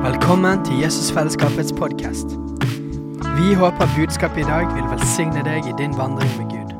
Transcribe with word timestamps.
Velkommen 0.00 0.64
til 0.64 0.78
Jesusfellesskapets 0.80 1.72
podkast. 1.76 2.26
Vi 3.36 3.54
håper 3.54 3.88
budskapet 3.96 4.38
i 4.38 4.46
dag 4.48 4.64
vil 4.72 4.86
velsigne 4.88 5.42
deg 5.44 5.66
i 5.68 5.74
din 5.76 5.92
vandring 5.92 6.30
med 6.38 6.46
Gud. 6.54 6.70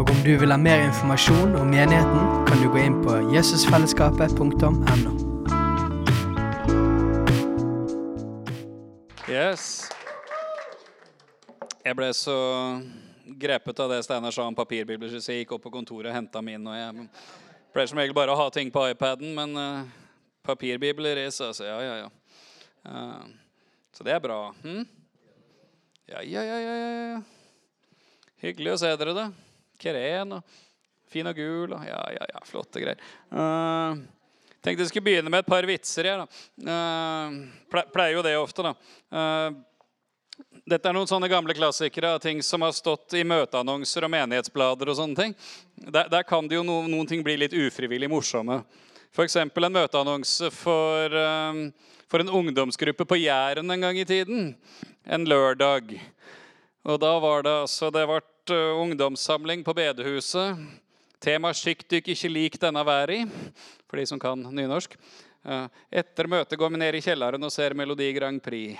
Og 0.00 0.10
om 0.10 0.18
du 0.24 0.32
vil 0.40 0.50
ha 0.50 0.56
mer 0.58 0.82
informasjon 0.88 1.54
om 1.60 1.70
menigheten, 1.70 2.24
kan 2.48 2.58
du 2.58 2.66
gå 2.74 2.80
inn 2.82 2.96
på 3.04 3.20
jesusfellesskapet.no. 3.36 5.12
Yes. 9.30 9.86
Jeg 11.86 11.94
ble 11.94 12.10
så 12.18 12.36
grepet 13.46 13.78
av 13.78 13.94
det 13.94 14.02
Steinar 14.08 14.34
sa 14.34 14.42
om 14.50 14.58
papirbibler, 14.58 15.14
så 15.14 15.22
jeg 15.22 15.44
gikk 15.44 15.54
opp 15.54 15.68
på 15.68 15.76
kontoret 15.78 16.10
og 16.10 16.18
henta 16.18 16.42
min. 16.42 16.66
og 16.66 16.74
Jeg 16.74 17.08
pleier 17.70 17.94
som 17.94 18.02
regel 18.02 18.18
bare 18.18 18.34
å 18.34 18.42
ha 18.42 18.50
ting 18.50 18.74
på 18.74 18.88
iPaden, 18.90 19.38
men 19.38 19.54
uh, 19.54 20.06
papirbibler 20.42 21.28
is, 21.28 21.38
altså. 21.40 21.70
Ja, 21.70 21.78
ja, 21.78 21.98
ja. 22.02 22.14
Uh, 22.86 23.26
så 23.92 24.06
det 24.06 24.14
er 24.14 24.22
bra. 24.22 24.40
Hm? 24.62 24.84
Ja, 26.06 26.22
ja, 26.22 26.42
ja, 26.46 26.58
ja. 26.62 27.20
Hyggelig 28.44 28.76
å 28.76 28.78
se 28.78 28.92
dere, 29.00 29.14
da. 29.16 29.30
Keren 29.80 30.38
og 30.38 30.58
fin 31.10 31.26
og 31.28 31.38
gul 31.38 31.72
og 31.72 31.86
ja, 31.86 32.00
ja, 32.14 32.26
ja, 32.30 32.42
flotte 32.46 32.82
greier. 32.82 33.00
Uh, 33.30 33.96
tenkte 34.60 34.84
jeg 34.84 34.90
skulle 34.90 35.06
begynne 35.08 35.32
med 35.32 35.44
et 35.44 35.48
par 35.48 35.66
vitser. 35.68 36.10
her 36.10 36.22
da. 36.22 36.28
Uh, 36.62 37.82
pleier 37.94 38.18
jo 38.18 38.26
det 38.26 38.36
ofte, 38.38 38.66
da. 38.66 38.74
Uh, 39.10 40.46
dette 40.66 40.90
er 40.90 40.96
noen 40.96 41.08
sånne 41.08 41.30
gamle 41.30 41.54
klassikere 41.56 42.16
av 42.16 42.22
ting 42.24 42.42
som 42.44 42.64
har 42.66 42.74
stått 42.76 43.14
i 43.16 43.24
møteannonser 43.24 44.04
og 44.04 44.12
menighetsblader. 44.12 44.90
og 44.90 44.98
sånne 44.98 45.22
ting. 45.22 45.36
Der, 45.76 46.10
der 46.12 46.26
kan 46.26 46.48
det 46.48 46.58
jo 46.58 46.64
no, 46.66 46.82
noen 46.90 47.06
ting 47.08 47.22
bli 47.24 47.38
litt 47.38 47.54
ufrivillig 47.54 48.10
morsomme. 48.10 48.60
F.eks. 49.16 49.38
en 49.40 49.48
møteannonse 49.72 50.50
for, 50.52 51.14
um, 51.16 51.60
for, 52.04 52.20
en 52.20 52.28
ungdomsgruppe 52.36 53.06
på 53.08 53.16
Jæren 53.16 53.72
en 53.72 53.80
gang 53.80 53.96
i 53.96 54.04
tiden. 54.04 54.50
En 55.08 55.22
lørdag. 55.24 55.94
Og 56.84 56.98
da 57.00 57.14
var 57.18 57.46
det 57.46 57.54
altså 57.62 57.88
Det 57.88 58.02
ble 58.04 58.18
uh, 58.52 58.82
ungdomssamling 58.82 59.62
på 59.64 59.72
bedehuset. 59.72 60.60
Tema 61.16 61.54
'Sjikk 61.56 61.86
dykk 61.88 62.10
ikke 62.12 62.28
lik 62.28 62.58
denne 62.60 62.82
vær 62.84 63.08
i', 63.08 63.22
for 63.88 63.96
de 63.96 64.04
som 64.04 64.20
kan 64.20 64.36
nynorsk. 64.36 64.98
Etter 65.88 66.28
møtet 66.28 66.58
går 66.60 66.74
vi 66.74 66.82
ned 66.82 66.98
i 66.98 67.00
kjelleren 67.00 67.48
og 67.48 67.54
ser 67.54 67.72
Melodi 67.72 68.10
Grand 68.12 68.42
Prix. 68.44 68.76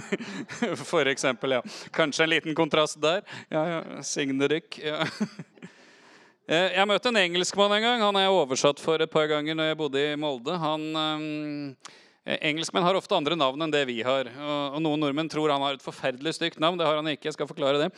For 0.90 1.06
eksempel, 1.06 1.60
ja. 1.60 1.62
Kanskje 1.94 2.26
en 2.26 2.32
liten 2.32 2.58
kontrast 2.58 2.98
der. 2.98 3.22
Ja, 3.52 3.62
ja. 3.68 4.02
Signe 4.02 4.50
dykk. 4.50 4.80
Ja. 4.82 5.04
Eh, 6.44 6.74
jeg 6.76 6.88
møtte 6.88 7.08
en 7.08 7.16
engelskmann 7.16 7.72
en 7.72 7.84
gang. 7.84 8.02
Han 8.04 8.18
er 8.20 8.32
oversatt 8.32 8.80
for 8.82 9.00
et 9.00 9.12
par 9.12 9.30
ganger 9.30 9.56
når 9.56 9.70
jeg 9.70 9.78
bodde 9.80 10.02
i 10.12 10.16
Molde. 10.20 10.58
Han... 10.60 11.76
Eh, 12.26 12.38
engelskmenn 12.40 12.84
har 12.84 12.96
ofte 12.96 13.16
andre 13.16 13.36
navn 13.36 13.62
enn 13.62 13.72
det 13.72 13.82
vi 13.84 13.98
har. 14.02 14.30
Og 14.72 14.80
Noen 14.80 15.02
nordmenn 15.02 15.28
tror 15.28 15.52
han 15.52 15.62
har 15.64 15.76
et 15.76 15.84
forferdelig 15.84 16.32
stygt 16.38 16.60
navn. 16.62 16.78
Det 16.80 16.86
har 16.86 16.96
han 16.96 17.08
ikke. 17.12 17.28
jeg 17.28 17.36
skal 17.36 17.48
forklare 17.50 17.82
det. 17.82 17.90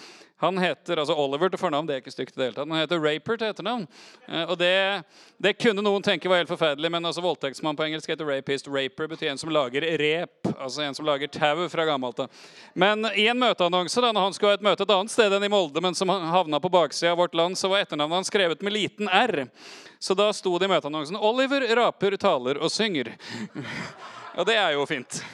Han 0.42 0.58
heter 0.58 0.98
altså 0.98 1.14
Oliver 1.14 1.48
til 1.48 1.60
fornavn. 1.60 1.86
det 1.86 1.94
er 1.94 2.02
ikke 2.02 2.12
stygt 2.12 2.34
i 2.34 2.40
det 2.40 2.44
hele 2.48 2.56
tatt. 2.56 2.68
Han 2.68 2.80
heter 2.80 2.98
Raper 3.00 3.38
til 3.38 3.52
etternavn. 3.52 3.86
Eh, 4.26 4.42
og 4.50 4.58
det, 4.58 5.04
det, 5.38 5.54
kunne 5.62 5.84
noen 5.84 6.02
tenke 6.02 6.28
var 6.28 6.42
helt 6.42 6.50
forferdelig, 6.50 6.90
men 6.90 7.06
altså 7.06 7.22
voldtektsmann 7.22 7.78
på 7.78 7.86
engelsk 7.86 8.10
heter 8.10 8.26
rapist. 8.26 8.66
Raper 8.66 9.06
betyr 9.14 9.30
en 9.30 9.38
som 9.38 9.52
lager 9.54 9.86
rep, 10.02 10.50
altså 10.58 10.82
en 10.82 10.98
som 10.98 11.06
lager 11.06 11.30
tau 11.30 11.68
fra 11.70 11.86
gammelt 11.86 12.26
av. 12.26 12.42
Men 12.74 13.06
i 13.14 13.28
en 13.30 13.38
møteannonse 13.38 14.02
da 14.02 14.10
når 14.10 14.28
han 14.28 14.36
skulle 14.36 14.56
ha 14.56 14.60
et 14.60 14.66
møte 14.66 14.82
et 14.82 14.94
annet 14.98 15.14
sted 15.14 15.38
enn 15.38 15.46
i 15.46 15.52
Molde, 15.52 15.80
men 15.80 15.94
som 15.94 16.10
havna 16.10 16.60
på 16.60 16.72
baksida 16.74 17.14
av 17.14 17.22
vårt 17.22 17.38
land, 17.38 17.54
så 17.54 17.70
var 17.70 17.86
etternavnet 17.86 18.20
hans 18.20 18.34
skrevet 18.34 18.66
med 18.66 18.74
liten 18.74 19.08
r. 19.08 19.46
Så 20.02 20.18
da 20.18 20.28
sto 20.34 20.58
det 20.58 20.66
i 20.66 20.74
møteannonsen 20.74 21.16
'Oliver 21.16 21.64
raper, 21.78 22.18
taler 22.20 22.58
og 22.58 22.74
synger'. 22.74 23.14
Og 24.36 24.46
det 24.46 24.56
er 24.60 24.70
jo 24.76 24.84
fint. 24.88 25.24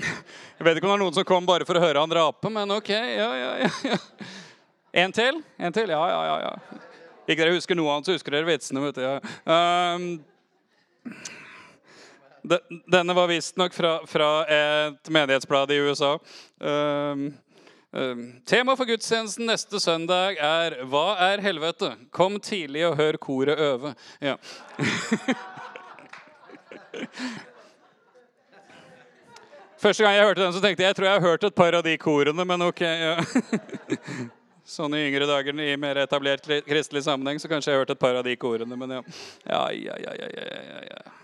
Jeg 0.00 0.64
vet 0.64 0.76
ikke 0.78 0.86
om 0.86 0.90
det 0.92 0.96
er 0.96 1.02
noen 1.02 1.14
som 1.16 1.24
kom 1.28 1.46
bare 1.48 1.64
for 1.68 1.76
å 1.76 1.82
høre 1.82 2.00
han 2.00 2.14
rape, 2.16 2.48
men 2.52 2.70
ok. 2.72 2.88
ja, 2.88 3.36
ja, 3.36 3.50
ja. 3.66 3.98
En 4.92 5.12
til? 5.12 5.42
En 5.58 5.72
til? 5.72 5.88
Ja, 5.92 6.08
ja, 6.08 6.26
ja. 6.28 6.36
ja. 6.46 6.52
Ikke 7.26 7.44
dere 7.44 7.54
husker 7.56 7.74
noe 7.78 7.92
annet, 7.94 8.06
så 8.08 8.12
husker 8.16 8.32
dere 8.34 8.48
vitsene. 8.48 8.80
vet 8.84 8.96
du. 8.98 9.02
Ja. 9.04 9.16
Um, 9.48 10.02
de, 12.42 12.58
denne 12.92 13.14
var 13.16 13.28
visstnok 13.30 13.72
fra, 13.76 14.06
fra 14.08 14.30
et 14.48 15.10
menighetsblad 15.12 15.70
i 15.72 15.80
USA. 15.86 16.12
Um, 16.60 17.34
um, 17.92 18.40
tema 18.48 18.76
for 18.76 18.84
gudstjenesten 18.90 19.46
neste 19.48 19.80
søndag 19.80 20.30
er 20.40 20.70
'Hva 20.84 21.16
er 21.32 21.38
helvete?' 21.44 21.96
Kom 22.10 22.40
tidlig 22.40 22.86
og 22.90 22.96
hør 22.96 23.16
koret 23.16 23.58
øve. 23.58 23.94
Ja. 24.20 24.36
Første 29.82 30.04
gang 30.04 30.14
jeg 30.14 30.26
hørte 30.28 30.44
den, 30.44 30.52
så 30.54 30.60
tenkte 30.62 30.84
jeg 30.84 30.92
jeg 30.92 30.96
tror 30.98 31.08
jeg 31.08 31.18
har 31.18 31.24
hørt 31.26 31.44
et 31.48 31.54
par 31.58 31.74
av 31.74 31.82
de 31.82 31.96
korene, 31.98 32.44
men 32.46 32.62
ok. 32.68 32.82
ja. 32.86 33.16
Sånn 34.72 34.94
i 34.94 35.00
yngre 35.08 35.26
dager 35.26 35.58
i 35.58 35.72
mer 35.80 35.98
etablert 36.04 36.46
kristelig 36.68 37.02
sammenheng, 37.02 37.40
så 37.42 37.50
kanskje 37.50 37.72
jeg 37.72 37.80
har 37.80 37.82
hørt 37.82 37.90
et 37.96 38.00
par 38.00 38.14
av 38.14 38.22
de 38.22 38.36
korene, 38.38 38.78
men 38.78 38.94
ja. 38.94 39.00
Ja, 39.42 39.62
ja, 39.74 39.96
ja, 40.04 40.12
ja, 40.20 40.28
ja, 40.68 40.84
ja. 40.86 41.16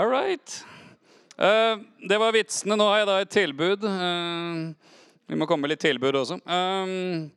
All 0.00 0.08
right. 0.08 0.56
Uh, 1.36 1.84
det 2.08 2.16
var 2.16 2.32
vitsene. 2.32 2.78
Nå 2.80 2.88
har 2.88 3.02
jeg 3.02 3.10
da 3.10 3.18
et 3.20 3.34
tilbud. 3.36 3.84
Uh, 3.84 4.72
vi 5.28 5.36
må 5.36 5.48
komme 5.50 5.66
med 5.66 5.74
litt 5.74 5.84
tilbud 5.84 6.16
også. 6.16 6.40
Um, 6.48 7.28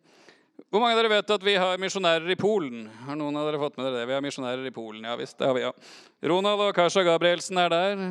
hvor 0.75 0.81
mange 0.81 0.95
av 0.95 0.99
dere 0.99 1.11
vet 1.11 1.29
at 1.31 1.43
vi 1.45 1.53
har 1.55 1.79
misjonærer 1.79 2.31
i 2.33 2.35
Polen? 2.39 2.85
Har 3.05 3.15
noen 3.15 3.35
av 3.39 3.45
dere 3.47 3.59
fått 3.61 3.77
med 3.77 3.85
dere 3.85 4.01
det? 4.01 4.07
Vi 4.09 4.15
har 4.15 4.23
misjonærer 4.23 4.65
i 4.67 4.73
Polen, 4.75 5.05
ja 5.07 5.13
visst. 5.19 5.37
det 5.39 5.47
har 5.47 5.55
vi, 5.55 5.61
ja. 5.63 5.71
Ronald 6.31 6.63
og 6.65 6.71
Kasha 6.75 7.03
Gabrielsen 7.05 7.59
er 7.61 7.71
der. 7.71 8.03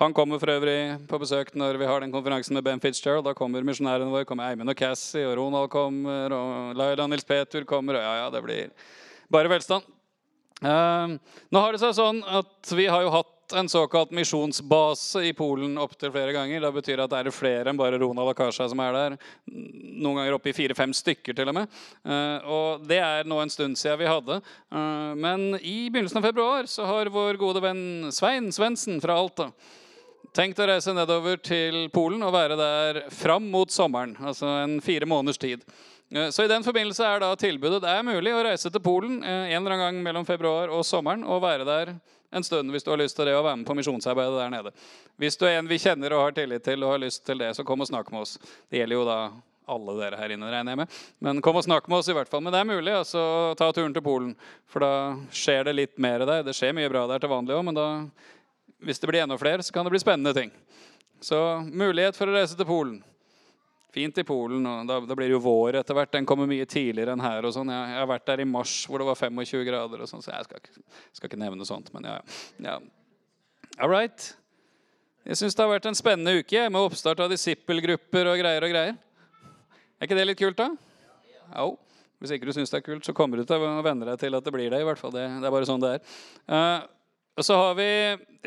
Han 0.00 0.14
kommer 0.16 0.40
for 0.40 0.52
øvrig 0.52 0.78
på 1.10 1.20
besøk 1.20 1.54
når 1.58 1.80
vi 1.80 1.88
har 1.90 2.00
den 2.00 2.12
konferansen 2.14 2.56
med 2.56 2.64
Ben 2.64 2.80
Fitzgerald. 2.80 3.26
Da 3.26 3.34
kommer 3.36 3.66
misjonærene 3.66 4.12
våre. 4.12 4.24
kommer 4.28 4.48
Eimund 4.48 4.72
og 4.72 4.76
Cassie, 4.78 5.26
og 5.28 5.36
Ronald 5.36 5.68
kommer, 5.72 6.32
og 6.32 6.76
Laila 6.76 7.06
Nils 7.08 7.28
Peter 7.28 7.64
kommer. 7.64 7.96
og 7.96 8.06
Ja, 8.06 8.14
ja, 8.22 8.30
det 8.30 8.44
blir 8.44 8.70
bare 9.28 9.52
velstand. 9.52 9.84
Uh, 10.62 11.18
nå 11.50 11.60
har 11.60 11.72
det 11.72 11.82
seg 11.82 11.92
sånn 11.94 12.24
at 12.24 12.72
vi 12.74 12.88
har 12.90 13.04
jo 13.04 13.12
hatt 13.14 13.34
en 13.52 13.68
såkalt 13.68 14.10
misjonsbase 14.10 15.22
i 15.28 15.32
Polen 15.32 15.78
opptil 15.78 16.12
flere 16.12 16.32
ganger. 16.32 16.60
Det 16.60 16.72
betyr 16.72 17.02
at 17.02 17.12
det 17.12 17.20
er 17.20 17.34
flere 17.34 17.70
enn 17.70 17.78
bare 17.78 17.98
Ronald 18.00 18.32
Akasha 18.32 18.68
som 18.68 18.80
er 18.84 18.96
der. 18.96 19.16
Noen 19.48 20.20
ganger 20.20 20.36
oppe 20.36 20.52
i 20.52 20.56
fire-fem 20.56 20.92
stykker 20.96 21.36
til 21.36 21.50
og 21.50 21.56
med. 21.60 21.80
Eh, 22.04 22.48
og 22.48 22.86
det 22.88 23.00
er 23.02 23.28
nå 23.28 23.40
en 23.42 23.52
stund 23.52 23.78
siden 23.80 24.00
vi 24.02 24.10
hadde. 24.10 24.40
Eh, 24.72 25.12
men 25.18 25.50
i 25.60 25.88
begynnelsen 25.88 26.20
av 26.20 26.28
februar 26.28 26.68
så 26.70 26.88
har 26.88 27.12
vår 27.14 27.40
gode 27.40 27.62
venn 27.64 28.12
Svein 28.14 28.50
Svendsen 28.54 29.00
fra 29.04 29.18
Alta 29.18 29.50
tenkt 30.36 30.60
å 30.60 30.66
reise 30.68 30.92
nedover 30.94 31.40
til 31.40 31.86
Polen 31.90 32.20
og 32.22 32.34
være 32.34 32.58
der 32.58 33.00
fram 33.14 33.48
mot 33.50 33.72
sommeren. 33.72 34.12
Altså 34.20 34.50
en 34.60 34.76
fire 34.84 35.08
måneders 35.08 35.40
tid. 35.40 35.64
Eh, 36.12 36.28
så 36.34 36.44
i 36.44 36.52
den 36.52 36.66
forbindelse 36.66 37.06
er 37.06 37.24
da 37.24 37.32
tilbudet 37.36 37.82
Det 37.84 37.96
er 37.96 38.06
mulig 38.06 38.36
å 38.36 38.44
reise 38.44 38.70
til 38.70 38.84
Polen 38.84 39.22
en 39.22 39.50
eller 39.56 39.74
annen 39.74 39.84
gang 39.86 40.04
mellom 40.04 40.28
februar 40.28 40.70
og 40.72 40.86
sommeren 40.86 41.24
og 41.24 41.42
være 41.44 41.66
der 41.68 41.96
en 42.30 42.44
stund 42.44 42.70
hvis 42.72 42.84
du 42.84 42.90
har 42.92 43.00
lyst 43.00 43.16
til 43.16 43.28
det 43.28 43.36
å 43.36 43.42
være 43.44 43.60
med 43.60 43.68
på 43.68 43.76
misjonsarbeidet 43.78 44.40
der 44.40 44.52
nede. 44.52 44.72
Hvis 45.20 45.38
du 45.40 45.46
er 45.48 45.58
en 45.58 45.68
vi 45.70 45.80
kjenner 45.80 46.14
og 46.14 46.26
har 46.26 46.36
tillit 46.36 46.64
til 46.64 46.84
og 46.84 46.96
har 46.96 47.02
lyst 47.02 47.24
til 47.26 47.40
det, 47.40 47.54
så 47.56 47.64
kom 47.66 47.84
og 47.84 47.88
snakk 47.90 48.10
med 48.12 48.24
oss. 48.26 48.36
Det 48.68 48.82
gjelder 48.82 49.00
jo 49.00 49.06
da 49.08 49.18
alle 49.68 49.94
dere 49.98 50.16
her 50.16 50.32
inne, 50.32 50.48
regner 50.48 50.72
jeg 50.72 50.80
med. 50.80 50.98
Men 51.24 51.42
kom 51.44 51.58
og 51.60 51.64
snakk 51.66 51.88
med 51.88 52.00
oss 52.00 52.08
i 52.08 52.16
hvert 52.16 52.30
fall. 52.30 52.42
Men 52.44 52.54
det 52.54 52.62
er 52.62 52.70
mulig 52.70 52.94
altså, 52.96 53.22
ta 53.58 53.68
turen 53.76 53.94
til 53.96 54.04
Polen. 54.04 54.32
For 54.68 54.84
da 54.84 54.92
skjer 55.34 55.68
det 55.68 55.76
litt 55.76 56.00
mer 56.00 56.24
der. 56.24 56.44
Det 56.46 56.56
skjer 56.56 56.76
mye 56.76 56.88
bra 56.92 57.04
der 57.10 57.22
til 57.22 57.32
vanlig 57.32 57.56
òg, 57.56 57.66
men 57.68 57.76
da, 57.76 57.88
hvis 58.84 59.02
det 59.02 59.10
blir 59.10 59.24
enda 59.24 59.38
flere, 59.40 59.64
så 59.64 59.74
kan 59.74 59.84
det 59.84 59.92
bli 59.92 60.02
spennende 60.02 60.34
ting. 60.36 60.52
Så 61.20 61.36
mulighet 61.68 62.16
for 62.16 62.30
å 62.30 62.36
reise 62.36 62.56
til 62.56 62.68
Polen. 62.68 63.00
Fint 63.94 64.18
i 64.20 64.24
Polen. 64.24 64.66
og 64.66 64.86
Da, 64.88 64.98
da 65.00 65.16
blir 65.16 65.30
det 65.30 65.36
jo 65.36 65.44
vår 65.44 65.80
etter 65.80 65.96
hvert. 65.96 66.12
Den 66.12 66.26
kommer 66.28 66.48
mye 66.50 66.66
tidligere 66.68 67.14
enn 67.16 67.24
her. 67.24 67.46
og 67.46 67.54
sånn. 67.56 67.72
Jeg, 67.72 67.94
jeg, 67.94 68.00
har 68.02 68.10
vært 68.10 68.26
der 68.28 68.44
i 68.44 68.48
mars 68.48 68.74
hvor 68.88 69.00
det 69.00 69.08
var 69.08 69.18
25 69.18 69.64
grader, 69.68 70.04
og 70.04 70.10
sånn, 70.10 70.24
så 70.24 70.34
jeg 70.34 70.48
skal, 70.48 70.84
skal, 71.16 71.30
ikke 71.30 71.40
nevne 71.40 71.68
sånt. 71.68 71.90
Men 71.94 72.08
ja, 72.10 72.18
ja. 72.64 72.76
All 73.78 73.90
right. 73.92 74.30
Jeg 75.28 75.40
syns 75.40 75.56
det 75.56 75.64
har 75.64 75.72
vært 75.72 75.88
en 75.90 75.98
spennende 75.98 76.40
uke 76.40 76.68
med 76.68 76.80
oppstart 76.80 77.20
av 77.20 77.32
disippelgrupper 77.32 78.30
og 78.30 78.40
greier 78.40 78.64
og 78.64 78.72
greier. 78.72 78.96
Er 79.98 80.06
ikke 80.06 80.16
det 80.18 80.28
litt 80.28 80.40
kult, 80.40 80.60
da? 80.60 80.70
Jo. 81.52 81.72
Hvis 82.18 82.32
ikke 82.34 82.48
du 82.48 82.54
syns 82.54 82.72
det 82.72 82.80
er 82.80 82.86
kult, 82.86 83.06
så 83.06 83.14
kommer 83.14 83.38
du 83.38 83.46
til 83.46 83.62
å 83.62 83.82
venne 83.84 84.06
deg 84.06 84.18
til 84.20 84.34
at 84.34 84.46
det 84.46 84.54
blir 84.54 84.70
det. 84.72 84.80
i 84.82 84.86
hvert 84.86 85.00
fall. 85.00 85.12
Det, 85.14 85.24
det 85.38 85.48
er 85.48 85.54
bare 85.54 85.68
sånn 85.68 85.82
det 85.82 85.96
er. 85.96 86.14
Uh, 86.50 86.86
og 87.38 87.46
så 87.46 87.54
har 87.54 87.76
vi 87.78 87.90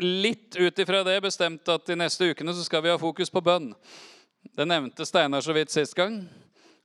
litt 0.04 0.58
ut 0.58 0.82
ifra 0.84 1.00
det 1.06 1.16
bestemt 1.24 1.68
at 1.72 1.86
de 1.88 1.96
neste 1.96 2.28
ukene 2.28 2.52
så 2.52 2.64
skal 2.66 2.82
vi 2.84 2.92
ha 2.92 2.98
fokus 3.00 3.32
på 3.32 3.40
bønn. 3.44 3.70
Det 4.50 4.66
nevnte 4.66 5.06
Steinar 5.06 5.40
så 5.40 5.54
vidt 5.54 5.70
sist 5.70 5.94
gang. 5.94 6.24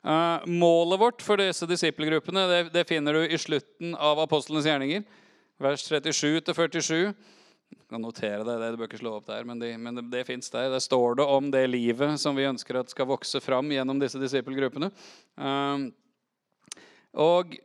Uh, 0.06 0.45
målet 0.45 1.00
vårt 1.01 1.24
for 1.25 1.42
disse 1.42 1.65
disippelgruppene 1.68 2.45
det, 2.48 2.59
det, 2.71 2.86
finner 2.88 3.18
du 3.18 3.25
i 3.25 3.39
slutten 3.42 3.95
av 3.95 4.21
apostlenes 4.24 4.68
gjerninger. 4.69 5.04
Vers 5.59 5.83
37-47. 5.89 7.12
Du 7.68 7.83
kan 7.89 8.04
notere 8.04 8.45
deg 8.45 8.62
det, 8.62 8.69
du 8.71 8.80
bør 8.80 8.88
ikke 8.88 9.01
slå 9.01 9.15
opp 9.18 9.25
der, 9.27 9.44
men, 9.48 9.59
de, 9.59 9.74
men 9.81 9.98
det, 9.98 10.06
det 10.13 10.24
fins 10.30 10.54
der. 10.54 10.69
Der 10.71 10.83
står 10.83 11.18
det 11.19 11.25
om 11.27 11.50
det 11.51 11.65
livet 11.68 12.21
som 12.21 12.38
vi 12.38 12.45
ønsker 12.48 12.80
at 12.80 12.94
skal 12.94 13.09
vokse 13.09 13.42
fram 13.44 13.74
gjennom 13.74 14.00
disse 14.00 14.21
disippelgruppene. 14.21 14.92
Uh, 15.36 15.89
og 17.18 17.57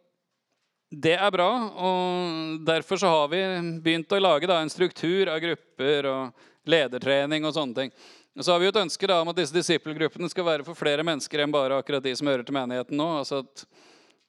det 0.93 1.15
er 1.15 1.31
bra, 1.33 1.51
og 1.73 2.65
derfor 2.67 3.01
så 3.01 3.13
har 3.13 3.29
vi 3.33 3.45
begynt 3.85 4.13
å 4.13 4.21
lage 4.21 4.49
da, 4.49 4.59
en 4.61 4.73
struktur 4.73 5.31
av 5.33 5.39
grupper 5.41 6.09
og 6.11 6.49
ledertrening 6.69 7.47
og 7.47 7.55
sånne 7.57 7.79
ting. 7.79 7.95
Så 8.41 8.53
har 8.53 8.61
vi 8.63 8.65
jo 8.65 8.73
et 8.73 8.81
ønske 8.81 9.09
da 9.09 9.19
om 9.21 9.29
at 9.29 9.37
disse 9.37 9.53
disippelgruppene 9.53 10.31
skal 10.33 10.47
være 10.47 10.65
for 10.65 10.79
flere 10.79 11.05
mennesker 11.05 11.43
enn 11.45 11.53
bare 11.53 11.77
akkurat 11.83 12.05
de 12.05 12.15
som 12.17 12.31
hører 12.31 12.47
til 12.49 12.57
menigheten 12.57 12.97
nå. 12.97 13.09
Altså 13.19 13.43
at 13.45 13.67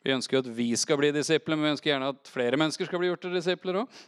Vi 0.04 0.12
ønsker 0.12 0.36
jo 0.36 0.42
at 0.44 0.50
vi 0.52 0.66
skal 0.76 0.98
bli 1.00 1.14
disipler, 1.16 1.56
men 1.56 1.64
vi 1.64 1.72
ønsker 1.78 1.94
gjerne 1.94 2.10
at 2.12 2.28
flere 2.28 2.58
mennesker 2.60 2.90
skal 2.90 3.00
bli 3.00 3.08
gjort 3.08 3.22
til 3.24 3.38
disipler 3.38 3.78
òg. 3.80 4.02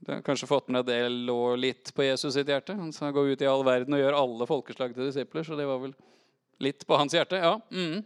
Du 0.00 0.14
har 0.14 0.22
kanskje 0.24 0.48
fått 0.48 0.70
med 0.72 0.86
deg 0.88 1.02
det 1.04 1.26
lå 1.28 1.56
litt 1.60 1.90
på 1.92 2.06
Jesus 2.06 2.32
sitt 2.32 2.48
hjerte. 2.48 2.72
Han 2.72 2.88
sa 2.96 3.10
gå 3.12 3.26
ut 3.28 3.42
i 3.44 3.48
all 3.50 3.60
verden 3.66 3.92
og 3.92 4.00
gjør 4.00 4.16
alle 4.16 4.46
folkeslag 4.48 4.94
til 4.96 5.10
disipler. 5.10 5.44
Så 5.44 5.58
det 5.58 5.66
var 5.68 5.82
vel 5.82 5.92
litt 6.64 6.86
på 6.88 6.96
hans 6.96 7.12
hjerte. 7.12 7.36
ja. 7.36 7.58
Mm. 7.68 8.00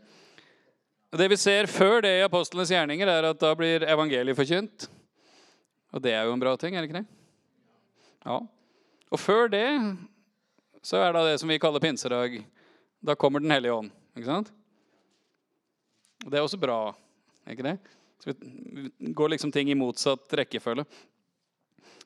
Det 1.14 1.28
vi 1.30 1.36
ser 1.38 1.70
før 1.70 2.00
det 2.02 2.10
i 2.18 2.24
apostlenes 2.26 2.72
gjerninger, 2.74 3.06
er 3.06 3.28
at 3.28 3.38
da 3.38 3.52
blir 3.54 3.86
evangeliet 3.86 4.34
forkynt. 4.34 4.88
Og 5.94 6.02
det 6.02 6.10
er 6.10 6.26
jo 6.26 6.34
en 6.34 6.42
bra 6.42 6.56
ting, 6.58 6.74
er 6.74 6.82
det 6.82 6.90
ikke 6.90 7.04
det? 7.04 7.06
Ja. 8.26 8.40
Og 9.14 9.20
før 9.22 9.46
det 9.52 9.62
så 10.84 11.00
er 11.00 11.14
det 11.16 11.24
det 11.30 11.40
som 11.40 11.48
vi 11.48 11.58
kaller 11.58 11.80
pinsedag. 11.80 12.42
Da 13.00 13.14
kommer 13.16 13.40
Den 13.40 13.50
hellige 13.50 13.72
ånd. 13.72 13.90
ikke 14.16 14.26
sant? 14.28 14.52
Og 16.24 16.30
Det 16.30 16.38
er 16.38 16.42
også 16.42 16.60
bra, 16.60 16.94
ikke 17.50 17.62
det? 17.62 17.78
Så 18.20 18.32
vi 18.32 19.12
går 19.12 19.28
liksom 19.28 19.52
ting 19.52 19.70
i 19.70 19.74
motsatt 19.74 20.32
rekkefølge. 20.32 20.84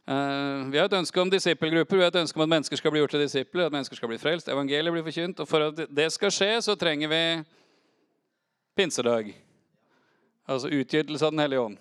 Uh, 0.08 0.70
vi 0.72 0.78
har 0.78 0.86
et 0.88 0.96
ønske 0.96 1.20
om 1.20 1.30
disippelgrupper, 1.30 1.96
vi 1.96 2.02
har 2.02 2.08
et 2.08 2.22
ønske 2.22 2.38
om 2.38 2.46
at 2.46 2.48
mennesker 2.48 2.76
skal 2.76 2.90
bli 2.90 3.00
gjort 3.02 3.10
til 3.10 3.20
disipler. 3.20 3.66
at 3.66 3.72
mennesker 3.72 3.96
skal 3.96 4.08
bli 4.08 4.18
frelst, 4.18 4.48
Evangeliet 4.48 4.92
blir 4.92 5.04
forkynt. 5.04 5.40
Og 5.40 5.48
for 5.48 5.68
at 5.68 5.82
det 5.94 6.12
skal 6.12 6.30
skje, 6.30 6.62
så 6.62 6.74
trenger 6.74 7.08
vi 7.08 7.44
pinsedag. 8.76 9.34
Altså 10.48 10.68
utgytelse 10.68 11.26
av 11.26 11.30
Den 11.30 11.38
hellige 11.44 11.60
ånd. 11.60 11.78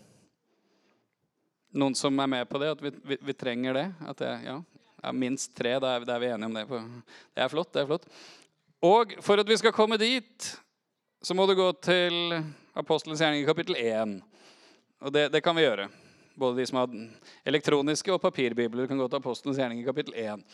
Noen 1.73 1.95
som 1.95 2.19
er 2.19 2.27
med 2.27 2.49
på 2.49 2.59
det? 2.59 2.71
At 2.71 2.81
vi, 2.83 2.91
vi, 3.03 3.17
vi 3.21 3.33
trenger 3.33 3.73
det? 3.73 3.85
At 4.07 4.17
det 4.19 4.33
ja, 4.43 4.61
ja, 5.03 5.11
minst 5.11 5.55
tre. 5.57 5.77
Da 5.79 5.95
er, 5.95 6.19
vi 6.19 6.31
enige 6.31 6.45
om 6.45 6.53
det. 6.53 6.65
Det 7.33 7.43
er 7.43 7.51
flott. 7.51 7.73
det 7.73 7.83
er 7.83 7.89
flott. 7.89 8.07
Og 8.83 9.17
for 9.25 9.41
at 9.41 9.49
vi 9.49 9.57
skal 9.57 9.73
komme 9.73 9.97
dit, 9.97 10.49
så 11.21 11.33
må 11.33 11.47
du 11.49 11.55
gå 11.57 11.71
til 11.81 12.37
Apostelens 12.77 13.21
gjerning 13.21 13.45
kapittel 13.47 13.77
1. 13.81 14.17
Og 15.01 15.13
det, 15.13 15.29
det, 15.33 15.41
kan 15.41 15.57
vi 15.57 15.65
gjøre. 15.65 15.87
Både 16.37 16.59
de 16.59 16.65
som 16.69 16.81
har 16.81 16.93
elektroniske 17.47 18.13
og 18.13 18.21
papirbibler 18.21 18.89
kan 18.89 18.99
gå 19.01 19.07
til 19.09 19.21
Apostelens 19.21 19.57
gjerning 19.57 19.81
kapittel 19.85 20.13
1. 20.13 20.45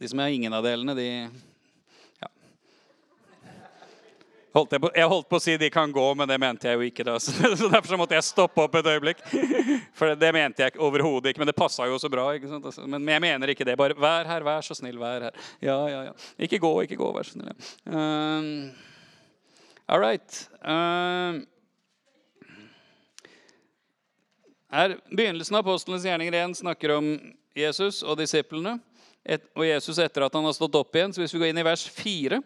De 0.00 0.08
som 0.08 0.20
har 0.20 0.32
ingen 0.32 0.52
av 0.52 0.64
delene, 0.64 0.96
de 0.96 1.08
Holdt 4.50 4.72
jeg, 4.74 4.82
på, 4.82 4.88
jeg, 4.98 5.06
holdt 5.06 5.28
på 5.30 5.38
å 5.38 5.42
si 5.42 5.52
de 5.62 5.68
kan 5.70 5.92
gå, 5.94 6.04
men 6.18 6.26
det 6.26 6.36
mente 6.42 6.66
jeg 6.66 6.78
jo 6.78 6.86
ikke. 6.88 7.04
da. 7.06 7.14
Så 7.22 7.68
Derfor 7.70 7.86
så 7.92 7.98
måtte 8.00 8.16
jeg 8.16 8.26
stoppe 8.26 8.64
opp 8.64 8.74
et 8.80 8.88
øyeblikk. 8.90 9.22
For 9.94 10.16
det 10.18 10.30
mente 10.34 10.64
jeg 10.64 10.80
overhodet 10.82 11.30
ikke, 11.30 11.44
men 11.44 11.50
det 11.52 11.58
passa 11.58 11.86
jo 11.86 11.98
så 12.02 12.10
bra. 12.10 12.26
ikke 12.34 12.50
sant? 12.50 12.66
Altså, 12.66 12.86
men 12.90 13.06
jeg 13.06 13.22
mener 13.22 13.54
ikke 13.54 13.66
det. 13.68 13.78
Bare 13.78 13.94
vær 13.94 14.26
her, 14.26 14.46
vær 14.46 14.66
så 14.66 14.74
snill, 14.74 14.98
vær 14.98 15.28
her. 15.28 15.38
Ja, 15.62 15.78
ja, 15.92 16.02
ja. 16.08 16.16
Ikke 16.42 16.58
gå, 16.62 16.72
ikke 16.82 16.98
gå, 16.98 17.12
vær 17.14 17.28
så 17.28 17.36
snill. 17.36 17.54
Um, 17.86 18.50
all 19.86 20.02
right. 20.02 20.42
Um, 20.66 21.44
her, 24.74 24.98
Begynnelsen 25.14 25.60
av 25.60 25.62
apostlenes 25.62 26.10
gjerninger 26.10 26.42
1 26.42 26.62
snakker 26.64 26.98
om 26.98 27.12
Jesus 27.54 28.02
og 28.02 28.18
disiplene. 28.18 28.80
Et, 29.22 29.42
og 29.54 29.62
Jesus 29.68 29.98
etter 30.02 30.26
at 30.26 30.34
han 30.34 30.46
har 30.48 30.58
stått 30.58 30.78
opp 30.80 30.96
igjen. 30.96 31.14
Så 31.14 31.22
hvis 31.22 31.36
vi 31.36 31.44
går 31.44 31.52
inn 31.52 31.62
i 31.62 31.70
vers 31.70 31.86
4 31.94 32.42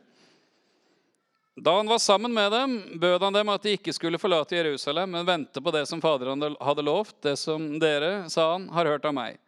da 1.57 1.77
han 1.77 1.87
var 1.87 1.99
sammen 1.99 2.35
med 2.35 2.53
dem, 2.53 2.83
bød 2.95 3.23
han 3.23 3.33
dem 3.33 3.49
at 3.53 3.63
de 3.63 3.77
ikke 3.77 3.93
skulle 3.95 4.19
forlate 4.19 4.57
Jerusalem, 4.57 5.13
men 5.15 5.27
vente 5.27 5.63
på 5.63 5.71
det 5.71 5.85
som 5.87 6.01
Faderen 6.03 6.43
hadde 6.59 6.83
lovt, 6.83 7.15
det 7.23 7.37
som 7.39 7.77
dere, 7.79 8.25
sa 8.31 8.53
han, 8.53 8.67
har 8.75 8.91
hørt 8.91 9.07
av 9.07 9.15
meg. 9.15 9.39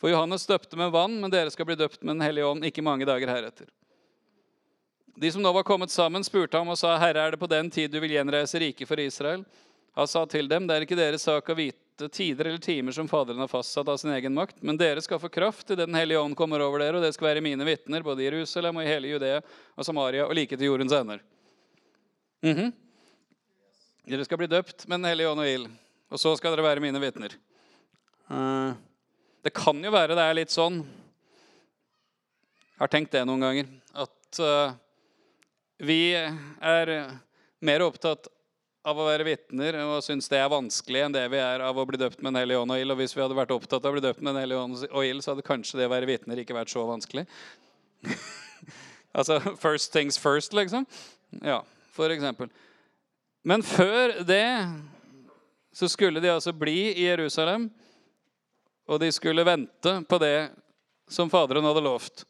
For 0.00 0.12
Johannes 0.12 0.44
døpte 0.46 0.76
med 0.76 0.92
vann, 0.92 1.16
men 1.22 1.32
dere 1.32 1.48
skal 1.50 1.64
bli 1.64 1.78
døpt 1.80 2.02
med 2.02 2.18
Den 2.18 2.26
hellige 2.26 2.50
ånd 2.50 2.68
ikke 2.68 2.84
mange 2.84 3.08
dager 3.08 3.32
heretter. 3.32 3.70
De 5.16 5.30
som 5.32 5.40
nå 5.40 5.52
var 5.56 5.64
kommet 5.64 5.94
sammen, 5.94 6.26
spurte 6.26 6.58
ham 6.58 6.68
og 6.68 6.76
sa, 6.76 6.98
Herre, 7.00 7.22
er 7.22 7.32
det 7.32 7.40
på 7.40 7.48
den 7.48 7.70
tid 7.72 7.92
du 7.94 8.00
vil 8.02 8.12
gjenreise 8.12 8.60
riket 8.60 8.90
for 8.90 9.00
Israel? 9.00 9.46
Han 9.96 10.10
sa 10.10 10.26
til 10.26 10.50
dem, 10.50 10.66
det 10.66 10.76
er 10.76 10.84
ikke 10.84 10.98
deres 10.98 11.24
sak 11.24 11.48
å 11.48 11.56
vite 11.56 12.10
tider 12.12 12.50
eller 12.50 12.60
timer 12.60 12.92
som 12.92 13.08
Faderen 13.08 13.40
har 13.40 13.48
fastsatt 13.48 13.88
av 13.88 13.96
sin 14.02 14.12
egen 14.12 14.34
makt, 14.36 14.58
men 14.60 14.76
dere 14.76 15.00
skal 15.00 15.22
få 15.22 15.32
kraft 15.32 15.68
til 15.70 15.78
Den 15.80 15.96
hellige 15.96 16.20
ånd 16.20 16.36
kommer 16.36 16.60
over 16.60 16.82
dere, 16.82 16.98
og 16.98 17.06
det 17.06 17.14
skal 17.14 17.30
være 17.30 17.44
mine 17.46 17.64
vitner, 17.64 18.04
både 18.04 18.20
i 18.20 18.28
Jerusalem 18.28 18.82
og 18.82 18.84
i 18.84 18.90
hele 18.90 19.14
Judea 19.14 19.38
og 19.40 19.86
Samaria 19.86 20.26
og 20.26 20.36
like 20.36 20.58
til 20.58 20.68
jordens 20.68 20.92
ender. 20.92 21.22
Mm 22.44 22.56
-hmm. 22.56 22.72
Dere 24.04 24.24
skal 24.24 24.38
bli 24.38 24.46
døpt 24.46 24.86
med 24.86 25.00
Den 25.00 25.08
hellige 25.08 25.28
ånd 25.30 25.40
og 25.40 25.48
ild, 25.48 25.68
og 26.12 26.20
så 26.20 26.36
skal 26.36 26.52
dere 26.52 26.66
være 26.66 26.80
mine 26.80 27.00
vitner. 27.00 27.32
Uh, 28.28 28.74
det 29.44 29.54
kan 29.54 29.84
jo 29.84 29.90
være 29.90 30.14
det 30.14 30.24
er 30.24 30.34
litt 30.34 30.50
sånn 30.50 30.84
Jeg 32.74 32.80
har 32.80 32.88
tenkt 32.88 33.12
det 33.12 33.24
noen 33.24 33.40
ganger. 33.40 33.66
At 33.94 34.40
uh, 34.40 34.74
vi 35.78 36.12
er 36.12 37.18
mer 37.60 37.80
opptatt 37.80 38.28
av 38.84 38.98
å 38.98 39.06
være 39.06 39.24
vitner 39.24 39.80
og 39.86 40.02
syns 40.04 40.28
det 40.28 40.38
er 40.38 40.48
vanskelig 40.48 41.00
enn 41.00 41.12
det 41.12 41.30
vi 41.30 41.38
er 41.38 41.60
av 41.60 41.78
å 41.78 41.86
bli 41.86 41.96
døpt 41.96 42.20
med 42.20 42.34
Den 42.34 42.40
hellige 42.42 42.60
ånd 42.60 42.72
og 42.72 42.78
ild. 42.78 42.92
Og 42.92 42.98
hvis 42.98 43.16
vi 43.16 43.22
hadde 43.22 43.34
vært 43.40 43.56
opptatt 43.56 43.84
av 43.84 43.88
å 43.88 43.92
bli 43.96 44.04
døpt 44.04 44.20
med 44.20 44.34
Den 44.34 44.42
hellige 44.42 44.60
ånd 44.60 44.88
og 44.90 45.04
ild, 45.04 45.24
så 45.24 45.30
hadde 45.32 45.48
kanskje 45.48 45.78
det 45.78 45.86
å 45.86 45.94
være 45.96 46.06
vitner 46.06 46.36
ikke 46.36 46.54
vært 46.54 46.68
så 46.68 46.84
vanskelig. 46.84 47.24
altså 49.18 49.40
first 49.56 49.92
things 49.92 50.18
first, 50.18 50.52
liksom. 50.52 50.84
Ja 51.40 51.62
f.eks. 51.94 52.52
Men 53.44 53.62
før 53.62 54.18
det 54.26 54.48
så 55.74 55.88
skulle 55.90 56.22
de 56.22 56.30
altså 56.32 56.52
bli 56.54 56.92
i 56.92 57.08
Jerusalem, 57.08 57.68
og 58.86 59.00
de 59.00 59.10
skulle 59.12 59.44
vente 59.46 59.94
på 60.08 60.18
det 60.22 60.50
som 61.10 61.30
Faderen 61.30 61.66
hadde 61.66 61.82
lovt. 61.84 62.24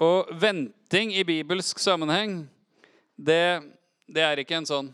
Og 0.00 0.30
venting 0.40 1.12
i 1.12 1.24
bibelsk 1.26 1.80
sammenheng, 1.82 2.44
det, 3.16 3.60
det 4.08 4.24
er 4.24 4.40
ikke 4.40 4.60
en 4.60 4.68
sånn 4.68 4.92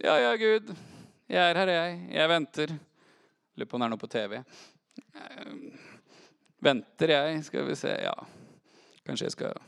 Ja, 0.00 0.16
ja, 0.18 0.32
Gud, 0.40 0.70
jeg 1.30 1.42
er 1.44 1.58
her, 1.60 1.70
jeg. 1.70 1.98
Jeg 2.16 2.30
venter. 2.30 2.72
Lurer 3.54 3.68
på 3.68 3.76
om 3.76 3.82
det 3.82 3.86
er 3.86 3.92
noe 3.92 4.00
på 4.00 4.10
TV. 4.10 4.38
Venter 6.64 7.12
jeg? 7.14 7.44
Skal 7.46 7.68
vi 7.68 7.76
se 7.78 7.92
Ja, 8.02 8.14
kanskje 9.06 9.28
jeg 9.28 9.36
skal 9.36 9.60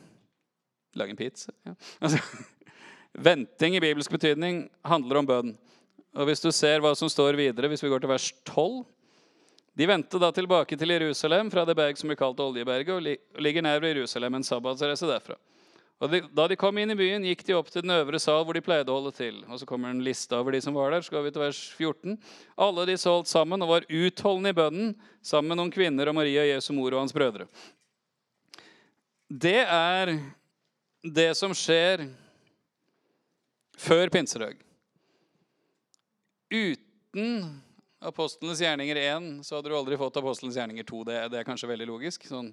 lage 0.99 1.15
en 1.15 1.21
pizza? 1.21 1.53
Ja. 1.69 1.77
Altså, 2.01 2.19
Venting 3.13 3.77
i 3.77 3.83
bibelsk 3.83 4.11
betydning 4.11 4.65
handler 4.89 5.21
om 5.21 5.29
bønn. 5.29 5.53
Og 6.17 6.29
Hvis 6.29 6.45
du 6.45 6.51
ser 6.53 6.81
hva 6.81 6.95
som 6.97 7.09
står 7.09 7.37
videre, 7.37 7.69
hvis 7.69 7.83
vi 7.85 7.91
går 7.93 8.03
til 8.03 8.13
vers 8.13 8.33
12 8.49 8.85
De 9.77 9.87
vendte 9.89 10.19
da 10.21 10.29
tilbake 10.33 10.77
til 10.77 10.91
Jerusalem 10.93 11.49
fra 11.51 11.65
det 11.65 11.77
berg 11.77 11.97
som 11.97 12.11
blir 12.11 12.19
kalt 12.21 12.41
Oljeberget, 12.45 12.93
og 12.93 13.41
ligger 13.41 13.65
nær 13.65 13.81
ved 13.81 13.97
Jerusalem 13.97 14.35
en 14.37 14.45
sabbatsreise 14.45 15.09
derfra. 15.09 15.39
Og 16.03 16.13
Da 16.35 16.49
de 16.51 16.59
kom 16.59 16.77
inn 16.79 16.91
i 16.91 16.99
byen, 16.99 17.25
gikk 17.25 17.45
de 17.47 17.55
opp 17.55 17.71
til 17.71 17.85
den 17.85 17.95
øvre 17.95 18.19
sal 18.21 18.43
hvor 18.45 18.57
de 18.57 18.65
pleide 18.65 18.91
å 18.91 18.99
holde 18.99 19.15
til. 19.15 19.39
Og 19.47 19.61
Så 19.61 19.69
kommer 19.69 19.89
en 19.89 20.03
liste 20.05 20.35
over 20.37 20.53
de 20.53 20.61
som 20.61 20.75
var 20.75 20.91
der. 20.91 21.01
Så 21.01 21.15
går 21.15 21.29
vi 21.29 21.31
til 21.31 21.45
vers 21.45 21.61
14. 21.79 22.19
Alle 22.59 22.87
de 22.91 22.97
holdt 22.99 23.31
sammen 23.31 23.63
og 23.63 23.71
var 23.71 23.87
utholdende 23.89 24.51
i 24.51 24.59
bønnen 24.59 24.91
sammen 25.23 25.53
med 25.53 25.61
noen 25.63 25.73
kvinner 25.73 26.11
og 26.11 26.19
Maria, 26.19 26.45
Jesu 26.49 26.73
mor 26.75 26.93
og 26.93 27.05
hans 27.05 27.15
brødre. 27.15 27.47
Det 29.31 29.63
er 29.63 30.19
det 31.01 31.31
som 31.39 31.55
skjer 31.57 32.05
før 33.83 34.13
pinsedag. 34.15 34.61
Uten 36.53 37.63
apostlenes 38.03 38.61
gjerninger 38.61 38.97
1 38.97 39.47
så 39.47 39.57
hadde 39.57 39.71
du 39.73 39.77
aldri 39.77 39.99
fått 39.99 40.19
apostlenes 40.21 40.57
gjerninger 40.59 40.87
2. 40.87 41.05
Det, 41.09 41.17
det 41.33 41.41
er 41.41 41.49
kanskje 41.49 41.71
veldig 41.71 41.89
logisk. 41.91 42.27
sånn 42.29 42.53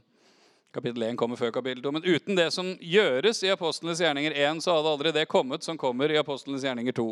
Kapittel 0.73 1.03
1 1.07 1.17
kommer 1.17 1.39
før 1.39 1.51
kapittel 1.51 1.81
2. 1.83 1.91
Men 1.97 2.05
uten 2.05 2.37
det 2.37 2.51
som 2.53 2.75
gjøres 2.77 3.41
i 3.43 3.49
apostlenes 3.49 4.01
gjerninger 4.03 4.35
1, 4.37 4.61
så 4.61 4.75
hadde 4.77 4.91
aldri 4.93 5.13
det 5.15 5.29
kommet 5.29 5.65
som 5.65 5.77
kommer 5.81 6.11
i 6.13 6.19
apostlenes 6.21 6.65
gjerninger 6.65 6.93
2. 6.97 7.07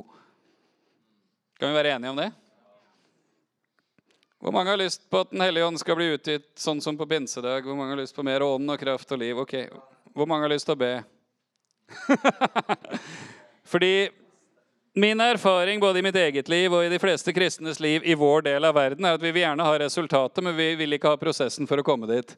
Kan 1.58 1.74
vi 1.74 1.80
være 1.80 1.96
enige 1.98 2.14
om 2.14 2.22
det? 2.22 2.30
Hvor 4.38 4.54
mange 4.54 4.70
har 4.70 4.78
lyst 4.78 5.10
på 5.10 5.24
at 5.24 5.32
Den 5.34 5.42
hellige 5.42 5.66
ånd 5.66 5.82
skal 5.82 5.98
bli 5.98 6.12
utgitt 6.14 6.52
sånn 6.62 6.82
som 6.86 6.98
på 6.98 7.10
pinsedag? 7.10 7.66
Hvor 7.66 7.78
mange 7.78 7.96
har 7.96 8.04
lyst 8.04 8.16
på 8.16 8.26
mer 8.26 8.46
ånd 8.46 8.70
og 8.70 8.78
kraft 8.80 9.12
og 9.12 9.24
liv? 9.24 9.42
Ok, 9.42 9.56
Hvor 10.14 10.30
mange 10.30 10.46
har 10.46 10.54
lyst 10.54 10.70
til 10.70 10.78
å 10.78 10.82
be? 10.86 10.94
Fordi 13.68 14.10
min 14.98 15.22
erfaring 15.22 15.80
både 15.80 16.00
i 16.00 16.06
mitt 16.08 16.16
eget 16.16 16.48
liv 16.50 16.74
og 16.74 16.86
i 16.86 16.90
de 16.90 17.00
fleste 17.00 17.34
kristnes 17.36 17.80
liv 17.84 18.06
i 18.06 18.16
vår 18.18 18.48
del 18.48 18.66
av 18.66 18.74
verden, 18.74 19.06
er 19.06 19.18
at 19.18 19.22
vi 19.22 19.30
vil 19.30 19.44
gjerne 19.44 19.68
ha 19.68 19.76
resultatet, 19.78 20.42
men 20.44 20.56
vi 20.58 20.72
vil 20.80 20.98
ikke 20.98 21.12
ha 21.12 21.20
prosessen 21.22 21.70
for 21.70 21.78
å 21.78 21.86
komme 21.86 22.10
dit. 22.10 22.34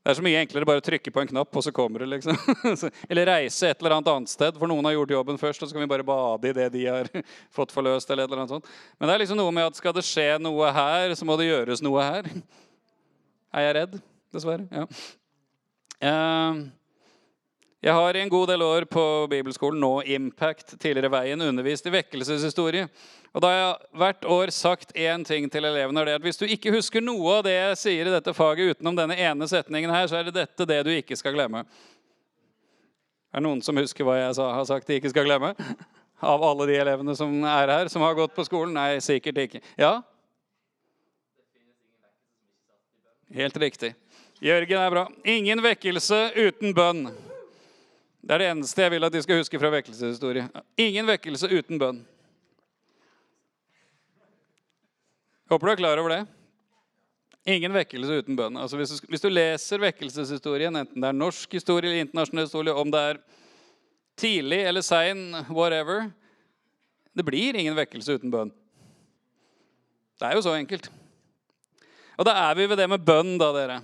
Det 0.00 0.14
er 0.14 0.16
så 0.16 0.24
mye 0.24 0.40
enklere 0.40 0.64
bare 0.64 0.80
å 0.80 0.84
trykke 0.84 1.12
på 1.12 1.20
en 1.20 1.28
knapp, 1.28 1.50
og 1.52 1.64
så 1.66 1.72
kommer 1.76 2.00
det. 2.00 2.08
liksom. 2.14 2.38
Eller 3.10 3.28
reise 3.28 3.68
et 3.68 3.82
eller 3.82 3.98
annet 3.98 4.08
annet 4.08 4.32
sted, 4.32 4.56
for 4.56 4.70
noen 4.70 4.88
har 4.88 4.96
gjort 4.96 5.12
jobben 5.12 5.40
først, 5.42 5.60
og 5.60 5.68
så 5.68 5.76
kan 5.76 5.84
vi 5.84 5.90
bare 5.92 6.06
bade 6.08 6.48
i 6.48 6.56
det 6.56 6.70
de 6.72 6.86
har 6.86 7.10
fått 7.58 7.74
forløst. 7.76 8.08
eller 8.08 8.24
et 8.24 8.30
eller 8.32 8.40
annet 8.40 8.54
sånt. 8.56 8.72
Men 8.96 9.10
det 9.10 9.14
er 9.14 9.22
liksom 9.26 9.40
noe 9.42 9.52
med 9.52 9.68
at 9.68 9.76
skal 9.76 9.92
det 9.98 10.06
skje 10.08 10.30
noe 10.40 10.72
her, 10.72 11.12
så 11.12 11.28
må 11.28 11.36
det 11.36 11.50
gjøres 11.50 11.84
noe 11.84 12.06
her. 12.08 12.32
Er 13.52 13.68
jeg 13.68 13.76
redd? 13.76 14.00
Dessverre. 14.32 14.64
Ja. 14.72 14.88
Uh, 16.00 16.64
Jeg 17.80 17.96
har 17.96 18.12
i 18.12 18.20
en 18.20 18.28
god 18.28 18.50
del 18.50 18.60
år 18.60 18.84
på 18.92 19.02
bibelskolen, 19.32 19.80
nå 19.80 20.02
Impact, 20.12 20.74
tidligere 20.82 21.08
Veien, 21.14 21.40
undervist 21.40 21.86
i 21.88 21.92
vekkelseshistorie. 21.94 22.90
Og 23.32 23.40
da 23.40 23.48
har 23.48 23.56
jeg 23.56 24.00
hvert 24.02 24.26
år 24.34 24.50
sagt 24.52 24.90
én 24.92 25.24
ting 25.24 25.46
til 25.48 25.64
elevene. 25.64 26.00
og 26.00 26.06
det 26.06 26.12
er 26.12 26.20
at 26.20 26.26
Hvis 26.26 26.36
du 26.36 26.44
ikke 26.44 26.74
husker 26.74 27.00
noe 27.00 27.38
av 27.38 27.46
det 27.46 27.54
jeg 27.54 27.78
sier 27.80 28.10
i 28.10 28.12
dette 28.12 28.34
faget 28.36 28.74
utenom 28.74 28.98
denne 28.98 29.16
ene 29.16 29.48
setningen 29.48 29.94
her, 29.94 30.10
så 30.10 30.18
er 30.18 30.28
det 30.28 30.34
dette 30.34 30.66
det 30.68 30.84
du 30.84 30.90
ikke 30.92 31.16
skal 31.16 31.32
glemme. 31.32 31.64
Er 33.32 33.40
det 33.40 33.46
noen 33.46 33.62
som 33.62 33.80
husker 33.80 34.04
hva 34.04 34.18
jeg 34.18 34.36
har 34.36 34.68
sagt 34.68 34.86
de 34.86 35.00
ikke 35.00 35.14
skal 35.14 35.24
glemme? 35.24 35.54
Av 36.20 36.44
alle 36.44 36.68
de 36.68 36.76
elevene 36.76 37.16
som 37.16 37.32
er 37.48 37.72
her, 37.78 37.88
som 37.88 38.04
har 38.04 38.12
gått 38.18 38.36
på 38.36 38.44
skolen? 38.44 38.76
Nei, 38.76 39.00
sikkert 39.00 39.40
ikke. 39.40 39.62
Ja? 39.80 40.02
Helt 43.32 43.56
riktig. 43.56 43.94
Jørgen 44.44 44.84
er 44.84 44.92
bra. 44.92 45.08
Ingen 45.24 45.64
vekkelse 45.64 46.26
uten 46.36 46.76
bønn. 46.76 47.06
Det 48.20 48.34
er 48.34 48.42
det 48.42 48.50
eneste 48.52 48.84
jeg 48.84 48.92
vil 48.92 49.06
at 49.06 49.14
de 49.14 49.22
skal 49.24 49.40
huske 49.40 49.60
fra 49.60 49.70
vekkelseshistorie. 49.72 50.44
Ingen 50.80 51.08
vekkelse 51.08 51.48
uten 51.48 51.80
bønn. 51.80 52.02
Håper 55.50 55.66
du 55.66 55.72
er 55.72 55.80
klar 55.80 55.98
over 56.02 56.12
det. 56.12 56.20
Ingen 57.48 57.72
vekkelse 57.74 58.20
uten 58.20 58.36
bønn. 58.36 58.58
Altså 58.60 58.76
hvis, 58.76 58.92
du, 58.92 59.08
hvis, 59.08 59.24
du, 59.24 59.30
leser 59.32 59.80
vekkelseshistorien, 59.82 60.76
enten 60.76 61.00
det 61.00 61.08
er 61.08 61.16
norsk 61.16 61.56
historie 61.56 61.88
eller 61.88 62.04
internasjonal 62.04 62.46
historie, 62.46 62.76
om 62.76 62.92
det 62.92 63.00
er 63.00 63.20
tidlig 64.20 64.60
eller 64.68 64.84
sein, 64.84 65.30
whatever 65.48 66.10
Det 67.16 67.24
blir 67.26 67.56
ingen 67.58 67.74
vekkelse 67.74 68.20
uten 68.20 68.30
bønn. 68.30 68.52
Det 70.20 70.28
er 70.28 70.36
jo 70.36 70.44
så 70.44 70.52
enkelt. 70.54 70.86
Og 72.20 72.28
da 72.28 72.36
er 72.44 72.54
vi 72.54 72.68
ved 72.68 72.78
det 72.78 72.86
med 72.92 73.02
bønn, 73.02 73.38
da, 73.40 73.48
dere. 73.56 73.80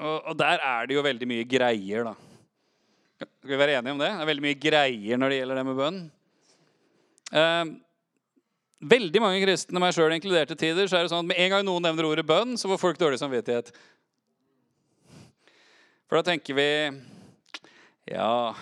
Og, 0.00 0.16
og 0.32 0.38
der 0.40 0.58
er 0.64 0.88
det 0.88 0.96
jo 0.96 1.04
veldig 1.04 1.28
mye 1.28 1.44
greier, 1.46 2.08
da. 2.08 2.33
Skal 3.24 3.52
vi 3.52 3.58
være 3.60 3.78
enige 3.78 3.94
om 3.94 4.00
det? 4.00 4.10
Det 4.10 4.22
er 4.22 4.30
veldig 4.30 4.44
mye 4.44 4.60
greier 4.60 5.20
når 5.20 5.32
det 5.32 5.38
gjelder 5.40 5.58
det 5.58 5.64
med 5.68 5.78
bønn. 5.78 5.98
Eh, 7.34 7.72
veldig 8.94 9.22
mange 9.24 9.42
kristne, 9.44 9.82
meg 9.82 9.94
sjøl 9.96 10.14
inkludert 10.16 10.52
til 10.52 10.60
tider, 10.60 10.88
så 10.90 10.98
er 10.98 11.06
det 11.06 11.12
sånn 11.12 11.24
at 11.24 11.30
med 11.30 11.40
en 11.40 11.52
gang 11.54 11.66
noen 11.66 11.84
nevner 11.88 12.08
ordet 12.08 12.26
bønn, 12.28 12.56
så 12.60 12.70
får 12.70 12.82
folk 12.82 13.00
dårlig 13.00 13.20
samvittighet. 13.22 13.72
For 16.08 16.20
da 16.20 16.24
tenker 16.30 16.58
vi 16.58 16.68
Ja, 18.12 18.54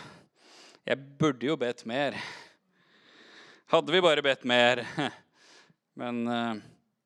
jeg 0.87 0.99
burde 1.19 1.47
jo 1.47 1.57
bedt 1.59 1.83
mer. 1.91 2.15
Hadde 3.73 3.95
vi 3.95 4.05
bare 4.05 4.23
bedt 4.23 4.45
mer. 4.47 4.85
Men 6.01 6.23
eh, 6.29 6.63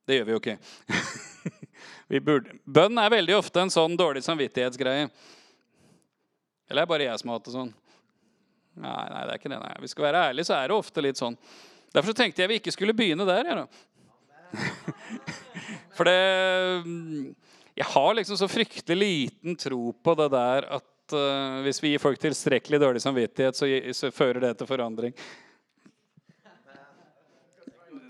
det 0.06 0.18
gjør 0.18 0.28
vi 0.28 0.36
jo 0.36 0.42
ikke. 0.42 0.58
burde. 2.28 2.58
Bønn 2.64 3.00
er 3.00 3.16
veldig 3.16 3.38
ofte 3.38 3.64
en 3.64 3.72
sånn 3.72 3.96
dårlig 3.98 4.22
samvittighetsgreie. 4.26 5.08
Eller 6.66 6.82
er 6.82 6.86
det 6.86 6.92
bare 6.92 7.08
jeg 7.08 7.22
som 7.22 7.30
har 7.30 7.38
hatt 7.38 7.48
det 7.48 7.54
sånn? 7.54 7.72
Nei, 8.76 9.04
nei, 9.08 9.22
det 9.24 9.32
er 9.32 9.40
ikke 9.40 9.52
det. 9.52 9.60
Nei. 9.62 9.74
Vi 9.84 9.90
skal 9.92 10.06
være 10.08 10.22
ærlige, 10.30 10.48
så 10.48 10.56
er 10.58 10.68
det 10.68 10.76
ofte 10.76 11.04
litt 11.04 11.20
sånn. 11.20 11.36
Derfor 11.94 12.12
så 12.12 12.18
tenkte 12.18 12.42
jeg 12.42 12.50
vi 12.50 12.58
ikke 12.60 12.74
skulle 12.74 12.96
begynne 12.96 13.26
der. 13.28 13.48
Jeg, 13.52 13.66
For 15.96 16.08
det 16.08 16.20
Jeg 17.76 17.88
har 17.92 18.14
liksom 18.16 18.38
så 18.40 18.48
fryktelig 18.48 18.98
liten 19.00 19.56
tro 19.60 19.90
på 19.92 20.14
det 20.20 20.28
der 20.32 20.68
at 20.78 21.16
uh, 21.16 21.62
hvis 21.64 21.80
vi 21.82 21.92
gir 21.94 22.02
folk 22.02 22.20
tilstrekkelig 22.20 22.80
dårlig 22.80 23.02
samvittighet, 23.04 23.56
så, 23.56 23.68
så 23.96 24.12
fører 24.14 24.40
det 24.44 24.54
til 24.58 24.68
forandring. 24.68 25.16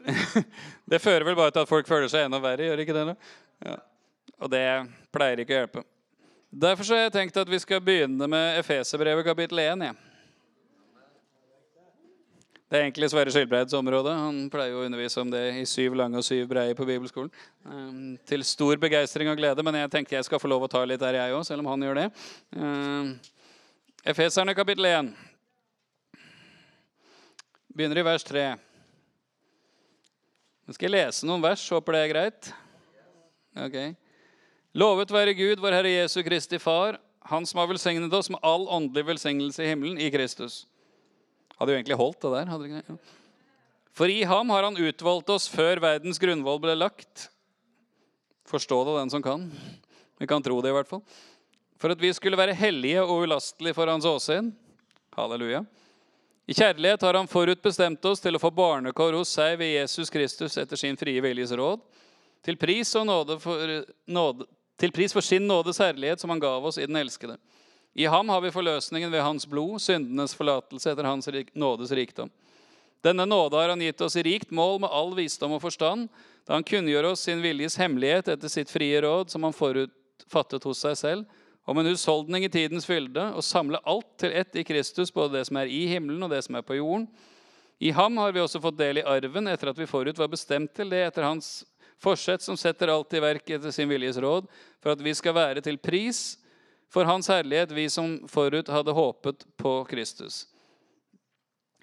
det 0.90 1.02
fører 1.02 1.26
vel 1.26 1.38
bare 1.38 1.54
til 1.54 1.64
at 1.64 1.70
folk 1.70 1.88
føler 1.88 2.10
seg 2.10 2.26
enda 2.26 2.38
verre, 2.42 2.68
gjør 2.68 2.82
ikke 2.84 2.94
det? 2.94 3.16
Ja. 3.66 3.76
Og 4.36 4.52
det 4.52 4.64
pleier 5.14 5.42
ikke 5.42 5.54
å 5.54 5.60
hjelpe. 5.62 5.82
Derfor 6.50 6.94
har 6.94 7.06
jeg 7.06 7.14
tenkt 7.16 7.38
at 7.40 7.48
vi 7.50 7.58
skal 7.58 7.82
begynne 7.82 8.28
med 8.30 8.60
Efeserbrevet 8.60 9.26
kapittel 9.26 9.58
1. 9.58 9.82
Ja. 9.88 9.94
Det 12.66 12.78
er 12.78 12.84
egentlig 12.84 13.10
Sverre 13.10 13.30
Skilbreids 13.30 13.74
område. 13.78 14.10
Han 14.14 14.38
pleier 14.50 14.74
å 14.74 14.84
undervise 14.86 15.20
om 15.22 15.30
det 15.30 15.42
i 15.60 15.66
syv 15.70 15.94
lange 15.98 16.18
og 16.18 16.26
syv 16.26 16.48
breie 16.50 16.74
på 16.74 16.86
bibelskolen. 16.86 17.30
Um, 17.62 18.16
til 18.26 18.42
stor 18.46 18.78
begeistring 18.82 19.30
og 19.30 19.38
glede, 19.38 19.62
men 19.62 19.78
jeg 19.78 19.92
tenkte 19.92 20.16
jeg 20.16 20.26
skal 20.26 20.42
få 20.42 20.50
lov 20.50 20.66
å 20.66 20.70
ta 20.70 20.82
litt 20.86 21.02
der, 21.02 21.18
jeg 21.18 21.34
òg, 21.34 21.44
selv 21.46 21.62
om 21.62 21.70
han 21.70 21.86
gjør 21.86 22.00
det. 22.00 22.06
Um, 22.58 23.12
Efeserne 24.06 24.54
kapittel 24.54 24.90
1. 24.90 25.12
Begynner 27.76 28.02
i 28.02 28.06
vers 28.06 28.26
3. 28.26 28.48
Nå 30.66 30.74
skal 30.74 30.88
jeg 30.88 30.96
lese 30.96 31.26
noen 31.28 31.42
vers. 31.42 31.68
Håper 31.70 31.94
det 31.94 32.02
er 32.02 32.12
greit. 32.14 32.52
Ok. 33.66 34.05
Lovet 34.76 35.10
være 35.10 35.32
Gud, 35.34 35.60
vår 35.64 35.72
Herre 35.72 35.92
Jesu 36.02 36.20
Kristi 36.22 36.58
Far, 36.60 37.00
Han 37.26 37.46
som 37.46 37.58
har 37.58 37.66
velsignet 37.66 38.12
oss 38.14 38.28
med 38.30 38.38
all 38.46 38.68
åndelig 38.70 39.02
velsignelse 39.08 39.64
i 39.64 39.70
himmelen 39.72 39.98
i 39.98 40.10
Kristus 40.14 40.66
hadde 41.56 41.72
jo 41.72 41.78
egentlig 41.78 41.98
holdt 41.98 42.24
det 42.24 42.32
der. 42.34 42.98
For 43.96 44.12
i 44.12 44.24
ham 44.28 44.52
har 44.52 44.66
han 44.66 44.76
utvalgt 44.76 45.30
oss 45.32 45.48
før 45.48 45.80
verdens 45.80 46.20
grunnvoll 46.20 46.60
ble 46.60 46.76
lagt. 46.76 47.30
Forstå 48.46 48.82
det, 48.86 48.98
den 49.00 49.12
som 49.14 49.24
kan. 49.24 49.48
Vi 50.20 50.28
kan 50.28 50.44
tro 50.44 50.60
det, 50.60 50.70
i 50.70 50.76
hvert 50.76 50.90
fall. 50.90 51.02
For 51.80 51.92
at 51.92 52.00
vi 52.00 52.12
skulle 52.16 52.38
være 52.38 52.56
hellige 52.56 53.02
og 53.04 53.24
ulastelige 53.24 53.76
for 53.76 53.88
hans 53.90 54.06
åsyn. 54.08 54.52
Halleluja. 55.16 55.64
I 56.46 56.54
kjærlighet 56.54 57.02
har 57.02 57.16
han 57.18 57.28
forutbestemt 57.28 58.04
oss 58.06 58.22
til 58.22 58.36
å 58.36 58.40
få 58.40 58.52
barnekår 58.54 59.16
hos 59.16 59.32
seg 59.34 59.56
ved 59.58 59.72
Jesus 59.72 60.12
Kristus 60.12 60.54
etter 60.60 60.78
sin 60.78 60.96
frie 61.00 61.24
viljes 61.24 61.50
råd, 61.56 61.80
til 62.46 62.54
pris, 62.60 62.92
for, 62.92 63.64
nåde, 64.06 64.46
til 64.80 64.92
pris 64.92 65.14
for 65.16 65.24
sin 65.24 65.46
nådes 65.48 65.80
herlighet 65.80 66.20
som 66.20 66.32
han 66.32 66.42
gav 66.42 66.64
oss 66.64 66.78
i 66.78 66.86
den 66.86 66.98
elskede. 67.00 67.38
I 67.96 68.04
ham 68.12 68.28
har 68.28 68.42
vi 68.44 68.52
forløsningen 68.52 69.12
ved 69.12 69.24
hans 69.24 69.46
blod, 69.48 69.78
syndenes 69.80 70.34
forlatelse 70.36 70.90
etter 70.92 71.08
hans 71.08 71.28
nådes 71.56 71.92
rikdom. 71.96 72.30
Denne 73.04 73.24
nåde 73.26 73.56
har 73.56 73.70
han 73.72 73.80
gitt 73.80 74.00
oss 74.04 74.16
i 74.16 74.24
rikt 74.26 74.50
mål 74.50 74.80
med 74.82 74.92
all 74.92 75.14
visdom 75.16 75.54
og 75.56 75.62
forstand, 75.62 76.10
da 76.44 76.56
han 76.56 76.66
kunngjør 76.66 77.12
oss 77.12 77.24
sin 77.26 77.40
viljes 77.44 77.78
hemmelighet 77.80 78.28
etter 78.34 78.52
sitt 78.52 78.72
frie 78.72 79.00
råd, 79.00 79.30
som 79.32 79.46
han 79.46 79.56
forutfattet 79.56 80.66
hos 80.68 80.82
seg 80.84 80.98
selv, 81.00 81.38
om 81.66 81.78
en 81.80 81.88
husholdning 81.88 82.44
i 82.46 82.50
tidens 82.52 82.86
fylde, 82.86 83.22
og 83.34 83.44
samle 83.44 83.80
alt 83.88 84.12
til 84.20 84.34
ett 84.36 84.54
i 84.60 84.64
Kristus, 84.66 85.12
både 85.14 85.38
det 85.38 85.46
som 85.48 85.58
er 85.58 85.70
i 85.72 85.86
himmelen 85.90 86.22
og 86.22 86.30
det 86.30 86.42
som 86.46 86.58
er 86.58 86.66
på 86.66 86.78
jorden. 86.78 87.08
I 87.82 87.90
ham 87.96 88.16
har 88.20 88.32
vi 88.32 88.40
også 88.40 88.60
fått 88.62 88.78
del 88.78 89.00
i 89.00 89.06
arven, 89.08 89.48
etter 89.50 89.72
at 89.72 89.80
vi 89.80 89.88
forut 89.88 90.18
var 90.18 90.30
bestemt 90.32 90.72
til 90.76 90.92
det, 90.92 91.02
etter 91.08 91.26
hans 91.26 91.64
forsett, 92.02 92.42
som 92.42 92.56
setter 92.56 92.92
alt 92.92 93.14
i 93.14 93.22
verk 93.22 93.50
etter 93.50 93.72
sin 93.74 93.88
viljes 93.88 94.18
råd, 94.22 94.48
for 94.82 94.94
at 94.94 95.02
vi 95.04 95.14
skal 95.16 95.36
være 95.36 95.62
til 95.64 95.78
pris 95.78 96.36
for 96.92 97.08
Hans 97.08 97.28
herlighet, 97.32 97.72
vi 97.74 97.88
som 97.90 98.20
forut 98.30 98.68
hadde 98.70 98.94
håpet 98.94 99.46
på 99.58 99.78
Kristus. 99.90 100.44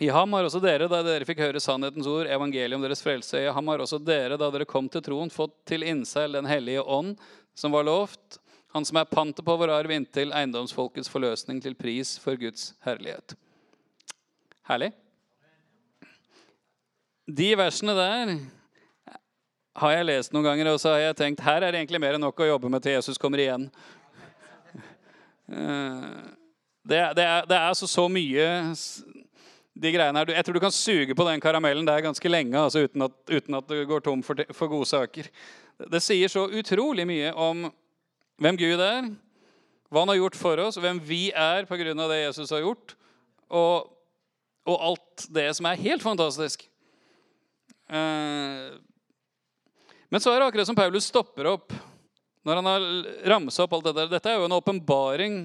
I 0.01 0.10
ham 0.10 0.34
har 0.34 0.48
også 0.48 0.60
dere, 0.63 0.88
da 0.89 1.03
dere 1.05 1.25
fikk 1.27 1.43
høre 1.43 1.62
sannhetens 1.62 2.08
ord, 2.10 2.27
evangeliet 2.27 2.75
om 2.75 2.82
deres 2.84 3.03
frelse, 3.03 3.38
i 3.39 3.51
ham 3.53 3.70
har 3.70 3.84
også 3.84 4.00
dere, 4.01 4.39
da 4.41 4.50
dere 4.51 4.67
kom 4.67 4.89
til 4.91 5.03
troen, 5.05 5.32
fått 5.32 5.53
til 5.70 5.86
innseil 5.86 6.34
Den 6.34 6.50
hellige 6.50 6.82
ånd, 6.82 7.13
som 7.55 7.75
var 7.75 7.86
lovt, 7.86 8.39
han 8.74 8.86
som 8.89 8.98
er 8.98 9.05
pantet 9.05 9.46
på 9.46 9.55
vår 9.60 9.70
arv 9.70 9.93
inntil 9.93 10.34
eiendomsfolkets 10.34 11.12
forløsning 11.13 11.62
til 11.62 11.77
pris 11.77 12.15
for 12.17 12.39
Guds 12.41 12.72
herlighet. 12.88 13.36
Herlig. 14.65 14.89
De 17.29 17.51
versene 17.60 17.93
der 17.96 18.34
har 19.74 19.96
jeg 19.96 20.06
lest 20.06 20.34
noen 20.34 20.46
ganger, 20.46 20.70
og 20.74 20.80
så 20.82 20.94
har 20.94 21.08
jeg 21.08 21.18
tenkt 21.18 21.44
her 21.46 21.63
er 21.63 21.74
det 21.74 21.82
egentlig 21.82 22.01
mer 22.03 22.18
enn 22.18 22.24
nok 22.24 22.44
å 22.44 22.51
jobbe 22.51 22.70
med 22.70 22.84
til 22.86 22.98
Jesus 22.98 23.18
kommer 23.22 23.42
igjen. 23.42 23.68
Eh, 25.50 26.10
det, 26.84 27.00
det, 27.18 27.25
er, 27.25 27.48
det 27.50 27.58
er 27.58 27.68
altså 27.72 27.89
så 27.89 28.06
mye 28.12 28.48
de 29.74 29.92
greiene 29.96 30.22
her. 30.22 30.34
Jeg 30.38 30.46
tror 30.46 30.58
du 30.58 30.63
kan 30.63 30.75
suge 30.75 31.15
på 31.18 31.25
den 31.27 31.42
karamellen 31.42 31.88
der 31.88 32.06
ganske 32.06 32.30
lenge 32.30 32.60
altså 32.60 32.86
uten, 32.86 33.08
at, 33.08 33.15
uten 33.32 33.58
at 33.58 33.70
du 33.70 33.82
går 33.89 34.06
tom 34.06 34.24
for, 34.25 34.39
for 34.53 34.72
gode 34.72 34.89
saker. 34.89 35.30
Det 35.89 36.01
sier 36.06 36.30
så 36.32 36.46
utrolig 36.53 37.06
mye 37.10 37.34
om 37.34 37.65
hvem 38.42 38.60
Gud 38.60 38.82
er, 38.82 39.10
hva 39.89 40.03
han 40.03 40.13
har 40.13 40.20
gjort 40.22 40.38
for 40.38 40.62
oss, 40.62 40.77
hvem 40.82 41.01
vi 41.06 41.27
er 41.32 41.68
pga. 41.70 41.94
det 41.94 42.22
Jesus 42.24 42.53
har 42.53 42.63
gjort, 42.65 42.96
og, 43.50 43.89
og, 44.65 44.77
alt 44.77 45.27
det 45.34 45.50
som 45.58 45.65
er 45.70 45.82
helt 45.82 46.01
fantastisk. 46.06 46.65
Eh, 47.89 48.74
men 50.13 50.22
så 50.22 50.29
er 50.29 50.39
det 50.39 50.51
akkurat 50.51 50.70
som 50.70 50.77
Paulus 50.77 51.08
stopper 51.10 51.50
opp 51.50 51.74
når 52.46 52.60
han 52.60 52.67
har 52.70 52.84
ramsa 53.34 53.63
opp 53.65 53.74
alt 53.74 53.88
dette 53.88 54.03
Dette 54.12 54.29
er 54.29 54.38
jo 54.38 54.46
en 54.46 54.53
åpenbaring 54.60 55.38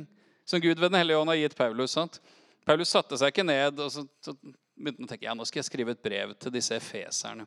som 0.44 0.60
Gud 0.60 0.76
ved 0.76 0.90
Den 0.90 0.98
hellige 0.98 1.16
ånd 1.16 1.32
har 1.32 1.38
gitt 1.40 1.56
Paulus. 1.56 1.94
sant? 1.96 2.20
Paulus 2.68 2.92
satte 2.92 3.16
seg 3.16 3.32
ikke 3.32 3.46
ned 3.48 3.80
og 3.80 3.92
så, 3.92 4.04
så 4.20 4.34
begynte 4.36 5.00
han 5.00 5.08
å 5.08 5.12
tenke 5.14 5.24
ja, 5.24 5.36
nå 5.38 5.46
skal 5.48 5.62
jeg 5.62 5.70
skrive 5.70 5.94
et 5.96 6.02
brev 6.04 6.34
til 6.36 6.52
disse 6.52 6.76
efeserne. 6.76 7.46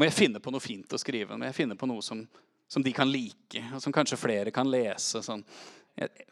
Må 0.00 0.08
jeg 0.08 0.16
finne 0.16 0.40
på 0.40 0.52
noe 0.54 0.64
fint 0.64 0.96
å 0.96 1.00
skrive? 1.00 1.36
Må 1.36 1.50
jeg 1.50 1.58
finne 1.60 1.76
på 1.76 1.88
noe 1.90 2.00
som, 2.04 2.24
som 2.72 2.84
de 2.84 2.94
kan 2.96 3.10
like, 3.10 3.60
og 3.76 3.82
som 3.84 3.92
kanskje 3.92 4.20
flere 4.20 4.54
kan 4.54 4.70
lese? 4.72 5.20
Sånn. 5.20 5.44
Jeg, 6.00 6.24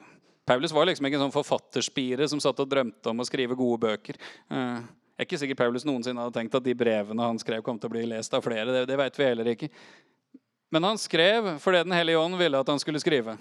Paulus 0.49 0.73
var 0.73 0.89
liksom 0.89 1.07
ikke 1.07 1.21
en 1.21 1.27
sånn 1.27 1.37
forfatterspire 1.37 2.27
som 2.33 2.41
satt 2.43 2.65
og 2.65 2.71
drømte 2.71 3.13
om 3.13 3.21
å 3.21 3.29
skrive 3.29 3.59
gode 3.59 3.85
bøker. 3.85 4.17
Uh, 4.49 4.81
jeg 5.21 5.27
er 5.27 5.29
ikke 5.29 5.39
sikker 5.43 5.57
Paulus 5.59 5.83
noensinne 5.85 6.23
hadde 6.25 6.33
tenkt 6.33 6.55
at 6.57 6.65
de 6.65 6.73
brevene 6.73 7.25
han 7.29 7.37
skrev, 7.37 7.61
kom 7.61 7.77
til 7.77 7.91
å 7.91 7.93
bli 7.93 8.07
lest 8.09 8.33
av 8.33 8.41
flere. 8.41 8.71
Det, 8.73 8.87
det 8.89 8.97
vet 8.97 9.19
vi 9.19 9.25
heller 9.27 9.49
ikke. 9.53 9.67
Men 10.73 10.87
han 10.89 11.01
skrev 11.03 11.59
fordi 11.61 11.83
Den 11.85 11.93
hellige 11.93 12.23
ånd 12.23 12.39
ville 12.41 12.57
at 12.57 12.71
han 12.73 12.81
skulle 12.81 13.03
skrive. 13.03 13.35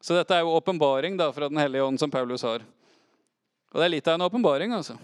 Så 0.00 0.16
dette 0.16 0.32
er 0.32 0.40
jo 0.40 0.54
åpenbaring 0.56 1.18
fra 1.20 1.50
Den 1.50 1.60
hellige 1.60 1.84
ånd 1.84 2.00
som 2.00 2.10
Paulus 2.10 2.46
har. 2.48 2.64
Og 2.64 3.76
det 3.76 3.84
er 3.84 3.92
litt 3.92 4.08
av 4.08 4.16
en 4.16 4.24
åpenbaring, 4.24 4.72
altså. 4.72 4.96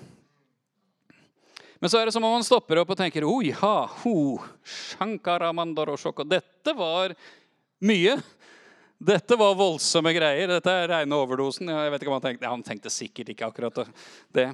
Men 1.77 1.93
så 1.93 2.01
er 2.01 2.09
det 2.09 2.17
som 2.17 2.25
om 2.25 2.39
han 2.39 2.47
stopper 2.47 2.81
opp 2.81 2.95
og 2.97 2.99
tenker 3.03 3.29
Oi, 3.29 3.53
ha, 3.61 3.77
ho, 4.01 4.17
shankaramandoroshoko. 4.65 6.25
Dette 6.25 6.73
var 6.73 7.13
mye. 7.85 8.17
Dette 8.97 9.37
var 9.37 9.61
voldsomme 9.61 10.17
greier. 10.17 10.57
Dette 10.57 10.73
er 10.73 10.89
reine 10.89 11.21
overdosen. 11.21 11.69
Jeg 11.69 11.93
vet 11.93 12.01
ikke 12.01 12.15
om 12.15 12.17
Han 12.17 12.27
tenkte 12.31 12.57
Han 12.57 12.67
tenkte 12.73 12.97
sikkert 12.97 13.37
ikke 13.37 13.53
akkurat 13.53 13.85
det. 14.33 14.49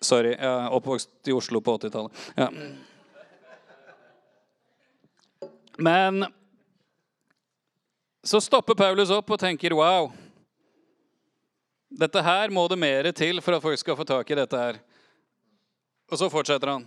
Sorry. 0.00 0.36
Jeg 0.36 0.46
er 0.46 0.74
oppvokst 0.76 1.30
i 1.30 1.34
Oslo 1.34 1.60
på 1.64 1.74
80-tallet. 1.78 2.24
Ja. 2.36 2.48
Men 5.82 6.26
så 8.22 8.40
stopper 8.40 8.78
Paulus 8.78 9.10
opp 9.10 9.30
og 9.34 9.40
tenker 9.42 9.74
wow. 9.74 10.12
Dette 11.92 12.22
her 12.24 12.52
må 12.54 12.64
det 12.70 12.78
mer 12.78 13.10
til 13.12 13.42
for 13.42 13.56
at 13.56 13.64
folk 13.64 13.80
skal 13.80 13.98
få 13.98 14.06
tak 14.08 14.30
i 14.30 14.38
dette 14.38 14.58
her. 14.58 14.78
Og 16.12 16.20
så 16.20 16.28
fortsetter 16.30 16.70
han. 16.76 16.86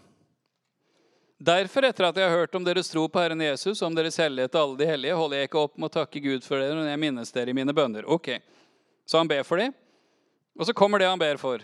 Derfor, 1.35 1.83
etter 1.83 2.07
at 2.07 2.17
jeg 2.17 2.29
har 2.29 2.37
hørt 2.39 2.55
om 2.55 2.63
deres 2.63 2.87
tro 2.89 3.03
på 3.11 3.19
Herren 3.19 3.41
Jesus, 3.43 3.81
om 3.83 3.95
deres 3.95 4.15
hellighet 4.21 4.53
til 4.53 4.61
alle 4.61 4.79
de 4.79 4.87
hellige, 4.87 5.17
holder 5.19 5.41
jeg 5.41 5.49
ikke 5.49 5.63
opp 5.65 5.73
med 5.75 5.89
å 5.89 5.95
takke 5.97 6.21
Gud 6.23 6.45
for 6.47 6.61
dere 6.61 6.77
når 6.77 6.87
jeg 6.93 7.01
minnes 7.01 7.35
dere 7.35 7.51
i 7.51 7.57
mine 7.57 7.75
bønner. 7.75 8.07
Ok, 8.07 8.37
Så 9.05 9.19
han 9.19 9.27
ber 9.27 9.43
for 9.43 9.61
dem, 9.61 9.73
og 10.57 10.65
så 10.65 10.73
kommer 10.73 10.97
det 10.97 11.09
han 11.09 11.19
ber 11.19 11.37
for. 11.37 11.61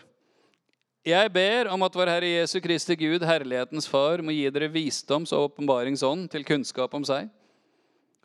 Jeg 1.02 1.32
ber 1.34 1.66
om 1.74 1.82
at 1.82 1.96
vår 1.98 2.10
Herre 2.12 2.28
Jesu 2.30 2.60
Kristi 2.62 2.94
Gud, 2.94 3.24
herlighetens 3.26 3.88
Far, 3.90 4.22
må 4.22 4.36
gi 4.36 4.44
dere 4.54 4.68
visdoms- 4.70 5.32
og 5.34 5.48
åpenbaringsånd 5.48 6.28
til 6.30 6.46
kunnskap 6.46 6.94
om 6.94 7.02
seg, 7.08 7.32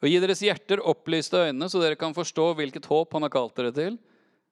og 0.04 0.10
gi 0.12 0.18
deres 0.20 0.42
hjerter 0.44 0.82
opplyste 0.84 1.40
øyne, 1.40 1.70
så 1.72 1.80
dere 1.80 1.96
kan 1.96 2.12
forstå 2.12 2.50
hvilket 2.58 2.84
håp 2.84 3.16
han 3.16 3.24
har 3.24 3.32
kalt 3.32 3.56
dere 3.56 3.72
til, 3.72 3.96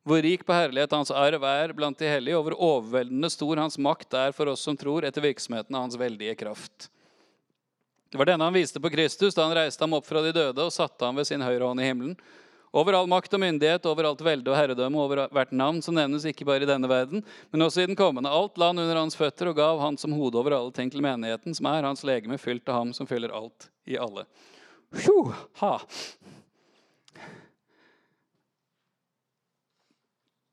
hvor 0.08 0.24
rik 0.24 0.46
på 0.48 0.56
herlighet 0.56 0.96
hans 0.96 1.12
arv 1.12 1.44
er 1.44 1.74
blant 1.76 2.00
de 2.00 2.08
hellige, 2.08 2.38
og 2.38 2.46
hvor 2.46 2.56
overveldende 2.56 3.28
stor 3.28 3.60
hans 3.60 3.76
makt 3.76 4.16
er 4.16 4.32
for 4.32 4.48
oss 4.52 4.64
som 4.64 4.76
tror, 4.80 5.04
etter 5.04 5.24
virksomheten 5.24 5.76
av 5.76 5.84
hans 5.84 6.00
veldige 6.00 6.36
kraft. 6.40 6.88
Det 8.08 8.16
var 8.16 8.30
denne 8.30 8.48
han 8.48 8.56
viste 8.56 8.80
på 8.80 8.92
Kristus 8.94 9.36
da 9.36 9.44
han 9.44 9.56
reiste 9.56 9.84
ham 9.84 9.98
opp 9.98 10.08
fra 10.08 10.24
de 10.24 10.32
døde 10.32 10.64
og 10.64 10.72
satte 10.72 11.04
ham 11.04 11.20
ved 11.20 11.28
sin 11.28 11.44
høyre 11.44 11.68
hånd 11.68 11.84
i 11.84 11.90
himmelen. 11.90 12.16
Over 12.74 12.96
all 12.98 13.06
makt 13.06 13.36
og 13.36 13.38
myndighet, 13.38 13.84
over 13.86 14.08
alt 14.08 14.22
velde 14.26 14.50
og 14.50 14.56
herredømme, 14.58 14.98
over 14.98 15.28
hvert 15.30 15.52
navn 15.54 15.78
som 15.84 15.94
nevnes 15.94 16.24
ikke 16.26 16.46
bare 16.48 16.66
i 16.66 16.68
denne 16.68 16.90
verden, 16.90 17.22
men 17.54 17.62
også 17.62 17.84
i 17.84 17.86
den 17.86 17.98
kommende. 17.98 18.32
Alt 18.34 18.58
land 18.58 18.82
under 18.82 18.98
hans 18.98 19.14
føtter 19.14 19.52
og 19.52 19.60
gav 19.60 19.78
han 19.78 19.98
som 20.00 20.16
hode 20.18 20.40
over 20.40 20.56
alle 20.56 20.74
ting 20.74 20.90
til 20.90 21.04
menigheten, 21.04 21.54
som 21.54 21.68
er 21.70 21.86
hans 21.86 22.02
legeme, 22.02 22.38
fylt 22.40 22.66
av 22.66 22.80
ham 22.80 22.90
som 22.96 23.06
fyller 23.06 23.30
alt 23.30 23.68
i 23.86 23.94
alle. 23.94 24.26
Puh! 24.90 25.30
ha. 25.62 25.76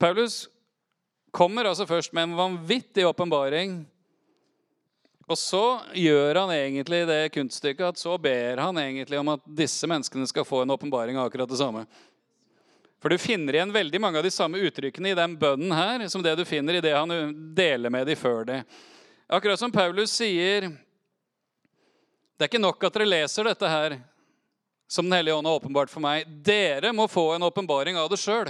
Paulus 0.01 0.43
kommer 1.33 1.65
altså 1.65 1.85
først 1.89 2.13
med 2.13 2.29
en 2.29 2.37
vanvittig 2.37 3.05
åpenbaring. 3.07 3.81
Og 5.29 5.37
så 5.39 5.79
gjør 5.95 6.41
han 6.41 6.53
egentlig 6.53 7.03
det 7.07 7.19
kunststykket 7.35 7.93
at 7.93 7.99
så 8.01 8.17
ber 8.19 8.59
han 8.59 8.77
egentlig 8.81 9.19
om 9.21 9.29
at 9.31 9.43
disse 9.45 9.87
menneskene 9.87 10.27
skal 10.27 10.45
få 10.45 10.63
en 10.63 10.73
åpenbaring 10.73 11.17
av 11.17 11.29
akkurat 11.29 11.49
det 11.49 11.59
samme. 11.61 11.85
For 13.01 13.09
du 13.09 13.17
finner 13.17 13.57
igjen 13.57 13.73
veldig 13.73 14.01
mange 14.01 14.19
av 14.21 14.25
de 14.25 14.31
samme 14.31 14.61
uttrykkene 14.61 15.11
i 15.11 15.17
den 15.17 15.33
bønnen 15.41 15.73
her 15.73 16.03
som 16.11 16.21
det 16.21 16.35
du 16.37 16.45
finner 16.45 16.77
i 16.77 16.83
det 16.85 16.93
han 16.93 17.09
deler 17.57 17.89
med 17.89 18.05
de 18.05 18.15
før 18.15 18.45
det. 18.45 18.61
Akkurat 19.31 19.59
som 19.59 19.71
Paulus 19.73 20.13
sier 20.13 20.69
Det 22.37 22.45
er 22.45 22.49
ikke 22.49 22.61
nok 22.61 22.83
at 22.83 22.93
dere 22.93 23.09
leser 23.09 23.47
dette 23.47 23.69
her 23.69 23.97
som 24.91 25.07
Den 25.07 25.15
hellige 25.15 25.37
ånd 25.37 25.47
har 25.47 25.55
åpenbart 25.55 25.89
for 25.89 26.03
meg. 26.03 26.27
Dere 26.43 26.91
må 26.91 27.05
få 27.07 27.29
en 27.31 27.45
åpenbaring 27.47 27.95
av 27.95 28.09
det 28.11 28.19
sjøl. 28.19 28.49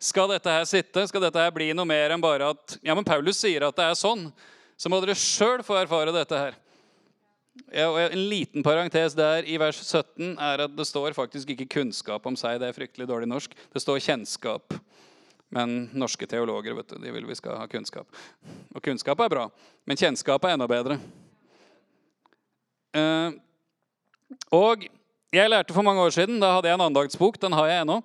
Skal 0.00 0.30
dette 0.32 0.50
her 0.50 0.64
sitte? 0.64 1.04
Skal 1.06 1.22
dette 1.22 1.42
her 1.42 1.52
bli 1.52 1.68
noe 1.76 1.86
mer 1.86 2.14
enn 2.14 2.22
bare 2.22 2.48
at 2.54 2.78
ja, 2.80 2.94
men 2.96 3.04
Paulus 3.04 3.38
sier 3.38 3.66
at 3.66 3.76
det 3.76 3.84
er 3.90 3.98
sånn? 3.98 4.30
Så 4.74 4.88
må 4.90 5.02
dere 5.02 5.14
sjøl 5.14 5.60
få 5.62 5.76
erfare 5.78 6.14
dette 6.16 6.38
her. 6.38 6.56
Ja, 7.72 7.90
og 7.90 7.98
En 8.00 8.22
liten 8.30 8.64
parentes 8.64 9.14
der 9.16 9.44
i 9.44 9.58
vers 9.60 9.76
17 9.84 10.38
er 10.40 10.64
at 10.64 10.76
det 10.76 10.86
står 10.88 11.12
faktisk 11.12 11.50
ikke 11.52 11.68
'kunnskap 11.68 12.26
om 12.26 12.34
seg'. 12.34 12.58
Det 12.58 12.68
er 12.68 12.72
fryktelig 12.72 13.08
dårlig 13.08 13.28
norsk. 13.28 13.50
Det 13.72 13.82
står 13.82 14.00
'kjennskap'. 14.00 14.80
Men 15.50 15.90
norske 15.92 16.26
teologer 16.26 16.74
vet 16.74 16.88
du, 16.88 16.98
de 16.98 17.12
vil 17.12 17.26
vi 17.26 17.34
skal 17.34 17.58
ha 17.60 17.66
kunnskap. 17.66 18.06
Og 18.74 18.82
kunnskap 18.82 19.20
er 19.20 19.28
bra, 19.28 19.50
men 19.84 19.96
kjennskap 19.96 20.44
er 20.44 20.54
enda 20.54 20.66
bedre. 20.66 20.98
Uh, 22.96 23.32
og 24.50 24.86
jeg 25.32 25.50
lærte 25.50 25.74
for 25.74 25.82
mange 25.82 26.00
år 26.00 26.10
siden, 26.10 26.40
da 26.40 26.54
hadde 26.54 26.68
jeg 26.68 26.74
en 26.74 26.86
andaktsbok. 26.88 27.40
Den 27.40 27.52
har 27.52 27.66
jeg 27.66 27.82
ennå. 27.84 28.02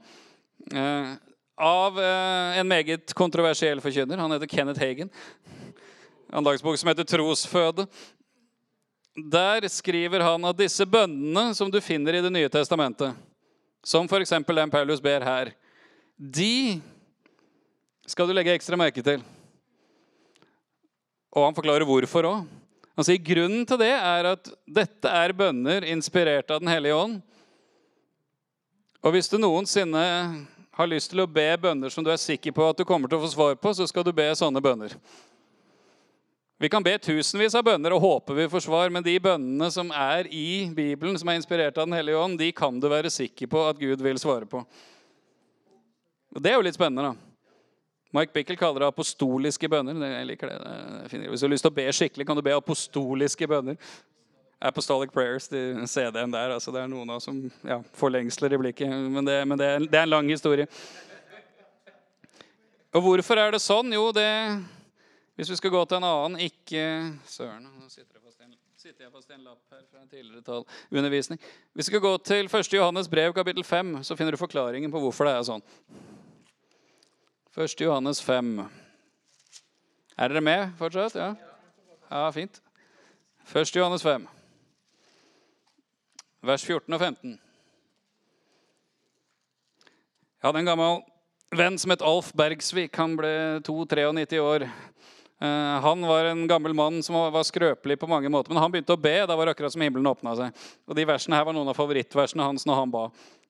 Uh, 0.74 1.16
av 1.58 1.96
uh, 1.96 2.60
en 2.60 2.68
meget 2.68 3.16
kontroversiell 3.16 3.82
forkynner. 3.82 4.20
Han 4.20 4.32
heter 4.32 4.52
Kenneth 4.52 4.80
Hagen. 4.80 5.10
Andagsbok 6.34 6.78
som 6.78 6.92
heter 6.92 7.04
'Trosføde'. 7.04 7.88
Der 9.18 9.66
skriver 9.74 10.22
han 10.22 10.46
at 10.46 10.60
disse 10.60 10.86
bønnene 10.86 11.50
som 11.58 11.72
du 11.74 11.80
finner 11.82 12.14
i 12.14 12.22
Det 12.22 12.30
nye 12.34 12.50
testamentet, 12.54 13.16
som 13.82 14.06
f.eks. 14.06 14.30
den 14.30 14.70
Paulus 14.70 15.02
ber 15.02 15.26
her, 15.26 15.52
de 16.18 16.80
skal 18.06 18.28
du 18.28 18.34
legge 18.34 18.54
ekstra 18.54 18.78
merke 18.78 19.02
til. 19.02 19.24
Og 21.34 21.48
han 21.48 21.58
forklarer 21.58 21.86
hvorfor 21.86 22.30
òg. 22.30 22.46
Han 22.98 23.06
sier 23.06 23.22
grunnen 23.22 23.66
til 23.70 23.78
det 23.82 23.94
er 23.94 24.30
at 24.32 24.50
dette 24.66 25.10
er 25.10 25.34
bønner 25.38 25.86
inspirert 25.86 26.50
av 26.54 26.62
Den 26.62 26.72
hellige 26.72 26.98
ånd. 26.98 27.20
Og 29.06 29.14
hvis 29.14 29.30
du 29.30 29.38
noensinne 29.38 30.04
har 30.78 30.90
lyst 30.90 31.12
til 31.12 31.22
å 31.22 31.30
be 31.30 31.46
bønner 31.62 31.94
som 31.94 32.06
du 32.06 32.10
er 32.14 32.22
sikker 32.22 32.54
på 32.54 32.70
at 32.70 32.78
du 32.78 32.86
kommer 32.86 33.10
til 33.10 33.18
å 33.18 33.26
få 33.26 33.34
svar 33.34 33.58
på, 33.62 33.74
så 33.74 33.86
skal 33.90 34.06
du 34.06 34.14
be 34.14 34.30
sånne 34.38 34.62
bønner. 34.62 34.94
Vi 36.58 36.70
kan 36.70 36.84
be 36.84 36.96
tusenvis 36.98 37.54
av 37.54 37.68
bønner 37.68 37.94
og 37.94 38.02
håpe 38.02 38.34
vi 38.34 38.48
får 38.50 38.64
svar, 38.66 38.90
men 38.90 39.06
de 39.06 39.14
bønnene 39.22 39.70
som 39.70 39.92
er 39.94 40.26
i 40.34 40.66
Bibelen, 40.74 41.18
som 41.22 41.30
er 41.30 41.38
inspirert 41.38 41.78
av 41.78 41.86
Den 41.86 41.94
hellige 41.94 42.18
ånd, 42.18 42.40
de 42.40 42.50
kan 42.52 42.80
du 42.82 42.88
være 42.90 43.12
sikker 43.14 43.50
på 43.52 43.62
at 43.70 43.78
Gud 43.78 44.02
vil 44.02 44.18
svare 44.18 44.50
på. 44.50 44.64
Og 46.34 46.42
Det 46.42 46.50
er 46.50 46.58
jo 46.58 46.66
litt 46.66 46.78
spennende, 46.78 47.12
da. 47.12 47.28
Mike 48.18 48.34
Bickel 48.34 48.58
kaller 48.58 48.82
det 48.82 48.90
apostoliske 48.90 49.70
bønner. 49.70 50.00
Jeg 50.02 50.28
liker 50.32 50.50
det. 50.50 51.20
Hvis 51.30 51.44
du 51.44 51.46
har 51.46 51.52
lyst 51.52 51.66
til 51.68 51.74
å 51.74 51.78
be 51.78 51.86
skikkelig, 51.94 52.26
kan 52.26 52.40
du 52.40 52.42
be 52.42 52.56
apostoliske 52.56 53.50
bønner. 53.52 53.78
Apostolic 54.58 55.12
Prayers, 55.14 55.50
de 55.52 55.86
CD-en 55.86 56.34
der. 56.34 56.56
altså 56.56 56.72
Det 56.74 56.82
er 56.82 56.90
noen 56.90 57.12
av 57.14 57.20
som 57.22 57.44
ja, 57.68 57.78
får 57.94 58.16
lengsler 58.16 58.56
i 58.56 58.60
blikket. 58.64 58.90
Men, 58.90 59.28
det, 59.28 59.38
men 59.46 59.60
det, 59.60 59.68
er, 59.68 59.86
det, 59.86 59.94
er, 59.94 60.08
en 60.08 60.16
lang 60.16 60.32
historie. 60.34 60.66
Og 62.96 63.06
hvorfor 63.06 63.44
er 63.44 63.54
det 63.54 63.62
sånn? 63.62 63.94
Jo, 63.94 64.10
det 64.16 64.26
Hvis 65.38 65.52
vi 65.54 65.58
skal 65.60 65.72
gå 65.72 65.84
til 65.86 66.00
en 66.00 66.08
annen 66.08 66.40
ikke 66.42 66.84
Søren, 67.30 67.68
nå 67.78 67.90
sitter 67.92 68.18
jeg 68.18 68.24
fast 68.24 68.40
i 69.30 69.34
en, 69.36 69.40
en 69.40 69.44
lapp 69.46 69.74
her 69.74 69.84
fra 69.86 70.02
en 70.02 70.10
tidligere 70.10 70.42
tall, 70.42 70.66
undervisning. 70.92 71.40
Hvis 71.74 71.86
vi 71.86 71.92
skal 71.92 72.04
gå 72.04 72.14
til 72.26 72.50
1. 72.50 72.74
Johannes 72.74 73.10
brev, 73.10 73.34
kapittel 73.38 73.64
5, 73.64 74.00
så 74.04 74.18
finner 74.18 74.34
du 74.34 74.42
forklaringen 74.42 74.92
på 74.92 75.02
hvorfor 75.04 75.30
det 75.30 75.36
er 75.38 75.46
sånn. 75.46 75.66
1. 77.54 77.78
Johannes 77.82 78.22
5. 78.26 78.56
Er 80.18 80.34
dere 80.34 80.42
med 80.42 80.74
fortsatt? 80.80 81.16
Ja? 81.16 81.36
Ja, 82.10 82.26
fint. 82.34 82.62
1. 83.54 83.76
Johannes 83.78 84.04
5 84.04 84.28
vers 86.48 86.64
14 86.66 86.94
og 86.94 87.00
15. 87.02 87.40
Jeg 90.38 90.48
hadde 90.48 90.62
en 90.62 90.70
gammel 90.70 91.00
venn 91.58 91.80
som 91.82 91.92
het 91.92 92.04
Alf 92.06 92.30
Bergsvik. 92.38 92.96
Han 92.96 93.18
ble 93.20 93.32
2-93 93.68 94.40
år. 94.44 94.68
Eh, 95.42 95.80
han 95.82 96.02
var 96.02 96.26
en 96.26 96.48
gammel 96.48 96.74
mann 96.74 97.04
som 97.04 97.16
var 97.16 97.44
skrøpelig 97.46 98.00
på 98.00 98.10
mange 98.10 98.30
måter. 98.30 98.54
Men 98.54 98.64
han 98.64 98.72
begynte 98.74 98.96
å 98.96 99.02
be. 99.02 99.20
Da 99.30 99.36
var 99.36 99.46
det 99.46 99.56
akkurat 99.56 99.74
som 99.74 99.84
himmelen 99.86 100.10
åpna 100.10 100.36
seg. 100.40 100.68
Og 100.88 100.98
de 100.98 101.06
versene 101.06 101.38
her 101.38 101.46
var 101.46 101.58
noen 101.58 101.70
av 101.70 101.78
favorittversene 101.78 102.48
hans 102.48 102.66
når 102.66 102.82
han 102.82 102.94
ba. 102.94 103.04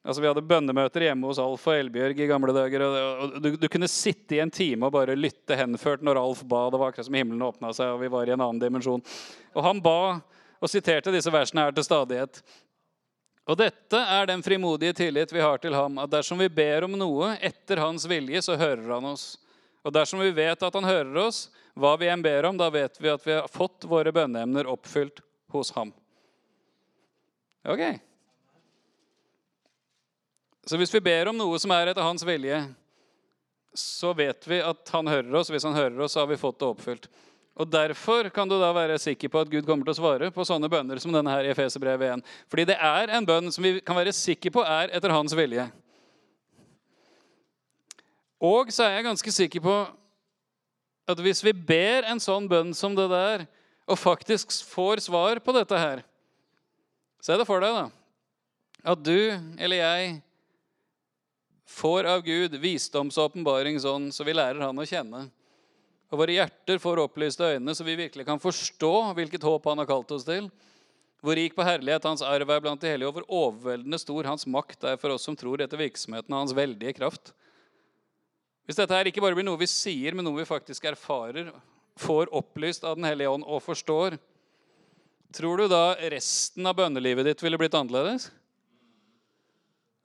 Altså, 0.08 0.21
vi 0.23 0.30
hadde 0.30 0.45
bønnemøter 0.47 1.04
hjemme 1.04 1.28
hos 1.28 1.39
Alf 1.43 1.65
og 1.67 1.76
Elbjørg 1.76 2.19
i 2.23 2.30
gamle 2.30 2.54
dager. 2.56 2.84
og 2.88 3.39
du, 3.43 3.50
du, 3.60 3.67
kunne 3.71 3.89
sitte 3.91 4.38
i 4.38 4.39
en 4.43 4.52
time 4.52 4.88
og 4.88 4.93
bare 4.95 5.17
lytte 5.19 5.58
henført 5.60 6.04
når 6.06 6.19
Alf 6.21 6.43
ba. 6.47 6.67
Det 6.71 6.80
var 6.80 6.93
akkurat 6.93 7.10
som 7.10 7.17
himmelen 7.17 7.43
åpna 7.43 7.73
seg, 7.76 7.91
og 7.91 8.04
vi 8.04 8.12
var 8.13 8.28
i 8.30 8.36
en 8.36 8.43
annen 8.43 8.62
dimensjon. 8.62 9.04
Og 9.56 9.65
han 9.65 9.84
ba 9.84 10.00
og 10.58 10.71
siterte 10.71 11.12
disse 11.13 11.32
versene 11.32 11.67
her 11.67 11.76
til 11.76 11.86
stadighet. 11.86 12.39
Og 13.47 13.56
dette 13.60 14.00
er 14.00 14.28
den 14.28 14.43
frimodige 14.43 14.95
tillit 14.95 15.32
vi 15.32 15.43
har 15.43 15.60
til 15.63 15.76
ham, 15.76 16.00
at 16.04 16.12
dersom 16.12 16.39
vi 16.39 16.50
ber 16.52 16.84
om 16.88 16.97
noe 17.00 17.36
etter 17.39 17.80
hans 17.80 18.04
vilje, 18.10 18.41
så 18.43 18.58
hører 18.60 18.89
han 18.97 19.12
oss. 19.13 19.38
Og 19.88 19.93
dersom 19.95 20.19
vi 20.19 20.34
vet 20.36 20.63
at 20.63 20.76
han 20.76 20.88
hører 20.88 21.19
oss, 21.23 21.45
hva 21.78 21.94
vi 22.02 22.10
enn 22.10 22.24
ber 22.26 22.50
om, 22.50 22.58
da 22.58 22.70
vet 22.74 22.98
vi 23.02 23.12
at 23.12 23.24
vi 23.28 23.36
har 23.38 23.48
fått 23.52 23.86
våre 23.90 24.12
bønneemner 24.13 24.70
oppfylt 24.70 25.22
hos 25.54 25.72
ham. 25.78 25.94
Ok. 27.68 27.84
Så 30.68 30.80
hvis 30.80 30.94
vi 30.94 31.04
ber 31.04 31.30
om 31.30 31.38
noe 31.38 31.60
som 31.62 31.72
er 31.76 31.92
etter 31.92 32.04
hans 32.04 32.26
vilje, 32.28 32.60
så 33.78 34.12
vet 34.18 34.48
vi 34.50 34.60
at 34.63 34.90
han 34.92 35.08
hører 35.08 35.36
oss. 35.40 35.52
Hvis 35.54 35.66
han 35.68 35.78
hører 35.78 36.00
oss, 36.02 36.16
så 36.16 36.24
har 36.24 36.32
vi 36.32 36.40
fått 36.40 36.60
det 36.60 36.68
oppfylt. 36.68 37.08
Og 37.58 37.70
Derfor 37.74 38.30
kan 38.34 38.50
du 38.50 38.58
da 38.62 38.70
være 38.76 39.00
sikker 39.02 39.32
på 39.34 39.42
at 39.42 39.50
Gud 39.50 39.66
kommer 39.66 39.88
til 39.88 39.96
å 39.96 39.98
svare 39.98 40.30
på 40.34 40.46
sånne 40.46 40.70
bønner 40.70 41.00
som 41.02 41.13
denne 41.13 41.32
her 41.34 41.48
i 41.48 41.54
Efeserbrevet 41.54 42.20
1. 42.20 42.26
Fordi 42.52 42.68
det 42.70 42.78
er 42.78 43.13
en 43.18 43.26
bønn 43.26 43.50
som 43.54 43.66
vi 43.66 43.78
kan 43.86 43.98
være 43.98 44.13
sikre 44.13 44.52
på 44.54 44.66
er 44.66 44.94
etter 44.94 45.13
hans 45.13 45.34
vilje. 45.38 45.66
Og 48.38 48.70
så 48.74 48.86
er 48.86 48.98
jeg 48.98 49.08
ganske 49.08 49.34
sikker 49.34 49.63
på 49.66 49.78
at 51.08 51.22
hvis 51.24 51.43
vi 51.46 51.54
ber 51.56 52.08
en 52.12 52.20
sånn 52.22 52.50
bønn 52.52 52.74
som 52.76 52.96
det 52.98 53.08
der, 53.12 53.46
og 53.88 54.00
faktisk 54.00 54.52
får 54.67 55.06
svar 55.08 55.39
på 55.39 55.56
dette 55.56 55.80
her 55.80 56.04
Se 57.24 57.34
det 57.39 57.48
for 57.48 57.63
deg, 57.63 57.74
da. 57.74 57.88
At 58.93 59.00
du 59.04 59.34
eller 59.58 59.80
jeg 59.80 60.12
får 61.67 62.08
av 62.08 62.22
Gud 62.24 62.54
visdomsåpenbaring 62.62 63.80
sånn 63.84 64.12
så 64.15 64.24
vi 64.24 64.36
lærer 64.38 64.62
Han 64.63 64.80
å 64.80 64.86
kjenne. 64.88 65.26
Og 66.08 66.22
våre 66.22 66.38
hjerter 66.38 66.80
får 66.80 67.02
opplyste 67.04 67.50
øyne, 67.56 67.74
så 67.76 67.84
vi 67.84 67.98
virkelig 68.00 68.24
kan 68.28 68.39
forstå 68.39 68.93
hvilket 69.17 69.43
håp 69.43 69.65
Han 69.67 69.82
har 69.82 69.89
kalt 69.89 70.13
oss 70.15 70.28
til. 70.28 70.48
Hvor 71.26 71.36
rik 71.36 71.58
på 71.58 71.65
herlighet 71.65 72.06
Hans 72.08 72.24
arv 72.24 72.54
er 72.54 72.63
blant 72.63 72.84
de 72.84 72.93
hellige, 72.93 73.10
og 73.10 73.17
hvor 73.17 73.28
overveldende 73.28 74.00
stor 74.00 74.30
Hans 74.30 74.48
makt 74.48 74.86
er 74.88 75.02
for 75.02 75.15
oss 75.15 75.26
som 75.28 75.36
tror 75.36 75.63
etter 75.63 75.82
virksomheten 75.82 76.32
av 76.32 76.46
Hans 76.46 76.56
veldige 76.56 76.96
kraft. 77.02 77.34
Hvis 78.67 78.80
dette 78.82 78.95
her 78.97 79.08
ikke 79.08 79.23
bare 79.23 79.38
blir 79.38 79.47
noe 79.47 79.60
vi 79.62 79.69
sier, 79.71 80.15
men 80.15 80.27
noe 80.27 80.41
vi 80.41 80.47
faktisk 80.47 80.89
erfarer, 80.89 81.53
får 81.97 82.30
opplyst 82.36 82.84
av 82.86 82.97
Den 82.99 83.08
hellige 83.08 83.32
ånd 83.32 83.45
og 83.47 83.63
forstår, 83.63 84.17
tror 85.34 85.63
du 85.63 85.69
da 85.71 85.95
resten 86.12 86.67
av 86.67 86.75
bønnelivet 86.77 87.25
ditt 87.25 87.43
ville 87.43 87.58
blitt 87.60 87.77
annerledes? 87.77 88.27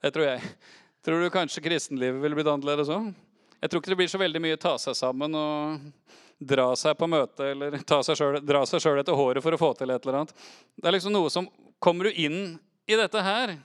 Det 0.03 0.11
tror 0.15 0.31
jeg. 0.31 0.55
Tror 1.03 1.19
du 1.19 1.29
kanskje 1.31 1.63
kristenlivet 1.63 2.23
ville 2.23 2.39
blitt 2.39 2.49
annerledes 2.49 2.91
òg? 2.91 3.11
Jeg 3.63 3.71
tror 3.71 3.83
ikke 3.83 3.93
det 3.93 3.99
blir 3.99 4.11
så 4.11 4.19
veldig 4.19 4.41
mye 4.43 4.59
ta 4.59 4.73
seg 4.79 4.95
sammen 4.97 5.35
og 5.39 5.83
dra 6.43 6.69
seg 6.79 6.97
på 6.99 7.07
møte 7.07 7.51
eller 7.53 7.77
seg 7.83 8.17
selv, 8.17 8.41
dra 8.43 8.63
seg 8.67 8.83
sjøl 8.83 8.99
etter 8.99 9.15
håret 9.15 9.43
for 9.43 9.55
å 9.55 9.59
få 9.59 9.69
til 9.79 9.91
et 9.93 10.03
eller 10.03 10.21
annet. 10.21 10.33
Det 10.75 10.89
er 10.89 10.97
liksom 10.97 11.15
noe 11.15 11.31
som 11.31 11.51
Kommer 11.83 12.07
du 12.07 12.15
inn 12.15 12.53
i 12.87 12.95
dette 12.95 13.19
her, 13.19 13.57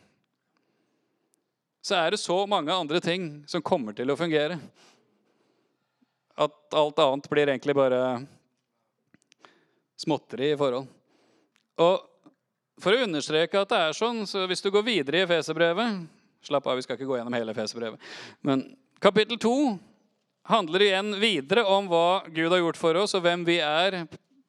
så 1.88 1.96
er 1.96 2.12
det 2.12 2.20
så 2.20 2.36
mange 2.46 2.74
andre 2.74 3.00
ting 3.00 3.30
som 3.48 3.64
kommer 3.64 3.96
til 3.96 4.10
å 4.12 4.16
fungere. 4.18 4.58
At 6.38 6.76
alt 6.76 7.00
annet 7.00 7.30
blir 7.32 7.48
egentlig 7.48 7.74
bare 7.76 8.02
småtteri 9.98 10.52
i 10.52 10.58
forhold. 10.60 10.86
Og 11.80 12.04
for 12.78 12.94
å 12.94 13.06
understreke 13.08 13.62
at 13.62 13.72
det 13.72 13.80
er 13.88 13.96
sånn, 13.96 14.22
så 14.28 14.44
hvis 14.50 14.62
du 14.62 14.70
går 14.74 14.86
videre 14.86 15.22
i 15.22 15.26
Efeserbrevet 15.26 16.06
Slapp 16.44 16.68
av, 16.70 16.76
vi 16.78 16.84
skal 16.84 16.94
ikke 16.94 17.08
gå 17.08 17.16
gjennom 17.18 17.34
hele 17.34 17.50
Efeserbrevet. 17.50 17.98
Men 18.46 18.60
kapittel 19.02 19.40
2 19.42 19.54
handler 20.48 20.84
igjen 20.86 21.16
videre 21.18 21.64
om 21.66 21.88
hva 21.90 22.22
Gud 22.30 22.52
har 22.52 22.62
gjort 22.62 22.78
for 22.78 23.00
oss, 23.00 23.16
og 23.18 23.24
hvem 23.24 23.42
vi 23.48 23.58
er 23.58 24.04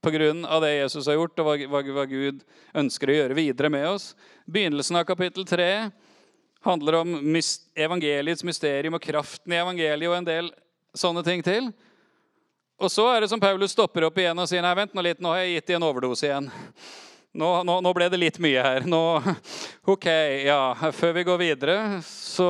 pga. 0.05 0.59
det 0.61 0.69
Jesus 0.75 1.09
har 1.09 1.17
gjort, 1.17 1.39
og 1.41 1.47
hva, 1.47 1.55
hva, 1.65 1.81
hva, 1.97 2.05
Gud 2.05 2.45
ønsker 2.77 3.09
å 3.09 3.17
gjøre 3.17 3.39
videre 3.39 3.73
med 3.73 3.87
oss. 3.89 4.13
Begynnelsen 4.45 5.01
av 5.01 5.07
kapittel 5.09 5.47
3 5.49 5.89
handler 6.65 6.99
om 7.01 7.13
evangeliets 7.75 8.43
mysterium 8.43 8.97
og 8.97 9.03
kraften 9.03 9.53
i 9.53 9.59
evangeliet 9.59 10.11
og 10.11 10.17
en 10.17 10.27
del 10.27 10.49
sånne 10.97 11.23
ting 11.23 11.43
til. 11.45 11.69
Og 12.79 12.91
så 12.91 13.05
er 13.11 13.23
det 13.23 13.29
som 13.31 13.41
Paulus 13.41 13.75
stopper 13.75 14.07
opp 14.07 14.17
igjen 14.19 14.39
og 14.39 14.47
sier 14.47 14.63
nei, 14.63 14.75
vent 14.77 14.95
nå 14.95 15.03
litt, 15.03 15.19
nå 15.19 15.33
har 15.33 15.43
jeg 15.43 15.57
gitt 15.57 15.71
dem 15.71 15.81
en 15.81 15.87
overdose 15.89 16.29
igjen. 16.29 16.47
Nå, 17.39 17.49
nå, 17.67 17.75
nå, 17.85 17.91
ble 17.93 18.07
det 18.09 18.19
litt 18.19 18.39
mye 18.41 18.63
her. 18.63 18.87
Nå, 18.89 19.01
ok, 19.93 20.07
ja, 20.47 20.61
Før 20.95 21.13
vi 21.19 21.25
går 21.27 21.41
videre, 21.43 21.75
så, 22.07 22.49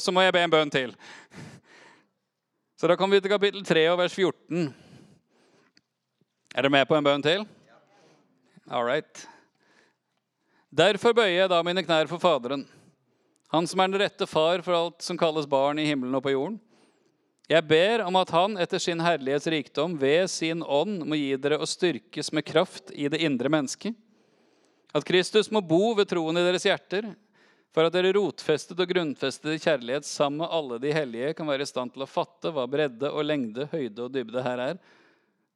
så 0.00 0.14
må 0.14 0.22
jeg 0.22 0.34
be 0.36 0.44
en 0.44 0.52
bønn 0.52 0.72
til. 0.72 0.94
Så 2.78 2.90
da 2.90 2.96
kommer 2.98 3.16
vi 3.16 3.24
til 3.24 3.32
kapittel 3.32 3.64
3 3.66 3.86
og 3.92 3.98
vers 4.02 4.14
14. 4.14 4.68
Er 6.52 6.66
dere 6.66 6.72
med 6.74 6.88
på 6.88 6.96
en 6.98 7.06
bønn 7.06 7.24
til? 7.24 7.44
All 8.68 8.84
right. 8.84 9.24
Derfor 10.72 11.16
bøyer 11.16 11.42
jeg 11.42 11.50
da 11.52 11.60
mine 11.64 11.84
knær 11.84 12.08
for 12.10 12.20
Faderen, 12.22 12.66
Han 13.52 13.68
som 13.68 13.80
er 13.80 13.92
den 13.92 14.02
rette 14.02 14.28
far 14.28 14.62
for 14.64 14.76
alt 14.76 15.04
som 15.04 15.18
kalles 15.20 15.48
barn 15.48 15.78
i 15.78 15.86
himmelen 15.86 16.16
og 16.16 16.24
på 16.24 16.32
jorden. 16.32 16.60
Jeg 17.50 17.66
ber 17.68 18.04
om 18.06 18.16
at 18.16 18.30
Han 18.32 18.56
etter 18.60 18.80
sin 18.80 19.02
herlighets 19.02 19.50
rikdom 19.50 19.98
ved 20.00 20.30
sin 20.32 20.62
ånd 20.62 21.02
må 21.04 21.18
gi 21.18 21.36
dere 21.36 21.60
å 21.60 21.68
styrkes 21.68 22.32
med 22.32 22.46
kraft 22.48 22.94
i 22.94 23.10
det 23.12 23.20
indre 23.20 23.52
mennesket 23.52 23.98
at 24.92 25.04
Kristus 25.08 25.50
må 25.50 25.62
bo 25.64 25.94
ved 25.96 26.10
troen 26.10 26.36
i 26.36 26.44
deres 26.44 26.66
hjerter, 26.68 27.12
for 27.72 27.88
at 27.88 27.94
dere 27.94 28.12
rotfestet 28.12 28.80
og 28.84 28.90
grunnfestet 28.90 29.54
i 29.54 29.60
kjærlighet 29.62 30.04
sammen 30.04 30.42
med 30.42 30.52
alle 30.52 30.78
de 30.82 30.92
hellige 30.92 31.32
kan 31.38 31.48
være 31.48 31.64
i 31.64 31.70
stand 31.70 31.94
til 31.94 32.04
å 32.04 32.10
fatte 32.10 32.52
hva 32.52 32.66
bredde 32.68 33.08
og 33.08 33.24
lengde, 33.24 33.64
høyde 33.72 34.04
og 34.04 34.12
dybde 34.12 34.44
her 34.44 34.60
er. 34.60 34.82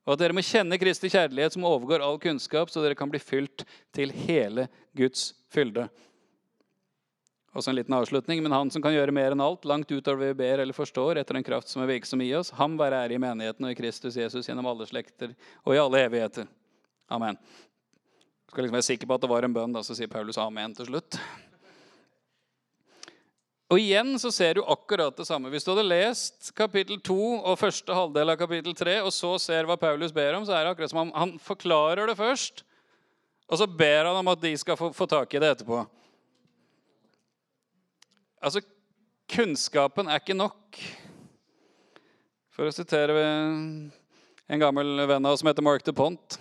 Og 0.06 0.14
at 0.14 0.22
dere 0.22 0.36
må 0.36 0.44
kjenne 0.46 0.78
Kristi 0.80 1.10
kjærlighet 1.12 1.56
som 1.56 1.66
overgår 1.68 2.04
all 2.06 2.16
kunnskap, 2.22 2.72
så 2.72 2.80
dere 2.80 2.96
kan 2.96 3.10
bli 3.12 3.20
fylt 3.20 3.66
til 3.92 4.14
hele 4.24 4.70
Guds 4.96 5.34
fylde. 5.52 5.90
Også 7.56 7.72
en 7.72 7.78
liten 7.78 7.96
avslutning, 7.96 8.42
men 8.44 8.52
Han 8.52 8.70
som 8.70 8.84
kan 8.84 8.92
gjøre 8.92 9.14
mer 9.16 9.32
enn 9.32 9.40
alt, 9.40 9.64
langt 9.64 9.90
utover 9.90 10.28
vi 10.28 10.40
ber 10.44 10.60
eller 10.60 10.76
forstår, 10.76 11.22
etter 11.22 11.38
en 11.38 11.46
kraft 11.46 11.72
som 11.72 11.82
er 11.82 11.88
virksom 11.94 12.20
i 12.20 12.34
oss, 12.36 12.52
ham 12.58 12.76
være 12.76 13.06
ære 13.06 13.16
i 13.16 13.22
menigheten 13.22 13.64
og 13.64 13.72
i 13.72 13.78
Kristus 13.78 14.18
Jesus 14.20 14.48
gjennom 14.48 14.68
alle 14.68 14.88
slekter 14.88 15.32
og 15.64 15.72
i 15.72 15.80
alle 15.80 16.04
evigheter. 16.04 16.50
Amen 17.08 17.40
skal 18.56 18.64
liksom 18.64 18.78
være 18.78 18.86
sikker 18.86 19.08
på 19.08 19.16
at 19.18 19.20
det 19.20 19.28
var 19.28 19.44
en 19.44 19.52
bønn, 19.52 19.74
da, 19.76 19.82
så 19.84 19.92
sier 19.92 20.08
Paulus 20.08 20.38
amen 20.40 20.72
til 20.72 20.88
slutt. 20.88 21.18
Og 23.68 23.82
igjen 23.82 24.14
så 24.22 24.30
ser 24.32 24.56
du 24.56 24.62
akkurat 24.64 25.12
det 25.18 25.26
samme. 25.28 25.50
Hvis 25.52 25.66
du 25.66 25.74
hadde 25.74 25.84
lest 25.84 26.52
kapittel 26.56 26.96
2 27.04 27.16
og 27.50 27.58
første 27.60 27.92
halvdel 27.92 28.32
av 28.32 28.38
kapittel 28.40 28.72
3, 28.78 28.94
og 29.04 29.12
så 29.12 29.34
ser 29.42 29.68
hva 29.68 29.76
Paulus 29.76 30.14
ber 30.16 30.38
om, 30.38 30.46
så 30.48 30.54
er 30.56 30.64
det 30.64 30.72
akkurat 30.72 30.94
som 30.94 31.02
om 31.02 31.12
han 31.12 31.34
forklarer 31.42 32.08
det 32.08 32.16
først, 32.16 32.64
og 33.50 33.60
så 33.60 33.68
ber 33.68 34.08
han 34.08 34.22
om 34.22 34.32
at 34.32 34.40
de 34.40 34.54
skal 34.56 34.78
få, 34.80 34.88
få 34.96 35.04
tak 35.10 35.36
i 35.36 35.42
det 35.42 35.52
etterpå. 35.58 35.82
Altså, 38.42 38.62
kunnskapen 39.32 40.08
er 40.10 40.20
ikke 40.20 40.36
nok. 40.36 40.80
For 42.56 42.68
å 42.68 42.74
sitere 42.74 43.14
en 44.46 44.62
gammel 44.62 45.06
venn 45.08 45.26
av 45.26 45.34
oss 45.34 45.42
som 45.42 45.50
heter 45.50 45.64
Mark 45.64 45.84
DuPont. 45.84 46.38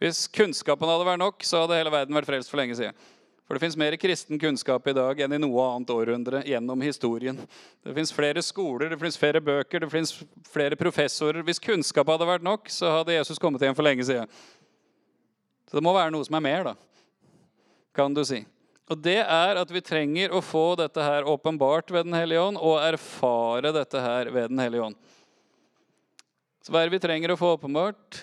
Hvis 0.00 0.24
kunnskapen 0.32 0.88
hadde 0.88 1.06
vært 1.06 1.20
nok, 1.20 1.42
så 1.44 1.64
hadde 1.64 1.76
hele 1.76 1.92
verden 1.92 2.16
vært 2.16 2.30
frelst 2.30 2.52
for 2.52 2.60
lenge 2.62 2.78
siden. 2.78 2.96
For 3.44 3.58
det 3.58 3.64
fins 3.64 3.74
mer 3.74 3.96
kristen 3.98 4.38
kunnskap 4.38 4.84
i 4.86 4.94
dag 4.94 5.18
enn 5.24 5.34
i 5.34 5.40
noe 5.42 5.64
annet 5.72 5.90
århundre 5.90 6.40
gjennom 6.46 6.84
historien. 6.86 7.38
Det 7.82 7.94
fins 7.96 8.12
flere 8.14 8.44
skoler, 8.46 8.92
det 8.92 8.98
fins 9.00 9.18
flere 9.18 9.42
bøker, 9.42 9.82
det 9.82 9.90
fins 9.90 10.12
flere 10.46 10.78
professorer. 10.78 11.42
Hvis 11.42 11.58
kunnskap 11.62 12.08
hadde 12.14 12.28
vært 12.30 12.46
nok, 12.46 12.70
så 12.70 12.92
hadde 13.00 13.16
Jesus 13.16 13.42
kommet 13.42 13.66
igjen 13.66 13.74
for 13.74 13.86
lenge 13.86 14.06
siden. 14.06 14.30
Så 15.66 15.78
det 15.78 15.82
må 15.82 15.92
være 15.96 16.14
noe 16.14 16.26
som 16.26 16.38
er 16.38 16.46
mer, 16.46 16.70
da, 16.70 16.76
kan 17.94 18.14
du 18.14 18.22
si. 18.26 18.40
Og 18.90 18.98
det 18.98 19.20
er 19.22 19.60
at 19.60 19.70
vi 19.70 19.82
trenger 19.84 20.32
å 20.34 20.42
få 20.42 20.72
dette 20.80 21.02
her 21.04 21.28
åpenbart 21.30 21.92
ved 21.94 22.08
Den 22.08 22.16
hellige 22.18 22.42
ånd, 22.42 22.58
og 22.58 22.82
erfare 22.82 23.70
dette 23.76 24.02
her 24.02 24.32
ved 24.34 24.50
Den 24.50 24.62
hellige 24.62 24.88
ånd. 24.88 24.98
Så 26.60 26.74
hva 26.74 26.82
er 26.82 26.90
det 26.90 26.98
vi 26.98 27.04
trenger 27.04 27.32
å 27.32 27.38
få 27.38 27.54
åpenbart? 27.54 28.18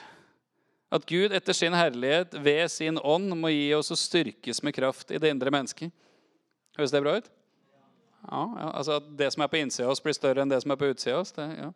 At 0.93 1.08
Gud 1.08 1.34
etter 1.36 1.56
sin 1.56 1.75
herlighet 1.75 2.36
ved 2.43 2.67
sin 2.71 2.99
ånd 2.99 3.32
må 3.39 3.51
gi 3.51 3.71
oss 3.75 3.91
å 3.91 3.99
styrkes 3.99 4.62
med 4.63 4.75
kraft 4.75 5.12
i 5.12 5.19
det 5.19 5.32
indre 5.34 5.51
mennesket. 5.51 5.91
Høres 6.77 6.93
det 6.93 7.03
bra 7.03 7.17
ut? 7.17 7.32
Ja, 8.27 8.43
ja, 8.43 8.67
altså 8.71 8.99
At 8.99 9.08
det 9.19 9.32
som 9.34 9.43
er 9.43 9.51
på 9.51 9.60
innsida 9.60 9.88
av 9.88 9.95
oss, 9.95 10.03
blir 10.03 10.15
større 10.15 10.43
enn 10.43 10.51
det 10.51 10.60
som 10.63 10.71
er 10.73 10.80
på 10.80 10.89
utsida 10.91 11.15
av 11.15 11.23
oss. 11.23 11.34
Det 11.36 11.47
ja. 11.47 11.71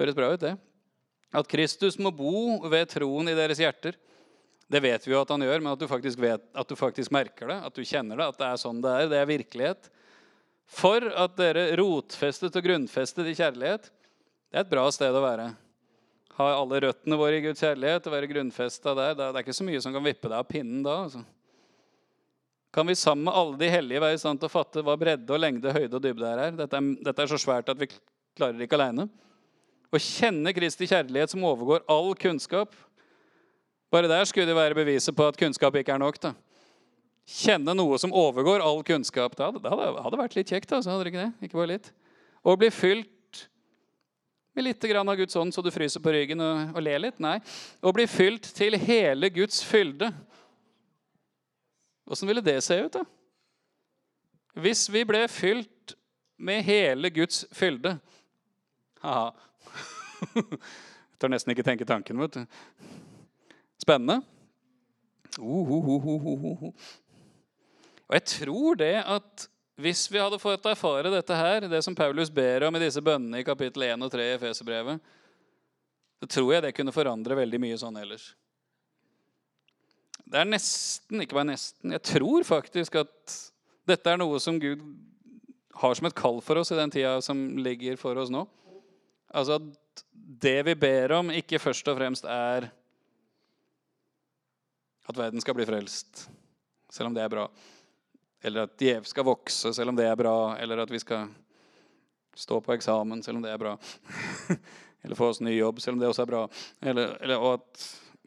høres 0.00 0.18
bra 0.18 0.32
ut, 0.34 0.42
det. 0.42 0.54
At 1.36 1.50
Kristus 1.50 1.98
må 1.98 2.12
bo 2.14 2.58
ved 2.70 2.90
troen 2.90 3.30
i 3.30 3.36
deres 3.38 3.62
hjerter. 3.62 3.98
Det 4.66 4.80
vet 4.82 5.04
vi 5.06 5.12
jo 5.12 5.20
at 5.22 5.30
han 5.30 5.44
gjør, 5.46 5.60
men 5.62 5.72
at 5.72 5.82
du 5.82 5.86
faktisk, 5.90 6.18
vet, 6.22 6.42
at 6.50 6.70
du 6.70 6.74
faktisk 6.78 7.12
merker 7.14 7.52
det, 7.52 7.60
at 7.68 7.76
du 7.76 7.84
kjenner 7.86 8.18
det, 8.18 8.30
at 8.32 8.40
det 8.40 8.48
er 8.48 8.62
sånn 8.62 8.80
det 8.82 8.94
er. 8.94 9.12
Det 9.12 9.20
er 9.20 9.28
virkelighet. 9.30 9.92
For 10.66 11.04
at 11.12 11.36
dere 11.38 11.68
rotfestet 11.78 12.58
og 12.58 12.66
grunnfestet 12.66 13.30
i 13.30 13.36
kjærlighet, 13.38 13.86
det 14.50 14.58
er 14.58 14.66
et 14.66 14.72
bra 14.72 14.88
sted 14.94 15.14
å 15.14 15.22
være 15.22 15.52
ha 16.36 16.50
alle 16.52 16.80
røttene 16.84 17.16
våre 17.16 17.38
i 17.38 17.44
Guds 17.44 17.62
kjærlighet 17.64 18.06
og 18.08 18.12
være 18.12 18.28
grunnfesta 18.28 18.92
der. 18.96 19.14
Det 19.16 19.26
er 19.28 19.44
ikke 19.44 19.56
så 19.56 19.64
mye 19.64 19.80
som 19.82 19.94
kan 19.94 20.04
vippe 20.04 20.28
deg 20.28 20.36
av 20.36 20.48
pinnen 20.48 20.82
da. 20.84 20.96
Altså. 21.06 21.22
Kan 22.76 22.90
vi 22.90 22.96
sammen 22.98 23.24
med 23.24 23.38
alle 23.40 23.56
de 23.60 23.70
hellige 23.72 24.02
være 24.04 24.18
i 24.18 24.20
stand 24.20 24.42
til 24.42 24.50
å 24.50 24.52
fatte 24.52 24.82
hva 24.84 24.98
bredde 25.00 25.32
og 25.32 25.40
lengde, 25.40 25.72
høyde 25.72 25.96
og 25.96 26.02
dybde 26.04 26.32
er? 26.34 26.58
Dette 26.58 26.76
er, 26.76 26.90
dette 27.08 27.24
er 27.24 27.30
så 27.30 27.40
svært 27.40 27.72
at 27.72 27.80
vi 27.80 27.88
klarer 28.36 28.58
det 28.58 28.68
ikke 28.68 28.76
aleine. 28.76 29.08
Å 29.88 30.02
kjenne 30.02 30.52
Kristi 30.52 30.88
kjærlighet 30.90 31.32
som 31.32 31.46
overgår 31.48 31.86
all 31.88 32.12
kunnskap. 32.20 32.76
Bare 33.92 34.10
der 34.10 34.24
skulle 34.26 34.48
det 34.48 34.56
være 34.56 34.74
beviset 34.74 35.16
på 35.16 35.26
at 35.28 35.38
kunnskap 35.38 35.76
ikke 35.78 35.94
er 35.94 36.02
nok. 36.02 36.18
da. 36.22 36.32
Kjenne 37.26 37.74
noe 37.74 37.98
som 37.98 38.14
overgår 38.14 38.62
all 38.62 38.82
kunnskap. 38.86 39.36
Det 39.36 39.44
hadde, 39.44 39.62
det 39.62 40.02
hadde 40.02 40.18
vært 40.20 40.36
litt 40.38 40.50
kjekt. 40.50 40.72
Altså, 40.72 40.90
hadde 40.90 41.06
det 41.06 41.14
ikke 41.14 41.24
det? 41.24 41.46
Ikke 41.48 41.58
bare 41.58 41.72
litt. 41.74 41.92
Og 42.46 42.58
bli 42.60 42.70
fylt 42.70 43.12
med 44.56 44.64
litt 44.64 44.84
av 44.84 45.16
Guds 45.16 45.36
ånd 45.36 45.52
så 45.52 45.62
du 45.62 45.70
fryser 45.70 46.00
på 46.00 46.12
ryggen 46.14 46.40
og, 46.40 46.76
og 46.76 46.82
ler 46.82 47.02
litt? 47.02 47.18
Nei. 47.20 47.36
Å 47.82 47.92
bli 47.92 48.06
fylt 48.08 48.48
til 48.56 48.78
hele 48.80 49.28
Guds 49.30 49.60
fylde. 49.66 50.08
Åssen 52.06 52.28
ville 52.30 52.40
det 52.40 52.60
se 52.64 52.78
ut, 52.80 52.94
da? 52.94 53.02
Hvis 54.56 54.86
vi 54.88 55.02
ble 55.04 55.26
fylt 55.28 55.96
med 56.36 56.64
hele 56.64 57.10
Guds 57.12 57.44
fylde 57.52 57.98
Ha-ha. 59.04 59.28
Tør 61.20 61.30
nesten 61.30 61.52
ikke 61.52 61.64
tenke 61.66 61.84
tanken. 61.88 62.18
vet 62.20 62.38
du. 62.38 62.46
Spennende. 63.82 64.20
Uh, 65.38 65.72
uh, 65.72 65.88
uh, 65.88 66.06
uh, 66.06 66.26
uh, 66.26 66.62
uh. 66.68 66.72
Og 68.06 68.16
jeg 68.16 68.24
tror 68.30 68.78
det 68.80 68.94
at 69.02 69.48
hvis 69.76 70.06
vi 70.08 70.20
hadde 70.22 70.40
fått 70.40 70.64
erfare 70.70 71.12
dette 71.12 71.36
her, 71.36 71.66
det 71.68 71.82
som 71.84 71.94
Paulus 71.94 72.30
ber 72.32 72.64
om 72.64 72.78
i 72.78 72.80
disse 72.80 73.02
bønnene 73.04 73.42
i 73.42 73.46
kapittel 73.46 73.84
1 73.90 74.06
og 74.06 74.12
3 74.14 74.24
i 74.24 74.36
Efeserbrevet, 74.38 75.10
så 76.22 76.28
tror 76.32 76.54
jeg 76.54 76.64
det 76.64 76.72
kunne 76.78 76.94
forandre 76.96 77.36
veldig 77.36 77.60
mye 77.60 77.76
sånn 77.80 77.98
ellers. 78.00 78.30
Det 80.26 80.40
er 80.40 80.48
nesten, 80.48 81.20
ikke 81.22 81.36
bare 81.36 81.50
nesten, 81.52 81.92
jeg 81.92 82.02
tror 82.08 82.46
faktisk 82.48 82.96
at 83.02 83.36
dette 83.86 84.10
er 84.10 84.18
noe 84.18 84.40
som 84.42 84.56
Gud 84.58 84.80
har 85.76 85.98
som 85.98 86.08
et 86.08 86.16
kall 86.16 86.40
for 86.42 86.62
oss 86.62 86.72
i 86.72 86.78
den 86.78 86.90
tida 86.90 87.18
som 87.22 87.44
ligger 87.60 88.00
for 88.00 88.16
oss 88.18 88.32
nå. 88.32 88.46
Altså 89.36 89.60
at 89.60 90.02
det 90.16 90.58
vi 90.70 90.74
ber 90.78 91.18
om, 91.18 91.30
ikke 91.30 91.60
først 91.60 91.86
og 91.92 92.00
fremst 92.00 92.24
er 92.24 92.70
at 95.06 95.18
verden 95.18 95.42
skal 95.42 95.56
bli 95.56 95.66
frelst, 95.68 96.26
selv 96.90 97.10
om 97.10 97.16
det 97.16 97.24
er 97.24 97.32
bra. 97.32 97.46
Eller 98.42 98.66
at 98.66 98.78
djev 98.80 99.06
skal 99.08 99.26
vokse, 99.26 99.72
selv 99.74 99.92
om 99.92 99.98
det 99.98 100.06
er 100.06 100.18
bra. 100.18 100.56
Eller 100.60 100.82
at 100.82 100.90
vi 100.92 101.00
skal 101.02 101.28
stå 102.36 102.60
på 102.60 102.74
eksamen, 102.76 103.22
selv 103.22 103.40
om 103.40 103.46
det 103.46 103.54
er 103.54 103.60
bra. 103.62 103.76
eller 105.02 105.18
få 105.18 105.30
oss 105.32 105.40
ny 105.40 105.56
jobb, 105.56 105.80
selv 105.80 105.96
om 105.96 106.02
det 106.02 106.10
også 106.10 106.26
er 106.26 106.32
bra. 106.32 106.44
Eller, 106.80 107.16
eller, 107.22 107.42
og 107.42 107.60
at 107.60 107.86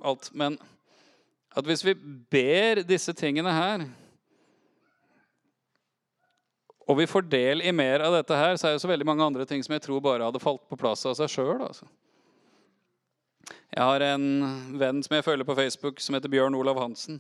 alt. 0.10 0.30
Men 0.34 0.58
at 1.56 1.65
hvis 1.65 1.84
vi 1.86 1.96
ber 2.32 2.84
disse 2.88 3.13
tingene 3.18 3.54
her 3.54 3.88
og 6.89 6.98
vi 6.98 7.06
får 7.06 7.28
del 7.30 7.62
i 7.62 7.72
mer 7.76 8.02
av 8.02 8.15
dette 8.18 8.34
her, 8.34 8.56
så 8.58 8.68
er 8.68 8.76
det 8.76 8.82
så 8.82 8.89
veldig 8.89 9.06
mange 9.06 9.22
andre 9.22 9.46
ting 9.46 9.62
som 9.62 9.76
jeg 9.76 9.84
tror 9.86 10.02
bare 10.02 10.26
hadde 10.26 10.42
falt 10.42 10.63
på 10.72 10.78
plass 10.80 11.06
av 11.06 11.13
seg 11.20 11.30
sjøl. 11.30 11.60
Altså. 11.62 11.86
Jeg 13.69 13.86
har 13.86 14.01
en 14.01 14.23
venn 14.82 15.03
som 15.05 15.13
jeg 15.13 15.25
følger 15.27 15.45
på 15.45 15.55
Facebook, 15.58 15.99
som 16.01 16.15
heter 16.17 16.32
Bjørn 16.32 16.58
Olav 16.58 16.79
Hansen. 16.82 17.19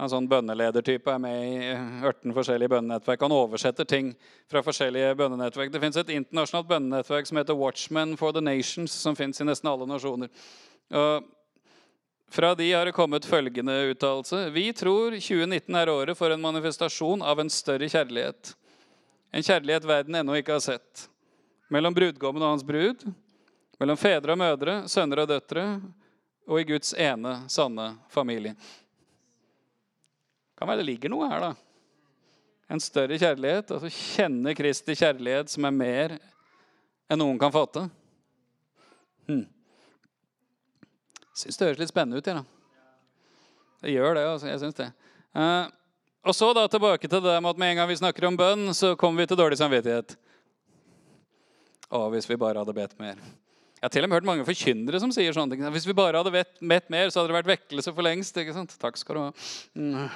Han 0.00 0.06
er 0.06 0.12
sånn 0.14 0.28
bønneledertype, 0.30 1.12
er 1.12 1.20
med 1.20 1.40
i 1.44 1.72
18 2.08 2.32
forskjellige 2.32 2.72
bønnenettverk. 2.72 3.20
Han 3.20 3.34
oversetter 3.36 3.84
ting 3.84 4.14
fra 4.48 4.62
forskjellige 4.64 5.10
bønnenettverk. 5.18 5.68
Det 5.74 5.82
fins 5.82 5.98
et 6.00 6.14
internasjonalt 6.14 6.70
bønnenettverk 6.70 7.28
som 7.28 7.36
heter 7.36 7.58
Watchmen 7.58 8.16
for 8.16 8.32
the 8.32 8.40
Nations, 8.40 8.96
som 8.96 9.18
fins 9.18 9.42
i 9.42 9.44
nesten 9.44 9.68
alle 9.68 9.90
nasjoner. 9.90 10.32
Og 10.96 11.28
fra 12.32 12.54
de 12.56 12.72
har 12.72 12.88
det 12.88 12.96
kommet 12.96 13.28
følgende 13.28 13.76
uttalelse. 13.90 14.46
Vi 14.56 14.70
tror 14.72 15.18
2019 15.18 15.76
er 15.82 15.92
året 15.92 16.16
for 16.16 16.32
en 16.32 16.40
manifestasjon 16.48 17.20
av 17.20 17.44
en 17.44 17.52
større 17.52 17.92
kjærlighet. 17.92 18.54
En 19.36 19.44
kjærlighet 19.44 19.84
verden 19.84 20.16
ennå 20.22 20.40
ikke 20.40 20.56
har 20.56 20.64
sett. 20.64 21.10
Mellom 21.68 21.92
brudgommen 21.92 22.40
og 22.40 22.54
hans 22.54 22.64
brud, 22.64 23.04
mellom 23.80 23.96
fedre 23.96 24.34
og 24.36 24.40
mødre, 24.40 24.76
sønner 24.88 25.22
og 25.22 25.30
døtre, 25.30 25.64
og 26.50 26.60
i 26.60 26.66
Guds 26.68 26.92
ene, 26.98 27.36
sanne 27.48 27.94
familie. 28.12 28.54
Kan 30.58 30.68
være 30.68 30.82
det 30.82 30.90
ligger 30.90 31.12
noe 31.12 31.28
her, 31.30 31.46
da. 31.46 31.54
En 32.70 32.82
større 32.82 33.16
kjærlighet. 33.18 33.72
Altså 33.72 33.88
kjenne 33.90 34.52
Kristi 34.54 34.94
kjærlighet 34.98 35.50
som 35.50 35.64
er 35.66 35.74
mer 35.74 36.14
enn 37.10 37.18
noen 37.22 37.40
kan 37.40 37.54
fatte. 37.54 37.86
Hmm. 39.26 39.46
Syns 41.34 41.56
det 41.56 41.70
høres 41.70 41.80
litt 41.80 41.92
spennende 41.92 42.20
ut, 42.20 42.28
jeg, 42.28 42.42
da. 42.42 42.44
Det 43.80 43.94
gjør 43.94 44.18
det, 44.18 44.26
altså. 44.28 44.50
Jeg 44.50 44.62
syns 44.62 44.78
det. 44.78 44.90
Uh, 45.32 45.70
og 46.28 46.36
så 46.36 46.50
da 46.52 46.66
tilbake 46.68 47.08
til 47.08 47.22
det 47.24 47.36
med 47.40 47.54
at 47.54 47.62
med 47.62 47.72
en 47.72 47.80
gang 47.80 47.88
vi 47.88 48.00
snakker 48.02 48.28
om 48.28 48.36
bønn, 48.36 48.74
så 48.76 48.92
kommer 49.00 49.22
vi 49.22 49.30
til 49.30 49.40
dårlig 49.40 49.56
samvittighet. 49.58 50.18
Å, 51.88 52.04
hvis 52.12 52.28
vi 52.28 52.38
bare 52.38 52.60
hadde 52.60 52.76
bedt 52.76 52.98
mer. 53.00 53.16
Jeg 53.80 53.88
har 53.88 53.92
til 53.94 54.04
og 54.04 54.10
med 54.10 54.18
hørt 54.18 54.28
mange 54.28 54.44
forkynnere 54.44 55.00
som 55.00 55.12
sier 55.14 55.32
sånne 55.32 55.56
ting. 55.56 55.64
Hvis 55.72 55.88
vi 55.88 55.96
bare 55.96 56.20
hadde 56.20 56.32
bedt 56.34 56.90
mer, 56.92 57.08
så 57.08 57.22
hadde 57.22 57.32
det 57.32 57.38
vært 57.38 57.48
vekkelse 57.48 57.94
for 57.96 58.04
lengst. 58.04 58.36
ikke 58.36 58.52
sant? 58.52 58.74
Takk 58.76 59.00
skal 59.00 59.16
du 59.16 59.20
ha. 59.22 59.30
Mm. 59.72 60.10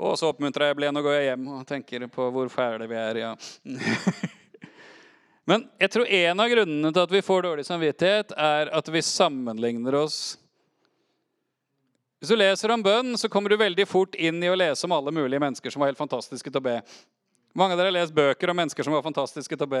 Og 0.00 0.16
så 0.16 0.30
oppmuntrer 0.32 0.70
jeg 0.70 0.78
Blen 0.78 0.96
og 0.96 1.04
går 1.04 1.18
hjem 1.26 1.50
og 1.58 1.66
tenker 1.68 2.06
på 2.08 2.30
hvor 2.32 2.48
fæle 2.52 2.88
vi 2.88 2.96
er. 2.96 3.20
ja. 3.26 3.34
Men 5.50 5.66
jeg 5.82 5.92
tror 5.92 6.08
en 6.08 6.40
av 6.40 6.48
grunnene 6.54 6.92
til 6.94 7.04
at 7.04 7.12
vi 7.12 7.24
får 7.26 7.44
dårlig 7.44 7.66
samvittighet, 7.68 8.32
er 8.38 8.72
at 8.72 8.88
vi 8.94 9.02
sammenligner 9.04 10.00
oss 10.00 10.22
hvis 12.22 12.30
du 12.30 12.36
leser 12.38 12.70
om 12.70 12.82
bønn, 12.86 13.16
så 13.18 13.26
kommer 13.26 13.50
du 13.50 13.56
veldig 13.58 13.82
fort 13.90 14.14
inn 14.14 14.36
i 14.46 14.46
å 14.46 14.54
lese 14.54 14.86
om 14.86 14.92
alle 14.94 15.10
mulige 15.10 15.42
mennesker 15.42 15.72
som 15.74 15.82
var 15.82 15.88
helt 15.90 15.98
fantastiske 15.98 16.52
til 16.54 16.60
å 16.60 16.62
be. 16.62 16.76
Mange 17.58 17.74
av 17.74 17.80
dere 17.80 17.90
har 17.90 17.96
lest 17.96 18.14
bøker 18.14 18.52
om 18.52 18.60
mennesker 18.60 18.86
som 18.86 18.94
var 18.94 19.02
fantastiske 19.02 19.56
til 19.58 19.66
å 19.66 19.72
be. 19.72 19.80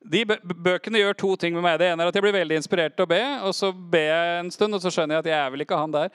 De 0.00 0.22
bøkene 0.24 1.02
gjør 1.02 1.16
to 1.20 1.34
ting 1.36 1.52
med 1.54 1.64
meg. 1.64 1.76
Det 1.80 1.90
ene 1.90 2.04
er 2.04 2.08
at 2.08 2.16
jeg 2.16 2.24
blir 2.24 2.38
veldig 2.38 2.56
inspirert 2.56 2.96
til 2.96 3.04
å 3.04 3.10
be. 3.10 3.20
Og 3.44 3.52
så 3.56 3.68
ber 3.72 4.08
jeg 4.08 4.38
en 4.38 4.50
stund, 4.54 4.76
og 4.76 4.80
så 4.80 4.92
skjønner 4.94 5.18
jeg 5.18 5.26
at 5.26 5.30
jeg 5.32 5.38
er 5.40 5.52
vel 5.52 5.66
ikke 5.66 5.76
han 5.76 5.92
der. 5.92 6.08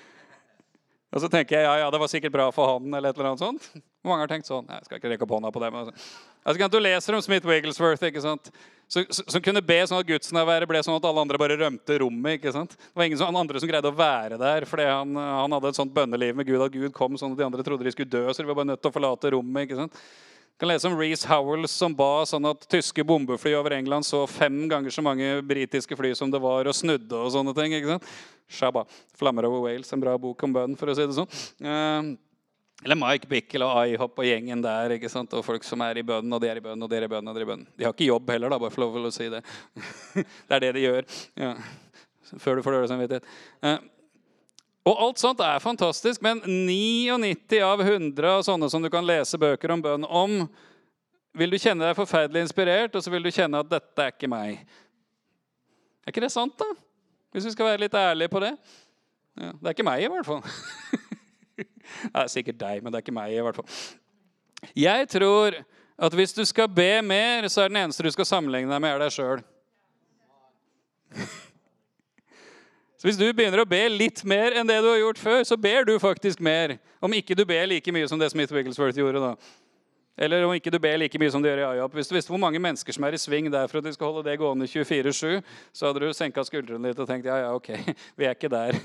og 1.14 1.24
så 1.24 1.30
tenker 1.32 1.56
jeg 1.56 1.64
ja, 1.64 1.74
ja, 1.80 1.88
det 1.94 2.00
var 2.02 2.12
sikkert 2.12 2.36
bra 2.36 2.50
for 2.52 2.74
han, 2.74 2.92
eller 2.92 3.10
et 3.10 3.18
eller 3.18 3.32
annet 3.32 3.44
sånt. 3.46 3.70
Mange 4.04 4.26
har 4.26 4.28
tenkt 4.28 4.50
sånn? 4.50 4.68
Jeg 4.68 4.84
skal 4.84 5.00
ikke 5.00 5.14
rekke 5.14 5.24
opp 5.24 5.32
hånda 5.38 5.50
på 5.54 5.62
det. 5.62 5.70
Men 5.72 5.86
altså. 5.86 6.08
altså, 6.44 6.68
du 6.68 6.78
leser 6.82 7.16
om 7.16 7.22
Smith 7.24 7.48
Wigglesworth. 7.48 8.04
ikke 8.04 8.20
sant? 8.20 8.52
Som 8.92 9.40
kunne 9.40 9.62
be 9.64 9.78
sånn 9.88 10.02
at 10.02 10.10
gudsnærværet 10.10 10.68
ble 10.68 10.82
sånn 10.84 10.98
at 10.98 11.06
alle 11.08 11.24
andre 11.24 11.40
bare 11.40 11.56
rømte 11.56 11.96
rommet. 12.02 12.36
ikke 12.36 12.52
sant? 12.52 12.76
Det 12.76 13.00
var 13.00 13.08
ingen 13.08 13.22
som, 13.22 13.32
andre 13.40 13.62
som 13.62 13.70
greide 13.70 13.88
å 13.88 13.96
være 13.96 14.36
der 14.38 14.68
fordi 14.68 14.90
han, 14.90 15.16
han 15.16 15.56
hadde 15.56 15.72
et 15.72 15.80
sånt 15.80 15.96
bønneliv 15.96 16.36
med 16.36 16.50
Gud 16.50 16.66
at 16.66 16.76
Gud 16.76 16.92
kom 16.92 17.16
sånn 17.16 17.32
at 17.32 17.40
de 17.40 17.48
andre 17.48 17.64
trodde 17.64 17.88
de 17.88 17.94
skulle 17.96 18.12
dø. 18.12 18.26
så 18.28 18.44
de 18.44 18.50
var 18.52 18.60
bare 18.60 18.74
nødt 18.74 18.84
til 18.84 18.92
å 18.92 18.96
forlate 18.98 19.32
rommet, 19.32 19.64
ikke 19.64 19.80
sant? 19.80 20.04
Kan 20.60 20.70
lese 20.70 20.86
om 20.86 20.94
Reece 20.94 21.26
Howells 21.26 21.72
som 21.74 21.94
ba 21.98 22.22
sånn 22.30 22.46
at 22.46 22.66
tyske 22.70 23.02
bombefly 23.06 23.56
over 23.58 23.74
England 23.74 24.06
så 24.06 24.20
fem 24.30 24.68
ganger 24.70 24.94
så 24.94 25.02
mange 25.02 25.40
britiske 25.42 25.98
fly 25.98 26.12
som 26.14 26.30
det 26.30 26.38
var, 26.42 26.68
og 26.70 26.76
snudde 26.78 27.18
og 27.18 27.32
sånne 27.34 27.54
ting. 27.56 27.74
ikke 27.74 27.96
sant? 27.96 28.12
Shabba. 28.46 28.84
'Flammer 29.18 29.48
over 29.48 29.66
Wales', 29.66 29.90
en 29.92 30.04
bra 30.04 30.14
bok 30.18 30.42
om 30.46 30.54
bønn, 30.54 30.76
for 30.78 30.86
å 30.86 30.94
si 30.94 31.06
det 31.06 31.16
sånn. 31.16 31.34
Uh, 31.58 32.14
eller 32.84 32.98
Mike 32.98 33.26
Bickel 33.30 33.64
og 33.66 33.80
iHop 33.88 34.18
og 34.20 34.26
gjengen 34.28 34.62
der. 34.62 34.94
ikke 34.94 35.10
sant? 35.10 35.32
Og 35.34 35.44
folk 35.46 35.64
som 35.66 35.80
er 35.82 35.98
i 35.98 36.06
bønn, 36.06 36.30
og 36.30 36.42
de 36.42 36.50
er 36.50 36.60
i 36.60 36.64
bønn, 36.64 36.82
og 36.82 36.90
de 36.90 36.98
er 36.98 37.06
i 37.06 37.10
bønn. 37.10 37.28
og 37.28 37.34
De 37.34 37.40
er 37.40 37.46
i 37.46 37.50
bønn. 37.50 37.66
De 37.78 37.86
har 37.86 37.94
ikke 37.96 38.10
jobb 38.10 38.30
heller, 38.30 38.52
da, 38.52 38.58
bare 38.58 38.74
for 38.74 38.84
lov 38.84 38.98
å 38.98 39.12
si 39.14 39.30
det. 39.32 39.40
det 40.14 40.58
er 40.58 40.64
det 40.66 40.72
de 40.76 40.84
gjør. 40.84 41.08
Ja. 41.40 41.54
Før 42.42 42.58
du 42.58 42.64
får 42.66 42.76
dårlig 42.76 42.90
samvittighet. 42.90 43.26
Eh, 43.62 43.78
og 44.84 45.00
alt 45.00 45.20
sånt 45.20 45.40
er 45.40 45.62
fantastisk, 45.64 46.20
men 46.24 46.42
99 46.44 47.60
av 47.64 47.80
100 47.80 48.30
av 48.30 48.42
sånne 48.44 48.68
som 48.70 48.84
du 48.84 48.90
kan 48.92 49.06
lese 49.06 49.40
bøker 49.40 49.72
om 49.72 49.82
bønn 49.84 50.04
om, 50.04 50.42
vil 51.34 51.50
du 51.50 51.58
kjenne 51.58 51.88
deg 51.88 51.96
forferdelig 51.98 52.44
inspirert, 52.44 52.94
og 52.94 53.02
så 53.02 53.10
vil 53.10 53.24
du 53.24 53.32
kjenne 53.32 53.62
at 53.64 53.70
'dette 53.70 54.02
er 54.02 54.12
ikke 54.12 54.30
meg'. 54.30 54.60
Er 56.04 56.12
ikke 56.12 56.20
det 56.20 56.32
sant, 56.32 56.58
da? 56.60 56.68
Hvis 57.32 57.48
vi 57.48 57.54
skal 57.56 57.66
være 57.66 57.80
litt 57.86 57.94
ærlige 57.94 58.28
på 58.28 58.40
det? 58.44 58.52
Ja, 59.40 59.50
det 59.50 59.66
er 59.66 59.74
ikke 59.74 59.88
meg, 59.88 60.04
i 60.04 60.10
hvert 60.12 60.26
fall. 60.26 60.42
Det 61.84 62.10
er 62.14 62.28
sikkert 62.32 62.58
deg, 62.58 62.82
men 62.82 62.92
det 62.92 62.98
er 62.98 63.02
ikke 63.04 63.12
meg. 63.14 63.32
i 63.32 63.42
hvert 63.44 63.56
fall. 63.56 63.66
Jeg 64.74 65.08
tror 65.08 65.56
at 65.98 66.14
hvis 66.14 66.32
du 66.32 66.44
skal 66.44 66.68
be 66.68 67.02
mer, 67.02 67.48
så 67.48 67.62
er 67.62 67.68
den 67.68 67.76
eneste 67.84 68.02
du 68.02 68.10
skal 68.10 68.26
sammenligne 68.26 68.72
deg 68.72 68.80
med, 68.82 68.94
er 68.94 69.04
deg 69.04 69.12
sjøl. 69.14 69.42
Så 73.04 73.10
hvis 73.10 73.18
du 73.20 73.26
begynner 73.36 73.60
å 73.60 73.66
be 73.68 73.82
litt 73.92 74.22
mer 74.24 74.54
enn 74.56 74.64
det 74.64 74.78
du 74.80 74.86
har 74.88 74.96
gjort 74.96 75.18
før, 75.20 75.42
så 75.44 75.58
ber 75.60 75.84
du 75.84 75.90
faktisk 76.00 76.38
mer. 76.40 76.78
Om 77.04 77.12
ikke 77.18 77.34
du 77.36 77.42
ber 77.44 77.66
like 77.68 77.92
mye 77.92 78.06
som 78.08 78.16
det 78.16 78.30
Smith 78.32 78.54
Wigglesworth 78.56 78.96
gjorde. 78.96 79.20
da. 79.20 79.34
Eller 80.24 80.46
om 80.46 80.54
ikke 80.56 80.72
du 80.72 80.78
ber 80.80 80.96
like 80.96 81.18
mye 81.20 81.34
som 81.34 81.42
du 81.44 81.50
gjør 81.50 81.60
i 81.60 81.66
Ayap. 81.66 81.92
Hvis 81.92 82.08
du 82.08 82.14
visste 82.16 82.32
hvor 82.32 82.40
mange 82.40 82.56
mennesker 82.56 82.96
som 82.96 83.04
er 83.04 83.12
i 83.12 83.18
sving 83.20 83.50
der 83.52 83.68
for 83.68 83.82
at 83.82 83.84
de 83.84 83.92
skal 83.92 84.08
holde 84.08 84.22
det 84.24 84.38
gående 84.40 84.64
24-7, 84.64 85.42
så 85.76 85.90
hadde 85.90 86.00
du 86.00 86.16
senka 86.16 86.46
skuldrene 86.48 86.94
litt 86.94 87.02
og 87.04 87.10
tenkt 87.10 87.28
ja, 87.28 87.42
ja, 87.42 87.50
ok, 87.52 87.68
vi 88.22 88.24
er 88.24 88.38
ikke 88.38 88.48
der. 88.48 88.78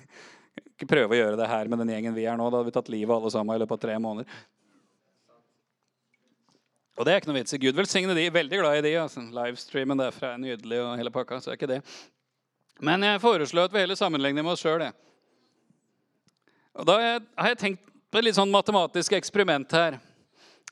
ikke 0.74 0.90
prøve 0.90 1.16
å 1.16 1.20
gjøre 1.22 1.38
det 1.40 1.48
her 1.48 1.72
med 1.72 1.80
den 1.80 1.94
gjengen 1.94 2.18
vi 2.18 2.26
er 2.28 2.36
nå. 2.36 2.50
Da 2.52 2.60
hadde 2.60 2.68
vi 2.68 2.74
tatt 2.76 2.90
livet 2.92 3.14
av 3.14 3.22
alle 3.22 3.32
sammen 3.38 3.56
i 3.56 3.62
løpet 3.64 3.78
av 3.78 3.82
tre 3.86 3.94
måneder. 4.04 4.42
Og 7.00 7.08
det 7.08 7.14
er 7.14 7.24
ikke 7.24 7.32
noe 7.32 7.40
vits 7.40 7.56
i. 7.56 7.62
Gud 7.64 7.80
velsigne 7.80 8.20
de. 8.20 8.28
Veldig 8.36 8.60
glad 8.60 8.82
i 8.82 8.84
de. 8.84 8.92
altså. 9.00 9.24
Livestreamen 9.32 10.04
derfra 10.04 10.34
er 10.34 10.44
nydelig. 10.44 10.82
og 10.84 11.00
hele 11.00 11.14
pakka, 11.14 11.40
så 11.40 11.54
er 11.54 11.60
ikke 11.60 11.72
det. 11.72 11.80
Men 12.82 13.04
jeg 13.06 13.22
foreslår 13.22 13.68
at 13.68 13.74
vi 13.74 13.82
heller 13.82 13.98
sammenligner 13.98 14.44
med 14.44 14.52
oss 14.52 14.64
sjøl. 14.64 14.84
Da 16.86 16.96
har 16.98 17.52
jeg 17.52 17.60
tenkt 17.60 17.86
på 18.12 18.20
et 18.20 18.26
litt 18.26 18.36
sånn 18.36 18.52
matematisk 18.52 19.16
eksperiment 19.16 19.72
her. 19.76 19.96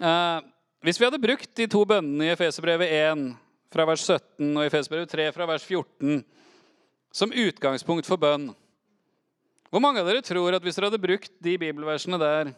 Eh, 0.01 0.41
hvis 0.85 1.01
vi 1.01 1.07
hadde 1.07 1.23
brukt 1.23 1.55
de 1.57 1.69
to 1.71 1.81
bønnene 1.89 2.29
i 2.29 2.35
Efeserbrevet 2.35 2.93
1 2.93 3.25
fra 3.73 3.87
vers 3.89 4.05
17 4.05 4.51
og 4.51 4.61
i 4.63 4.69
Efeserbrevet 4.69 5.15
3 5.15 5.31
fra 5.33 5.49
vers 5.49 5.65
14 5.65 6.21
som 7.15 7.33
utgangspunkt 7.33 8.11
for 8.11 8.21
bønn 8.21 8.51
hvor 9.75 9.83
mange 9.83 9.99
av 9.99 10.07
dere 10.07 10.23
tror 10.23 10.55
at 10.55 10.63
hvis 10.63 10.77
dere 10.79 10.87
hadde 10.87 11.03
brukt 11.03 11.33
de 11.43 11.57
bibelversene 11.59 12.15
der, 12.23 12.53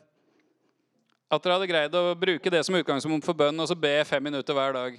at 1.33 1.41
dere 1.41 1.55
hadde 1.55 1.69
greid 1.71 1.95
å 1.97 2.11
bruke 2.13 2.51
det 2.53 2.61
som 2.67 2.77
utgangspunkt 2.77 3.25
for 3.25 3.33
bønn 3.39 3.57
og 3.57 3.71
så 3.71 3.77
be 3.79 3.95
fem 4.05 4.21
minutter 4.29 4.53
hver 4.53 4.77
dag? 4.77 4.99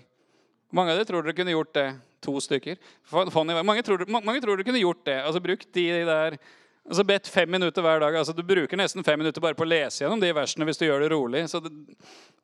Hvor 0.65 0.79
mange 0.79 0.95
av 0.95 0.97
dere 0.97 1.05
tror 1.11 1.21
dere 1.21 1.37
kunne 1.37 1.53
gjort 1.53 1.75
det? 1.77 1.91
To 2.25 2.39
stykker. 2.41 2.79
Mange 3.11 3.83
tror, 3.85 4.05
mange 4.09 4.41
tror 4.41 4.57
du 4.57 4.63
kunne 4.65 4.81
gjort 4.81 5.03
det. 5.05 5.19
Altså 5.21 5.43
brukt 5.43 5.69
de 5.73 5.89
der 6.07 6.39
Altså 6.87 7.03
Bedt 7.03 7.27
fem 7.27 7.49
minutter 7.51 7.83
hver 7.83 7.99
dag. 7.99 8.15
altså 8.15 8.33
Du 8.33 8.43
bruker 8.47 8.79
nesten 8.79 9.03
fem 9.03 9.19
minutter 9.19 9.43
bare 9.43 9.57
på 9.59 9.65
å 9.65 9.67
lese 9.67 10.03
gjennom 10.03 10.21
de 10.21 10.31
versene 10.31 10.65
hvis 10.67 10.79
du 10.79 10.85
gjør 10.85 11.03
det 11.03 11.11
rolig. 11.11 11.43
Så 11.51 11.59
det, 11.59 11.71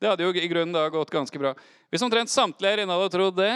det 0.02 0.10
hadde 0.10 0.26
jo 0.26 0.34
i 0.36 0.50
grunnen 0.52 0.76
da 0.76 0.90
gått 0.92 1.14
ganske 1.14 1.40
bra. 1.40 1.54
Hvis 1.88 2.04
omtrent 2.04 2.32
samtlige 2.32 2.74
her 2.74 2.84
inne 2.84 2.98
hadde 2.98 3.14
trodd 3.14 3.38
det, 3.40 3.54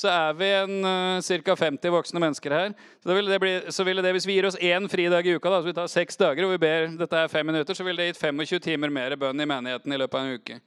så 0.00 0.10
er 0.10 0.34
vi 0.34 0.48
en 0.56 0.74
uh, 0.82 1.42
ca. 1.44 1.56
50 1.62 1.94
voksne 1.94 2.22
mennesker 2.22 2.56
her. 2.56 2.74
Så 3.04 3.14
ville, 3.14 3.30
det 3.30 3.38
bli, 3.42 3.54
så 3.70 3.86
ville 3.86 4.02
det, 4.02 4.12
Hvis 4.16 4.26
vi 4.26 4.38
gir 4.38 4.50
oss 4.50 4.58
én 4.58 4.90
fridag 4.90 5.26
i 5.26 5.36
uka, 5.36 5.50
da, 5.50 5.62
så 5.62 5.70
vi 5.70 5.76
tar 5.78 5.92
seks 5.92 6.18
dager 6.18 6.46
og 6.46 6.56
vi 6.56 6.60
ber 6.66 6.90
dette 6.98 7.22
er 7.22 7.30
fem 7.30 7.46
minutter, 7.46 7.78
så 7.78 7.86
ville 7.86 8.02
det 8.02 8.10
gitt 8.10 8.22
25 8.24 8.64
timer 8.66 8.90
mer 8.90 9.14
bønn 9.20 9.40
i 9.40 9.46
menigheten 9.46 9.94
i 9.94 10.00
løpet 10.00 10.18
av 10.18 10.26
en 10.26 10.40
uke. 10.40 10.60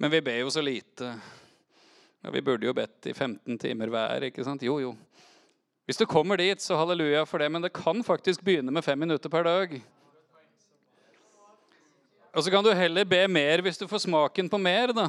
Men 0.00 0.10
vi 0.10 0.24
ber 0.24 0.40
jo 0.40 0.50
så 0.50 0.64
lite. 0.64 1.12
Ja, 2.22 2.30
vi 2.30 2.42
burde 2.42 2.66
jo 2.66 2.74
bedt 2.74 3.06
i 3.10 3.14
15 3.14 3.58
timer 3.58 3.90
hver. 3.90 4.28
ikke 4.28 4.44
sant? 4.46 4.62
Jo, 4.62 4.78
jo. 4.78 4.92
Hvis 5.86 5.98
du 5.98 6.06
kommer 6.06 6.38
dit, 6.38 6.62
så 6.62 6.78
halleluja 6.78 7.24
for 7.26 7.42
det, 7.42 7.50
men 7.50 7.62
det 7.62 7.72
kan 7.74 8.04
faktisk 8.06 8.44
begynne 8.46 8.70
med 8.70 8.84
fem 8.84 8.98
minutter 8.98 9.28
per 9.28 9.42
dag. 9.42 9.74
Og 12.32 12.44
så 12.44 12.50
kan 12.50 12.64
du 12.64 12.70
heller 12.72 13.04
be 13.04 13.26
mer 13.28 13.60
hvis 13.60 13.78
du 13.78 13.88
får 13.90 14.06
smaken 14.06 14.48
på 14.48 14.58
mer. 14.62 14.94
da. 14.94 15.08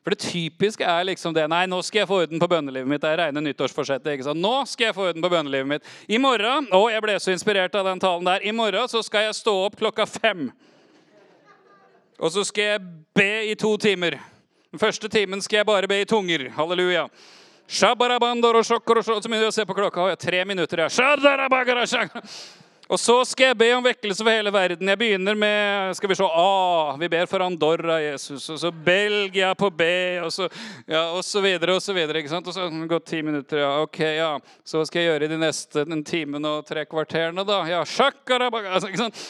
For 0.00 0.14
det 0.14 0.24
typiske 0.24 0.84
er 0.84 1.04
liksom 1.04 1.34
det 1.36 1.44
Nei, 1.52 1.66
nå 1.68 1.82
skal 1.84 2.00
jeg 2.00 2.08
få 2.08 2.22
orden 2.22 2.40
på 2.40 2.48
bønnelivet 2.48 2.88
mitt. 2.88 3.02
Det 3.04 3.10
er 3.12 3.20
rene 3.26 3.44
nyttårsforsettet. 3.44 4.14
ikke 4.14 4.24
sant? 4.30 4.40
Nå 4.40 4.64
skal 4.66 4.88
jeg 4.88 4.96
få 4.96 5.10
orden 5.10 5.22
på 5.22 5.28
bønnelivet 5.28 5.68
mitt. 5.68 5.92
I 6.08 6.18
morgen 6.18 6.72
Å, 6.72 6.82
jeg 6.90 7.04
ble 7.04 7.18
så 7.20 7.36
inspirert 7.36 7.76
av 7.76 7.84
den 7.92 8.00
talen 8.00 8.24
der. 8.24 8.40
I 8.40 8.56
morgen 8.56 8.88
så 8.88 9.04
skal 9.04 9.28
jeg 9.28 9.36
stå 9.42 9.54
opp 9.68 9.76
klokka 9.76 10.08
fem. 10.08 10.48
Og 12.18 12.32
så 12.32 12.44
skal 12.48 12.72
jeg 12.72 12.88
be 13.16 13.32
i 13.52 13.54
to 13.60 13.76
timer. 13.76 14.16
Den 14.70 14.78
første 14.78 15.08
timen 15.10 15.40
skal 15.42 15.56
jeg 15.60 15.66
bare 15.66 15.88
be 15.90 15.96
i 15.98 16.06
tunger. 16.06 16.44
Halleluja. 16.54 17.08
Så 17.66 17.90
begynner 17.98 19.48
jeg 19.48 19.50
å 19.50 19.54
se 19.54 19.64
på 19.66 19.74
klokka. 19.74 20.04
Har 20.04 20.12
jeg 20.12 20.20
tre 20.22 20.44
minutter, 20.46 20.84
ja. 20.84 20.90
Og 22.90 22.98
så 22.98 23.16
skal 23.26 23.52
jeg 23.52 23.58
be 23.58 23.68
om 23.74 23.82
vekkelse 23.86 24.22
for 24.22 24.30
hele 24.30 24.50
verden. 24.54 24.88
Jeg 24.90 24.98
begynner 24.98 25.36
med 25.38 25.98
skal 25.98 26.10
Vi 26.10 26.18
se, 26.18 26.26
A. 26.26 26.96
Vi 26.98 27.10
ber 27.10 27.26
for 27.30 27.42
Andorra, 27.42 28.00
Jesus. 28.02 28.48
Og 28.50 28.62
så 28.62 28.70
Belgia 28.70 29.52
på 29.58 29.70
B. 29.74 29.90
Og 30.22 30.32
så, 30.34 30.46
ja, 30.86 31.04
og 31.14 31.22
så 31.26 31.42
videre 31.42 31.74
og 31.74 31.82
så 31.82 31.94
videre. 31.94 32.22
ikke 32.22 32.30
sant? 32.30 32.46
Og 32.46 32.54
så 32.54 32.70
går 32.70 33.04
ti 33.06 33.22
minutter. 33.26 33.62
ja, 33.62 33.76
ok, 33.82 34.00
ja. 34.18 34.32
Så 34.62 34.78
hva 34.78 34.86
skal 34.86 35.02
jeg 35.02 35.10
gjøre 35.10 35.26
i 35.26 35.34
de 35.34 35.38
neste 35.38 35.86
den 35.86 36.02
timen 36.06 36.46
og 36.46 36.66
tre 36.66 36.86
kvarterene, 36.86 37.46
da? 37.46 37.62
Ja, 37.66 37.82
altså, 37.82 38.86
ikke 38.86 39.06
sant? 39.06 39.22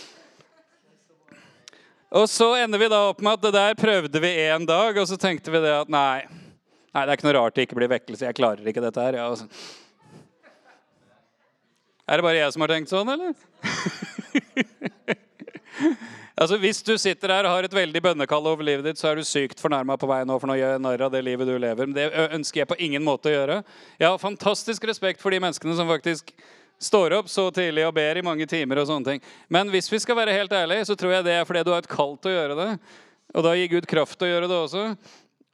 Og 2.11 2.27
så 2.27 2.49
ender 2.59 2.81
vi 2.83 2.88
da 2.90 3.05
opp 3.12 3.20
med 3.23 3.37
at 3.37 3.42
det 3.44 3.53
der 3.55 3.77
prøvde 3.79 4.20
vi 4.23 4.31
én 4.49 4.64
dag, 4.66 4.96
og 4.99 5.07
så 5.07 5.18
tenkte 5.20 5.53
vi 5.55 5.61
det 5.62 5.75
at 5.85 5.92
nei, 5.92 6.25
nei, 6.90 7.05
det 7.05 7.12
er 7.12 7.14
ikke 7.14 7.29
noe 7.29 7.37
rart 7.37 7.55
det 7.55 7.68
ikke 7.68 7.79
blir 7.79 7.92
vekkelse. 7.92 8.27
Jeg 8.27 8.38
klarer 8.38 8.66
ikke 8.66 8.83
dette 8.83 9.05
her. 9.05 9.20
ja, 9.20 9.29
altså. 9.31 9.46
Er 12.11 12.18
det 12.18 12.27
bare 12.27 12.40
jeg 12.40 12.51
som 12.57 12.64
har 12.64 12.73
tenkt 12.73 12.90
sånn, 12.90 13.12
eller? 13.14 13.37
altså, 16.40 16.59
Hvis 16.59 16.83
du 16.83 16.96
sitter 16.99 17.31
her 17.31 17.46
og 17.46 17.55
har 17.55 17.68
et 17.68 17.77
veldig 17.79 18.03
bønnekall 18.03 18.49
over 18.51 18.66
livet 18.66 18.88
ditt, 18.88 18.99
så 18.99 19.12
er 19.12 19.20
du 19.20 19.29
sykt 19.29 19.62
fornærma 19.62 19.94
på 19.94 20.11
vei 20.11 20.25
nå 20.27 20.40
for 20.42 20.51
nå 20.51 20.59
gjør 20.59 20.75
jeg 20.75 20.83
narr 20.83 21.05
av 21.07 21.14
det 21.14 21.23
livet 21.29 21.46
du 21.46 21.55
lever. 21.55 21.87
Men 21.87 21.94
det 21.94 22.11
ønsker 22.35 22.64
jeg 22.64 22.73
på 22.73 22.81
ingen 22.83 23.07
måte 23.07 23.31
å 23.31 23.37
gjøre. 23.37 23.61
Jeg 24.03 24.11
har 24.11 24.18
fantastisk 24.18 24.90
respekt 24.90 25.23
for 25.23 25.31
de 25.31 25.38
menneskene 25.46 25.79
som 25.79 25.87
faktisk 25.94 26.35
står 26.81 27.14
opp 27.19 27.29
så 27.29 27.47
tidlig 27.53 27.85
og 27.87 27.95
ber 27.95 28.19
i 28.19 28.25
mange 28.25 28.47
timer. 28.49 28.81
og 28.81 28.88
sånne 28.88 29.12
ting. 29.12 29.23
Men 29.49 29.69
hvis 29.71 29.93
vi 29.93 30.01
skal 30.01 30.16
være 30.16 30.33
helt 30.33 30.53
ærlige, 30.53 30.87
så 30.88 30.97
tror 30.97 31.12
jeg 31.12 31.25
det 31.25 31.37
er 31.37 31.45
fordi 31.45 31.64
du 31.64 31.73
har 31.75 31.85
et 31.85 31.90
kall 31.90 32.16
til 32.16 32.33
å 32.33 32.37
gjøre 32.38 32.57
det. 32.57 32.71
Og 33.35 33.45
da 33.45 33.55
gir 33.55 33.69
Gud 33.75 33.87
kraft 33.87 34.19
til 34.19 34.29
å 34.29 34.33
gjøre 34.33 34.49
det 34.49 34.57
også. 34.57 34.85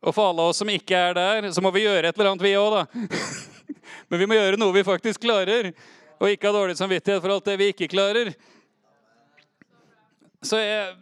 Og 0.07 0.15
for 0.15 0.31
alle 0.31 0.47
oss 0.47 0.63
som 0.63 0.71
ikke 0.71 0.97
er 0.97 1.17
der, 1.17 1.51
så 1.51 1.63
må 1.65 1.73
vi 1.75 1.85
gjøre 1.85 2.09
et 2.09 2.19
eller 2.19 2.31
annet, 2.31 2.45
vi 2.47 2.55
òg, 2.57 2.77
da. 2.77 2.85
Men 4.09 4.23
vi 4.23 4.29
må 4.31 4.39
gjøre 4.39 4.61
noe 4.61 4.75
vi 4.75 4.87
faktisk 4.87 5.25
klarer 5.27 5.73
og 6.17 6.31
ikke 6.31 6.49
ha 6.49 6.55
dårlig 6.55 6.77
samvittighet 6.79 7.21
for 7.21 7.35
alt 7.35 7.49
det 7.49 7.57
vi 7.61 7.73
ikke 7.73 7.91
klarer. 7.93 8.31
Så 10.47 10.61
jeg, 10.63 10.95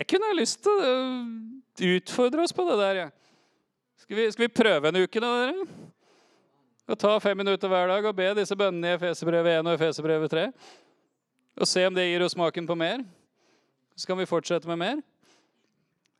jeg 0.00 0.08
kunne 0.10 0.30
ha 0.30 0.38
lyst 0.38 0.62
til 0.64 0.80
å 0.80 0.94
utfordre 1.94 2.46
oss 2.46 2.56
på 2.56 2.66
det 2.70 2.78
der. 2.80 3.02
Ja. 3.04 3.08
Skal, 4.00 4.24
skal 4.32 4.46
vi 4.46 4.52
prøve 4.54 4.90
en 4.90 5.02
uke, 5.04 5.22
da, 5.22 5.30
dere? 5.44 5.79
Og 6.90 6.98
ta 6.98 7.12
fem 7.22 7.38
minutter 7.38 7.70
hver 7.70 7.86
dag 7.86 8.06
og 8.08 8.16
be 8.18 8.32
disse 8.34 8.56
bønnene 8.58 8.88
i 8.90 8.96
Efeserbrevet 8.96 9.60
1 9.60 9.68
og 9.68 9.76
Efeserbrevet 9.76 10.32
3. 10.32 10.46
Og 11.62 11.68
se 11.70 11.84
om 11.86 11.94
det 11.94 12.08
gir 12.08 12.24
oss 12.26 12.34
smaken 12.34 12.66
på 12.66 12.76
mer. 12.78 13.04
Så 13.94 14.10
kan 14.10 14.18
vi 14.18 14.26
fortsette 14.26 14.66
med 14.66 14.80
mer. 14.80 14.98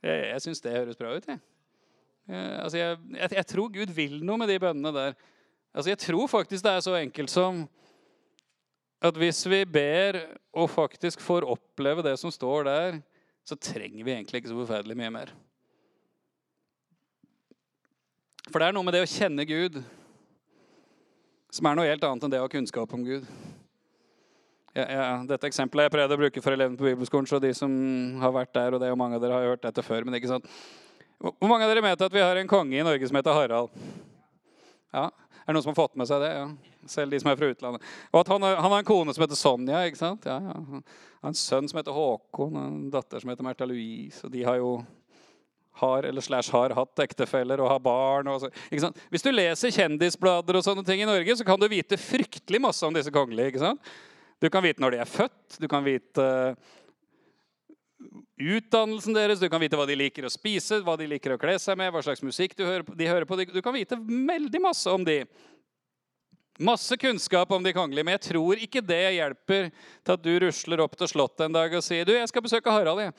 Jeg, 0.04 0.28
jeg 0.28 0.44
syns 0.44 0.62
det 0.62 0.76
høres 0.76 1.00
bra 1.00 1.16
ut. 1.16 1.26
Jeg. 1.26 1.42
Jeg, 2.30 2.46
altså 2.60 2.78
jeg, 2.78 3.02
jeg, 3.16 3.32
jeg 3.40 3.46
tror 3.50 3.74
Gud 3.74 3.96
vil 3.98 4.16
noe 4.22 4.38
med 4.38 4.52
de 4.52 4.60
bønnene 4.62 4.94
der. 4.94 5.18
Altså, 5.74 5.90
jeg 5.90 6.02
tror 6.06 6.30
faktisk 6.30 6.62
det 6.62 6.76
er 6.76 6.86
så 6.86 6.96
enkelt 7.00 7.34
som 7.34 7.64
at 9.02 9.16
hvis 9.18 9.42
vi 9.50 9.64
ber 9.64 10.22
og 10.54 10.70
faktisk 10.70 11.22
får 11.24 11.48
oppleve 11.50 12.04
det 12.06 12.14
som 12.20 12.30
står 12.30 12.68
der, 12.68 12.98
så 13.42 13.58
trenger 13.58 14.04
vi 14.04 14.12
egentlig 14.12 14.42
ikke 14.42 14.52
så 14.52 14.62
forferdelig 14.62 15.02
mye 15.02 15.14
mer. 15.18 15.38
For 18.52 18.60
det 18.60 18.68
er 18.68 18.76
noe 18.76 18.86
med 18.86 18.94
det 18.94 19.02
å 19.02 19.10
kjenne 19.18 19.46
Gud 19.48 19.80
som 21.50 21.66
er 21.66 21.78
noe 21.78 21.88
helt 21.90 22.04
annet 22.06 22.26
enn 22.26 22.32
det 22.32 22.40
å 22.40 22.46
ha 22.46 22.52
kunnskap 22.52 22.92
om 22.94 23.04
Gud. 23.06 23.26
Ja, 24.70 24.84
ja, 24.86 25.06
dette 25.26 25.48
eksempelet 25.50 25.88
jeg 25.88 25.94
prøvde 25.96 26.14
å 26.14 26.20
bruke 26.20 26.42
for 26.44 26.54
elevene 26.54 26.78
på 26.78 26.86
bibelskolen, 26.86 27.26
så 27.26 27.40
de 27.42 27.50
som 27.58 27.72
har 28.22 28.30
vært 28.36 28.52
der, 28.54 28.76
og 28.76 28.78
det 28.78 28.86
er 28.86 28.92
jo 28.94 29.00
mange 29.00 29.18
av 29.18 29.24
dere 29.24 29.40
har 29.40 29.48
hørt 29.50 29.64
dette 29.64 29.82
før, 29.82 30.06
men 30.06 30.14
ikke 30.14 30.30
sant. 30.30 30.46
Hvor 31.20 31.50
mange 31.50 31.66
av 31.66 31.72
dere 31.72 31.82
vet 31.84 32.04
at 32.06 32.14
vi 32.14 32.22
har 32.22 32.38
en 32.38 32.48
konge 32.48 32.78
i 32.78 32.84
Norge 32.86 33.08
som 33.10 33.18
heter 33.18 33.34
Harald? 33.34 33.74
Ja, 34.94 35.10
Er 35.40 35.50
det 35.50 35.56
noen 35.56 35.64
som 35.64 35.72
har 35.72 35.80
fått 35.80 35.98
med 35.98 36.06
seg 36.06 36.22
det? 36.22 36.30
Ja. 36.36 36.46
Selv 36.88 37.10
de 37.12 37.18
som 37.20 37.32
er 37.32 37.36
fra 37.40 37.48
utlandet. 37.50 37.82
Og 38.12 38.20
at 38.22 38.30
han, 38.30 38.44
han 38.46 38.70
har 38.70 38.78
en 38.78 38.86
kone 38.86 39.12
som 39.12 39.24
heter 39.24 39.38
Sonja. 39.38 39.82
ikke 39.88 39.98
sant? 39.98 40.24
Ja, 40.28 40.36
ja. 40.38 40.54
Han 40.54 40.84
har 40.84 41.32
en 41.32 41.36
sønn 41.38 41.66
som 41.68 41.80
heter 41.80 41.96
Håkon, 41.96 42.54
og 42.54 42.62
en 42.62 42.90
datter 42.94 43.20
som 43.20 43.32
heter 43.32 43.44
Märtha 43.44 43.66
Louise. 43.66 44.22
Og 44.24 44.32
de 44.32 44.44
har 44.46 44.60
jo 44.60 44.76
har 45.80 46.06
eller 46.08 46.24
slash 46.24 46.52
har 46.54 46.74
hatt 46.76 47.02
ektefeller 47.04 47.62
og 47.62 47.72
har 47.72 47.82
barn. 47.84 48.30
Og 48.32 48.44
så? 48.44 48.50
Hvis 49.12 49.24
du 49.24 49.30
leser 49.32 49.74
kjendisblader 49.74 50.58
og 50.58 50.66
sånne 50.66 50.84
ting 50.86 51.02
i 51.04 51.08
Norge, 51.08 51.36
så 51.36 51.46
kan 51.46 51.60
du 51.60 51.68
vite 51.70 51.98
fryktelig 52.00 52.62
masse 52.62 52.86
om 52.86 52.96
disse 52.96 53.12
kongelige. 53.14 53.54
ikke 53.54 53.64
sant? 53.64 53.94
Du 54.40 54.48
kan 54.52 54.64
vite 54.64 54.80
når 54.80 54.94
de 54.94 55.02
er 55.02 55.08
født, 55.08 55.58
du 55.60 55.66
kan 55.68 55.84
vite 55.84 56.24
uh, 56.24 56.70
utdannelsen 58.40 59.16
deres, 59.16 59.40
du 59.40 59.50
kan 59.52 59.60
vite 59.60 59.76
hva 59.76 59.84
de 59.88 59.98
liker 60.00 60.24
å 60.24 60.32
spise, 60.32 60.80
hva 60.84 60.96
de 60.96 61.08
liker 61.10 61.34
å 61.34 61.40
kle 61.40 61.58
seg 61.60 61.76
med, 61.76 61.92
hva 61.92 62.00
slags 62.04 62.24
musikk 62.24 62.56
hører 62.58 62.86
på, 62.86 62.96
de 62.96 63.08
hører 63.10 63.28
på. 63.28 63.36
Du 63.52 63.60
kan 63.60 63.76
vite 63.76 64.00
veldig 64.00 64.62
masse 64.64 64.88
om 64.88 65.04
de. 65.04 65.22
Masse 66.60 66.96
kunnskap 67.00 67.52
om 67.56 67.64
de 67.64 67.72
kongelige, 67.72 68.04
men 68.04 68.16
jeg 68.18 68.26
tror 68.34 68.60
ikke 68.60 68.82
det 68.84 69.14
hjelper 69.16 69.70
til 69.72 70.16
at 70.16 70.24
du 70.24 70.32
rusler 70.42 70.82
opp 70.84 70.96
til 71.00 71.08
Slottet 71.08 71.46
en 71.46 71.56
dag 71.56 71.76
og 71.76 71.84
sier 71.84 72.04
du, 72.04 72.12
jeg 72.16 72.28
skal 72.28 72.44
besøke 72.44 72.72
Harald. 72.72 73.00
Jeg. 73.00 73.14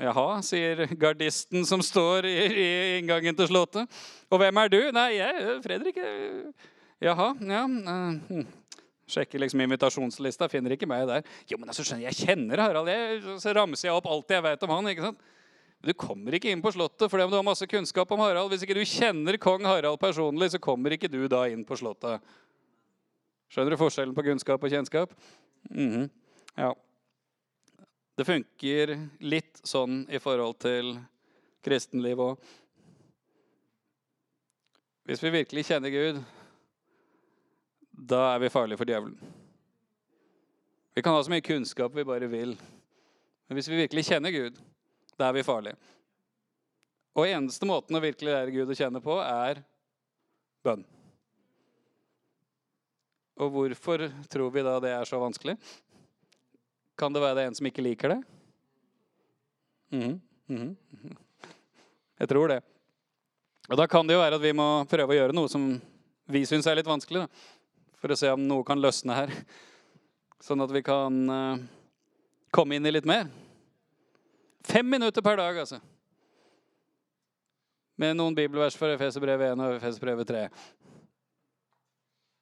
Jaha, 0.00 0.38
sier 0.40 0.86
gardisten 0.96 1.66
som 1.68 1.82
står 1.84 2.24
i, 2.30 2.36
inngangen 3.00 3.36
til 3.36 3.50
Slottet. 3.50 4.00
Og 4.32 4.40
hvem 4.40 4.60
er 4.62 4.72
du? 4.72 4.78
Nei, 4.96 5.10
jeg 5.18 5.58
Fredrik. 5.64 6.00
Jaha, 7.04 7.34
ja. 7.44 7.66
Uh, 7.68 8.40
sjekker 9.10 9.42
liksom 9.42 9.60
invitasjonslista, 9.66 10.48
finner 10.48 10.72
ikke 10.76 10.88
meg 10.88 11.04
der. 11.10 11.28
Jo, 11.50 11.58
men 11.60 11.68
altså, 11.68 11.84
skjønner, 11.84 12.08
Jeg 12.08 12.30
kjenner 12.30 12.64
Harald. 12.64 12.88
Jeg, 12.88 13.20
så 13.42 13.52
ramser 13.56 13.90
jeg 13.90 13.98
opp 13.98 14.08
alt 14.08 14.32
jeg 14.32 14.46
vet 14.46 14.66
om 14.66 14.74
han. 14.78 14.90
ikke 14.92 15.08
sant? 15.10 15.28
Du 15.80 15.92
kommer 15.96 16.36
ikke 16.36 16.50
inn 16.52 16.60
på 16.64 16.72
Slottet 16.74 17.08
fordi 17.08 17.24
du 17.28 17.38
har 17.38 17.44
masse 17.44 17.68
kunnskap 17.68 18.10
om 18.12 18.20
Harald. 18.24 18.52
Hvis 18.52 18.64
ikke 18.64 18.76
du 18.76 18.84
kjenner 18.84 19.36
kong 19.40 19.64
Harald 19.68 20.00
personlig, 20.00 20.52
så 20.52 20.60
kommer 20.60 20.96
ikke 20.96 21.12
du 21.12 21.22
da 21.28 21.46
inn 21.48 21.64
på 21.68 21.76
Slottet. 21.80 22.24
Skjønner 23.50 23.74
du 23.74 23.80
forskjellen 23.80 24.16
på 24.16 24.24
kunnskap 24.28 24.62
og 24.62 24.72
kjennskap? 24.72 25.12
Mm 25.68 25.90
-hmm. 25.92 26.10
Ja. 26.56 26.72
Det 28.20 28.26
funker 28.28 28.90
litt 29.24 29.62
sånn 29.64 30.02
i 30.12 30.18
forhold 30.20 30.58
til 30.60 30.90
kristenliv 31.64 32.20
òg. 32.20 32.42
Hvis 35.08 35.24
vi 35.24 35.30
virkelig 35.38 35.64
kjenner 35.70 35.94
Gud, 35.94 36.18
da 38.12 38.20
er 38.34 38.44
vi 38.44 38.52
farlige 38.52 38.76
for 38.82 38.92
djevelen. 38.92 39.16
Vi 40.92 41.06
kan 41.06 41.16
ha 41.16 41.24
så 41.24 41.32
mye 41.32 41.46
kunnskap 41.48 41.96
vi 41.96 42.04
bare 42.04 42.28
vil. 42.28 42.52
Men 43.48 43.56
hvis 43.56 43.72
vi 43.72 43.80
virkelig 43.86 44.10
kjenner 44.10 44.36
Gud, 44.36 44.60
da 45.16 45.30
er 45.30 45.40
vi 45.40 45.48
farlige. 45.48 45.80
Og 47.16 47.24
eneste 47.24 47.72
måten 47.72 47.96
å 47.96 48.04
virkelig 48.04 48.36
lære 48.36 48.58
Gud 48.58 48.68
å 48.68 48.80
kjenne 48.84 49.00
på, 49.00 49.16
er 49.24 49.64
bønn. 50.60 50.84
Og 53.40 53.56
hvorfor 53.56 54.10
tror 54.28 54.52
vi 54.52 54.68
da 54.68 54.76
det 54.84 54.98
er 54.98 55.08
så 55.08 55.24
vanskelig? 55.24 55.56
Kan 57.00 57.14
det 57.16 57.22
være 57.22 57.38
det 57.38 57.46
er 57.46 57.48
en 57.48 57.56
som 57.56 57.68
ikke 57.68 57.84
liker 57.84 58.12
det? 58.12 58.20
Mm 59.90 60.20
-hmm. 60.48 60.76
Jeg 62.18 62.28
tror 62.28 62.48
det. 62.48 62.62
Og 63.68 63.76
da 63.76 63.86
kan 63.86 64.06
det 64.06 64.14
jo 64.14 64.20
være 64.20 64.34
at 64.34 64.42
vi 64.42 64.52
må 64.52 64.84
prøve 64.84 65.14
å 65.14 65.16
gjøre 65.16 65.32
noe 65.32 65.48
som 65.48 65.80
vi 66.26 66.46
syns 66.46 66.66
er 66.66 66.74
litt 66.74 66.86
vanskelig. 66.86 67.20
Da. 67.20 67.28
For 68.00 68.12
å 68.12 68.16
se 68.16 68.30
om 68.30 68.48
noe 68.48 68.64
kan 68.64 68.80
løsne 68.80 69.14
her. 69.14 69.32
Sånn 70.40 70.60
at 70.60 70.70
vi 70.70 70.82
kan 70.82 71.30
uh, 71.30 71.58
komme 72.52 72.76
inn 72.76 72.86
i 72.86 72.90
litt 72.90 73.08
mer. 73.08 73.28
Fem 74.64 74.90
minutter 74.90 75.22
per 75.22 75.36
dag, 75.36 75.58
altså. 75.58 75.80
Med 77.96 78.16
noen 78.16 78.34
bibelvers 78.34 78.76
for 78.76 78.88
Efeserbrevet 78.88 79.52
1 79.52 79.60
og 79.60 79.76
Efeserbrevet 79.76 80.28
3. 80.28 80.48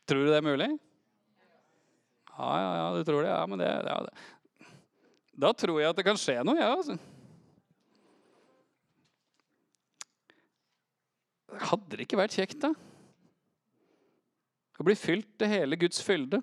Tror 0.08 0.24
du 0.24 0.30
det 0.30 0.36
er 0.36 0.46
mulig? 0.46 0.68
Ja, 2.38 2.50
ja, 2.62 2.74
ja, 2.76 2.96
du 2.96 3.04
tror 3.04 3.22
det? 3.22 3.30
Ja, 3.30 3.46
men 3.46 3.58
det, 3.58 3.66
ja, 3.66 4.00
det. 4.06 4.12
Da 5.38 5.52
tror 5.54 5.78
jeg 5.78 5.92
at 5.92 5.98
det 5.98 6.06
kan 6.06 6.18
skje 6.18 6.40
noe, 6.42 6.58
ja, 6.58 6.72
altså. 6.74 6.98
Hadde 11.68 11.94
det 11.94 12.06
ikke 12.06 12.18
vært 12.18 12.34
kjekt, 12.34 12.58
da? 12.64 12.72
Å 14.78 14.86
bli 14.86 14.94
fylt 14.98 15.30
til 15.38 15.50
hele 15.50 15.78
Guds 15.78 16.02
fylde. 16.02 16.40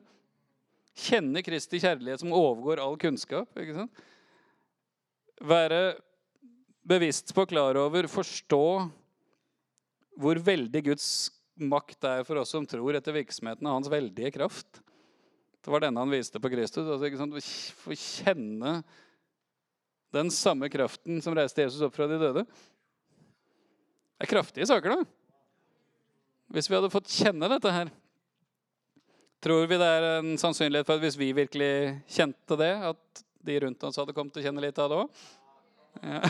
Kjenne 0.96 1.44
Kristi 1.44 1.80
kjærlighet 1.84 2.24
som 2.24 2.36
overgår 2.36 2.80
all 2.84 2.96
kunnskap. 3.00 3.52
ikke 3.60 3.76
sant? 3.76 4.04
Være 5.44 5.98
bevisst 6.88 7.34
på, 7.36 7.44
klar 7.50 7.76
over, 7.80 8.08
forstå 8.12 8.66
hvor 10.16 10.40
veldig 10.40 10.84
Guds 10.86 11.08
makt 11.60 12.08
er 12.08 12.24
for 12.28 12.40
oss 12.40 12.54
som 12.56 12.68
tror 12.68 12.96
etter 12.96 13.16
virksomheten 13.16 13.68
av 13.68 13.80
hans 13.80 13.92
veldige 13.92 14.32
kraft. 14.36 14.80
Det 15.66 15.72
var 15.74 15.82
denne 15.82 15.98
han 15.98 16.14
viste 16.14 16.38
på 16.38 16.50
Kristus. 16.54 16.86
altså? 16.86 17.42
Få 17.82 17.96
kjenne 17.98 18.78
den 20.14 20.30
samme 20.32 20.70
kraften 20.70 21.18
som 21.26 21.34
reiste 21.36 21.64
Jesus 21.66 21.82
opp 21.88 21.96
fra 21.96 22.06
de 22.08 22.20
døde. 22.22 22.44
Det 22.46 24.28
er 24.28 24.30
kraftige 24.30 24.68
saker, 24.70 24.94
da. 24.94 25.08
Hvis 26.54 26.70
vi 26.70 26.78
hadde 26.78 26.92
fått 26.94 27.10
kjenne 27.10 27.50
dette 27.50 27.74
her, 27.74 27.90
tror 29.42 29.66
vi 29.66 29.82
det 29.82 29.90
er 29.90 30.08
en 30.20 30.38
sannsynlighet 30.38 30.86
for 30.86 31.00
at 31.00 31.04
hvis 31.08 31.18
vi 31.18 31.32
virkelig 31.34 31.74
kjente 32.14 32.60
det, 32.62 32.72
at 32.94 33.26
de 33.50 33.58
rundt 33.66 33.90
oss 33.90 33.98
hadde 33.98 34.14
kommet 34.14 34.38
til 34.38 34.46
å 34.46 34.48
kjenne 34.48 34.64
litt 34.64 34.80
av 34.86 34.94
det 34.94 35.02
òg? 35.02 35.26
Ja. 36.06 36.22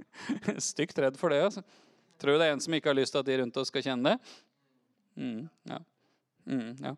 Stygt 0.72 0.98
redd 0.98 1.16
for 1.20 1.30
det. 1.30 1.44
altså. 1.46 1.62
Tror 2.18 2.34
du 2.34 2.42
det 2.42 2.50
er 2.50 2.58
en 2.58 2.66
som 2.66 2.74
ikke 2.74 2.90
har 2.90 2.98
lyst 2.98 3.14
til 3.14 3.22
at 3.22 3.30
de 3.30 3.38
rundt 3.38 3.62
oss 3.62 3.70
skal 3.70 3.86
kjenne 3.86 4.16
det? 4.16 4.36
Mm, 5.14 5.40
ja. 5.70 5.82
Mm, 6.50 6.70
ja. 6.82 6.96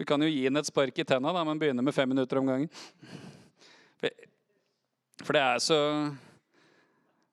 Vi 0.00 0.06
kan 0.08 0.22
jo 0.24 0.30
gi 0.32 0.46
ham 0.46 0.56
et 0.56 0.68
spark 0.68 0.96
i 0.96 1.04
tenna, 1.04 1.32
da, 1.36 1.44
men 1.44 1.58
begynne 1.60 1.84
med 1.84 1.92
fem 1.92 2.08
minutter 2.08 2.40
om 2.40 2.46
gangen. 2.48 2.70
For 5.20 5.36
det 5.36 5.42
er 5.44 5.58
så 5.60 5.80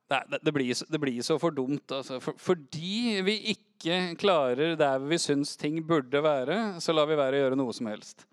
det, 0.08 0.52
blir, 0.52 0.74
det, 0.92 1.00
blir, 1.00 1.22
så 1.24 1.38
for 1.40 1.56
dumt. 1.56 1.92
Altså. 1.92 2.20
For, 2.24 2.36
fordi 2.40 3.22
vi 3.24 3.38
ikke 3.54 4.16
klarer 4.20 4.76
der 4.80 5.00
vi 5.04 5.20
syns 5.20 5.56
ting 5.60 5.80
burde 5.88 6.20
være, 6.24 6.58
så 6.84 6.96
lar 6.96 7.08
vi 7.08 7.20
være 7.20 7.40
å 7.40 7.46
gjøre 7.46 7.60
noe 7.60 7.76
som 7.76 7.88
helst. 7.92 8.28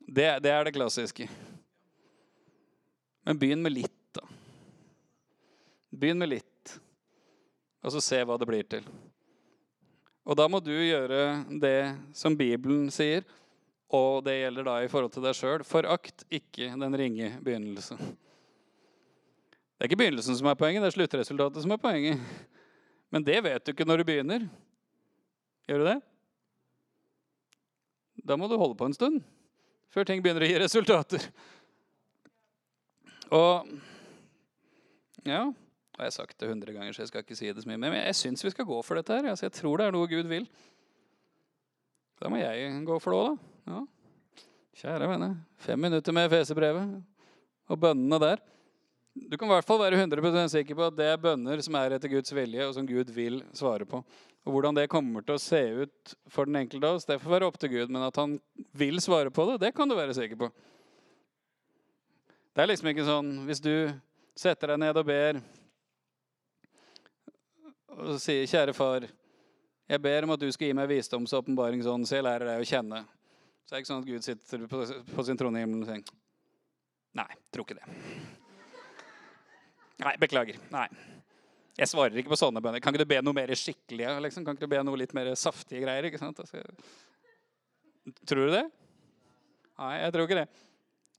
Det, 0.00 0.26
det 0.42 0.50
er 0.50 0.66
det 0.66 0.74
klassiske. 0.74 1.28
Men 3.26 3.38
begynn 3.38 3.62
med 3.62 3.76
litt, 3.76 3.98
da. 4.16 4.26
Begynn 5.94 6.18
med 6.22 6.32
litt, 6.34 6.76
og 7.82 7.94
så 7.94 8.02
se 8.02 8.22
hva 8.26 8.38
det 8.42 8.50
blir 8.50 8.66
til. 8.66 8.86
Og 10.28 10.36
da 10.36 10.46
må 10.50 10.60
du 10.62 10.72
gjøre 10.72 11.44
det 11.62 11.94
som 12.16 12.36
Bibelen 12.36 12.90
sier, 12.92 13.24
og 13.90 14.22
det 14.26 14.36
gjelder 14.36 14.66
da 14.68 14.76
i 14.84 14.90
forhold 14.90 15.14
til 15.14 15.24
deg 15.24 15.34
sjøl. 15.34 15.64
Forakt 15.66 16.22
ikke 16.30 16.68
den 16.78 16.96
ringe 17.00 17.32
begynnelse. 17.42 17.96
Det 19.80 19.86
er 19.86 19.88
ikke 19.88 20.02
begynnelsen 20.02 20.36
som 20.38 20.50
er 20.50 20.58
poenget, 20.60 20.84
det 20.84 20.92
er 20.92 20.98
sluttresultatet 20.98 21.64
som 21.64 21.74
er 21.74 21.82
poenget. 21.82 22.22
Men 23.10 23.24
det 23.26 23.40
vet 23.42 23.64
du 23.64 23.72
ikke 23.72 23.88
når 23.88 24.02
du 24.02 24.06
begynner. 24.06 24.46
Gjør 25.66 25.82
du 25.82 25.88
det? 25.88 25.98
Da 28.28 28.36
må 28.36 28.46
du 28.46 28.58
holde 28.60 28.78
på 28.78 28.86
en 28.86 28.94
stund 28.94 29.22
før 29.90 30.06
ting 30.06 30.22
begynner 30.22 30.44
å 30.46 30.50
gi 30.50 30.58
resultater. 30.62 31.24
Og 33.34 33.66
ja, 35.26 35.42
har 36.00 36.08
jeg 36.08 36.14
har 36.14 36.18
sagt 36.24 36.40
det 36.40 36.48
hundre 36.48 36.74
ganger, 36.74 36.96
så 36.96 37.04
jeg 37.04 37.12
skal 37.12 37.24
ikke 37.24 37.36
si 37.38 37.50
det 37.52 37.62
så 37.62 37.68
mye. 37.68 37.80
Men 37.80 37.96
jeg 37.98 38.16
syns 38.16 38.44
vi 38.44 38.52
skal 38.54 38.68
gå 38.68 38.78
for 38.86 38.98
dette 38.98 39.14
her. 39.14 39.30
Altså, 39.30 39.46
jeg 39.46 39.56
tror 39.58 39.80
det 39.80 39.86
er 39.86 39.96
noe 39.96 40.08
Gud 40.10 40.28
vil. 40.30 40.46
Da 42.20 42.28
må 42.32 42.40
jeg 42.40 42.72
gå 42.88 42.98
for 43.00 43.12
det 43.12 43.20
òg, 43.20 43.28
da. 43.30 43.74
Ja. 43.74 44.46
Kjære 44.80 45.10
vene. 45.10 45.28
Fem 45.60 45.80
minutter 45.80 46.16
med 46.16 46.32
fesebrevet 46.32 46.96
og 47.70 47.78
bønnene 47.80 48.18
der. 48.22 48.42
Du 49.10 49.36
kan 49.36 49.48
i 49.48 49.52
hvert 49.52 49.66
fall 49.66 49.80
være 49.82 49.98
100% 49.98 50.52
sikker 50.54 50.78
på 50.78 50.86
at 50.86 50.96
det 50.96 51.08
er 51.10 51.20
bønner 51.20 51.60
som 51.64 51.76
er 51.76 51.96
etter 51.96 52.12
Guds 52.12 52.32
vilje, 52.32 52.66
og 52.66 52.74
som 52.76 52.86
Gud 52.88 53.10
vil 53.12 53.40
svare 53.56 53.84
på. 53.88 54.00
Og 54.46 54.54
Hvordan 54.54 54.78
det 54.78 54.88
kommer 54.88 55.24
til 55.26 55.36
å 55.36 55.42
se 55.42 55.60
ut 55.82 56.14
for 56.30 56.48
den 56.48 56.62
enkelte 56.62 56.88
av 56.88 56.96
oss, 56.96 57.08
det 57.08 57.18
får 57.20 57.34
være 57.34 57.48
opp 57.50 57.58
til 57.60 57.74
Gud. 57.74 57.90
Men 57.92 58.06
at 58.06 58.16
han 58.16 58.38
vil 58.72 59.02
svare 59.02 59.32
på 59.34 59.44
det, 59.50 59.58
det 59.66 59.74
kan 59.76 59.90
du 59.90 59.98
være 59.98 60.16
sikker 60.16 60.38
på. 60.40 60.48
Det 62.54 62.62
er 62.62 62.70
liksom 62.70 62.88
ikke 62.90 63.08
sånn 63.08 63.34
hvis 63.48 63.60
du 63.62 63.74
setter 64.38 64.72
deg 64.72 64.80
ned 64.80 64.96
og 64.96 65.06
ber 65.06 65.42
og 67.96 68.20
sier, 68.22 68.46
'Kjære 68.46 68.74
far, 68.74 69.06
jeg 69.90 70.02
ber 70.02 70.24
om 70.24 70.30
at 70.30 70.40
du 70.40 70.50
skal 70.52 70.68
gi 70.68 70.76
meg 70.76 70.88
visdoms- 70.88 71.32
og 71.34 71.44
åpenbaringsånd, 71.44 72.06
så 72.06 72.18
jeg 72.18 72.24
lærer 72.24 72.46
deg 72.46 72.62
å 72.62 72.68
kjenne.' 72.68 73.04
Så 73.66 73.74
er 73.74 73.78
det 73.78 73.82
ikke 73.84 73.92
sånn 73.92 74.02
at 74.02 74.10
Gud 74.10 74.24
sitter 74.26 74.66
på, 74.66 74.82
på 75.14 75.24
sin 75.24 75.38
trone 75.38 75.58
i 75.58 75.64
himmelen 75.64 75.82
og 75.84 75.90
sier, 75.90 76.04
'Nei, 77.14 77.30
tror 77.52 77.66
ikke 77.66 77.80
det'. 77.80 78.38
Nei, 80.00 80.16
beklager. 80.16 80.56
Nei. 80.72 80.86
Jeg 81.78 81.88
svarer 81.88 82.16
ikke 82.20 82.32
på 82.32 82.38
sånne 82.40 82.60
bønner. 82.64 82.80
Kan 82.82 82.94
ikke 82.94 83.04
du 83.04 83.10
be 83.12 83.20
noe 83.22 83.36
mer 83.36 83.52
skikkelig? 83.56 84.08
Liksom? 84.24 84.44
Kan 84.44 84.56
ikke 84.56 84.66
du 84.66 84.72
be 84.72 84.82
noe 84.84 85.00
litt 85.00 85.12
mer 85.16 85.30
saftige 85.38 85.84
greier? 85.84 86.08
ikke 86.08 86.20
sant? 86.20 86.40
Altså, 86.40 86.62
tror 88.28 88.48
du 88.48 88.54
det? 88.56 88.64
Nei, 89.80 89.94
jeg 90.02 90.12
tror 90.12 90.26
ikke 90.26 90.40
det. 90.42 90.48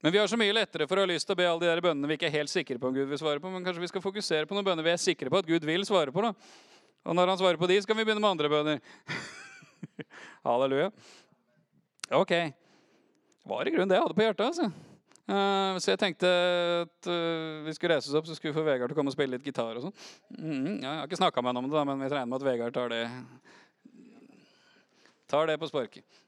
Men 0.02 0.12
vi 0.12 0.18
har 0.18 0.26
så 0.26 0.36
mye 0.38 0.54
lettere 0.54 0.88
for 0.90 0.98
å 0.98 1.04
ha 1.04 1.08
lyst 1.08 1.28
til 1.28 1.36
å 1.36 1.38
be 1.38 1.46
alle 1.46 1.62
de 1.62 1.68
der 1.70 1.80
bønnene 1.84 2.08
vi 2.10 2.16
ikke 2.18 2.26
er 2.26 2.34
helt 2.40 2.50
sikre 2.50 2.80
på 2.82 2.88
om 2.90 2.94
Gud 2.96 3.06
vil 3.06 3.20
svare 3.20 3.38
på. 3.38 3.50
Men 3.52 3.62
kanskje 3.62 3.84
vi 3.84 3.90
skal 3.92 4.02
fokusere 4.02 4.48
på 4.50 4.56
noen 4.56 4.66
bønner 4.66 4.86
vi 4.86 4.90
er 4.90 4.98
sikre 4.98 5.30
på 5.30 5.38
at 5.38 5.46
Gud 5.46 5.66
vil 5.68 5.86
svare 5.86 6.10
på. 6.14 6.24
da. 6.26 6.32
Og 7.06 7.14
når 7.14 7.30
han 7.30 7.38
svarer 7.38 7.60
på 7.60 7.68
de, 7.70 7.76
skal 7.84 7.98
vi 7.98 8.06
begynne 8.08 8.22
med 8.22 8.32
andre 8.34 8.50
bønner. 8.50 8.80
Halleluja. 10.48 10.88
Ok. 12.18 12.34
Var 13.52 13.70
i 13.70 13.74
grunnen 13.74 13.92
det 13.92 14.00
jeg 14.00 14.06
hadde 14.08 14.18
på 14.18 14.26
hjertet. 14.26 14.48
altså. 14.50 14.72
Uh, 15.22 15.78
så 15.78 15.92
jeg 15.92 16.00
tenkte 16.02 16.28
at 16.82 17.06
uh, 17.06 17.62
vi 17.62 17.74
skulle 17.76 17.94
reise 17.94 18.10
oss 18.10 18.18
opp, 18.18 18.26
så 18.26 18.34
skulle 18.34 18.50
vi 18.50 18.58
få 18.58 18.66
Vegard 18.66 18.90
til 18.90 18.96
å 18.96 18.98
komme 18.98 19.14
og 19.14 19.14
spille 19.14 19.38
litt 19.38 19.46
gitar. 19.46 19.78
og 19.78 19.86
sånn. 19.86 19.94
Mm, 20.34 20.82
ja, 20.82 20.88
jeg 20.88 20.98
har 20.98 21.06
ikke 21.06 21.20
snakka 21.22 21.46
med 21.46 21.54
ham 21.54 21.62
om 21.62 21.70
det, 21.70 21.78
da, 21.78 21.84
men 21.86 22.02
vi 22.02 22.10
regner 22.10 22.32
med 22.32 22.42
at 22.42 22.48
Vegard 22.50 22.74
tar 22.74 22.90
det 22.90 23.04
tar 25.30 25.46
det 25.48 25.56
på 25.62 25.70
sparket. 25.70 26.21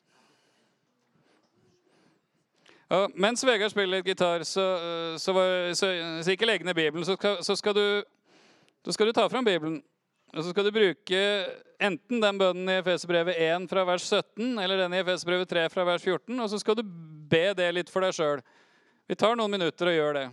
Mens 3.14 3.44
Vegard 3.46 3.72
spiller 3.72 3.98
litt 3.98 4.08
gitar, 4.12 4.44
så, 4.48 4.64
uh, 4.78 5.16
så, 5.20 5.34
så, 5.78 5.90
så 6.24 6.34
ikke 6.34 6.48
legg 6.48 6.64
ned 6.66 6.76
Bibelen. 6.76 7.06
Så 7.06 7.16
skal, 7.18 7.40
skal, 7.44 7.76
du, 7.76 8.90
skal 8.92 9.10
du 9.10 9.16
ta 9.16 9.28
fram 9.32 9.46
Bibelen. 9.46 9.80
Og 10.34 10.42
så 10.42 10.50
skal 10.50 10.66
du 10.66 10.74
bruke 10.74 11.20
enten 11.78 12.22
den 12.22 12.38
bønnen 12.40 12.70
i 12.72 12.78
Efeserbrevet 12.80 13.38
1 13.38 13.68
fra 13.70 13.84
vers 13.86 14.06
17 14.08 14.58
eller 14.58 14.80
den 14.82 14.96
i 14.96 15.02
Efeserbrevet 15.02 15.50
3 15.50 15.68
fra 15.70 15.84
vers 15.86 16.02
14, 16.02 16.40
og 16.40 16.48
så 16.50 16.58
skal 16.58 16.78
du 16.80 16.82
be 17.30 17.46
det 17.54 17.68
litt 17.76 17.92
for 17.92 18.02
deg 18.02 18.16
sjøl. 18.16 18.42
Vi 19.06 19.18
tar 19.20 19.36
noen 19.38 19.52
minutter 19.52 19.90
og 19.90 19.94
gjør 19.94 20.18
det. 20.18 20.24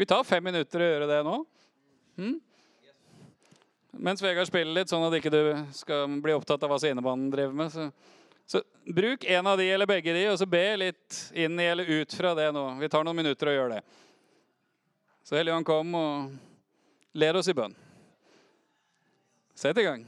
Vi 0.00 0.08
tar 0.08 0.24
fem 0.24 0.44
minutter 0.46 0.80
å 0.80 0.88
gjøre 0.88 1.10
det 1.10 1.20
nå. 1.26 1.36
Hm? 2.22 2.38
Mens 4.08 4.24
Vegard 4.24 4.48
spiller 4.48 4.72
litt, 4.72 4.88
sånn 4.88 5.04
at 5.04 5.18
ikke 5.18 5.32
du 5.32 5.42
skal 5.76 6.16
bli 6.24 6.32
opptatt 6.32 6.62
av 6.64 6.72
hva 6.72 6.80
scenebanen 6.80 7.28
driver 7.32 7.56
med. 7.58 7.72
Så, 7.74 7.90
så 8.52 8.60
bruk 8.84 9.24
en 9.24 9.46
av 9.46 9.58
de 9.58 9.70
eller 9.72 9.88
begge 9.88 10.12
de, 10.12 10.26
og 10.28 10.38
så 10.40 10.46
be 10.48 10.64
litt 10.76 11.18
inn 11.32 11.56
i 11.56 11.68
eller 11.72 11.88
ut 11.88 12.12
fra 12.12 12.34
det 12.36 12.50
nå. 12.52 12.66
Vi 12.82 12.90
tar 12.92 13.06
noen 13.06 13.16
minutter 13.22 13.48
og 13.48 13.56
gjør 13.56 13.76
det. 13.76 13.78
Så 15.24 15.38
Helligånd, 15.38 15.64
kom 15.64 15.94
og 15.96 16.34
led 17.16 17.38
oss 17.40 17.48
i 17.48 17.54
bønn. 17.56 17.72
Sett 19.56 19.78
i 19.80 19.86
gang. 19.86 20.04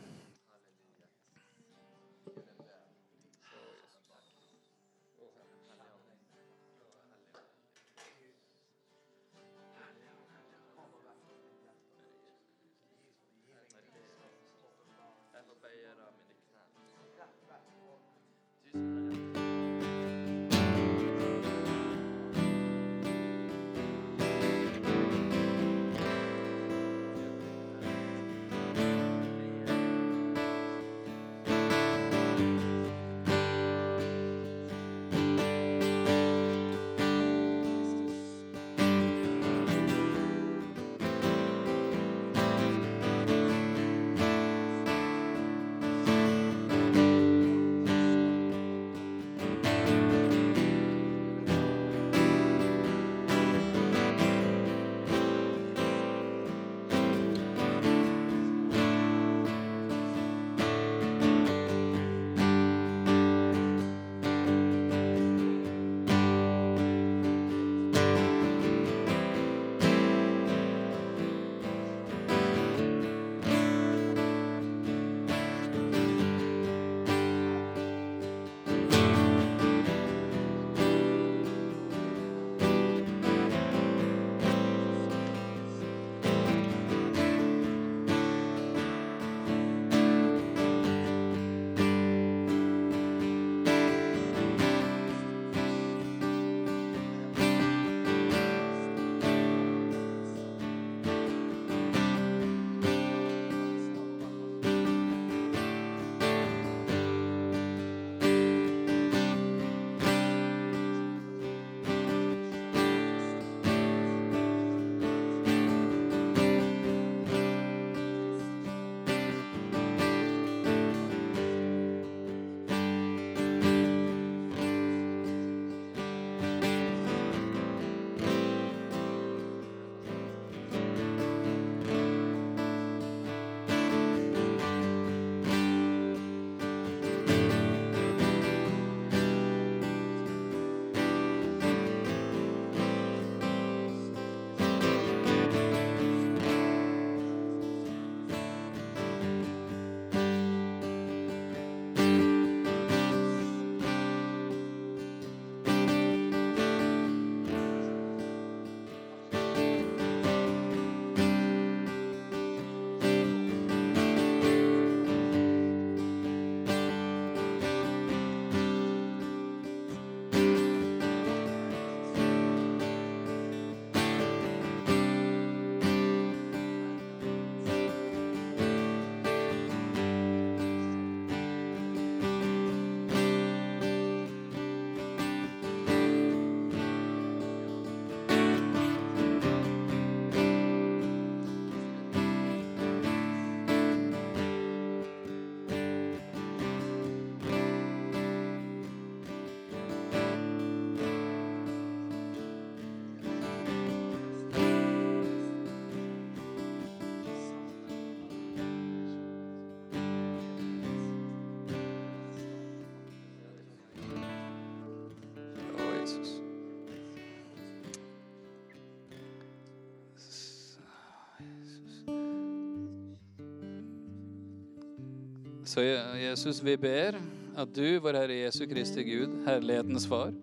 Så 225.65 225.81
Jesus, 225.81 226.63
vi 226.63 226.77
ber 226.77 227.17
at 227.57 227.71
du, 227.73 227.97
vår 228.05 228.19
Herre 228.19 228.35
Jesu 228.43 228.67
Kristi 228.69 229.01
Gud, 229.07 229.33
herlighetens 229.47 230.05
Far, 230.05 230.35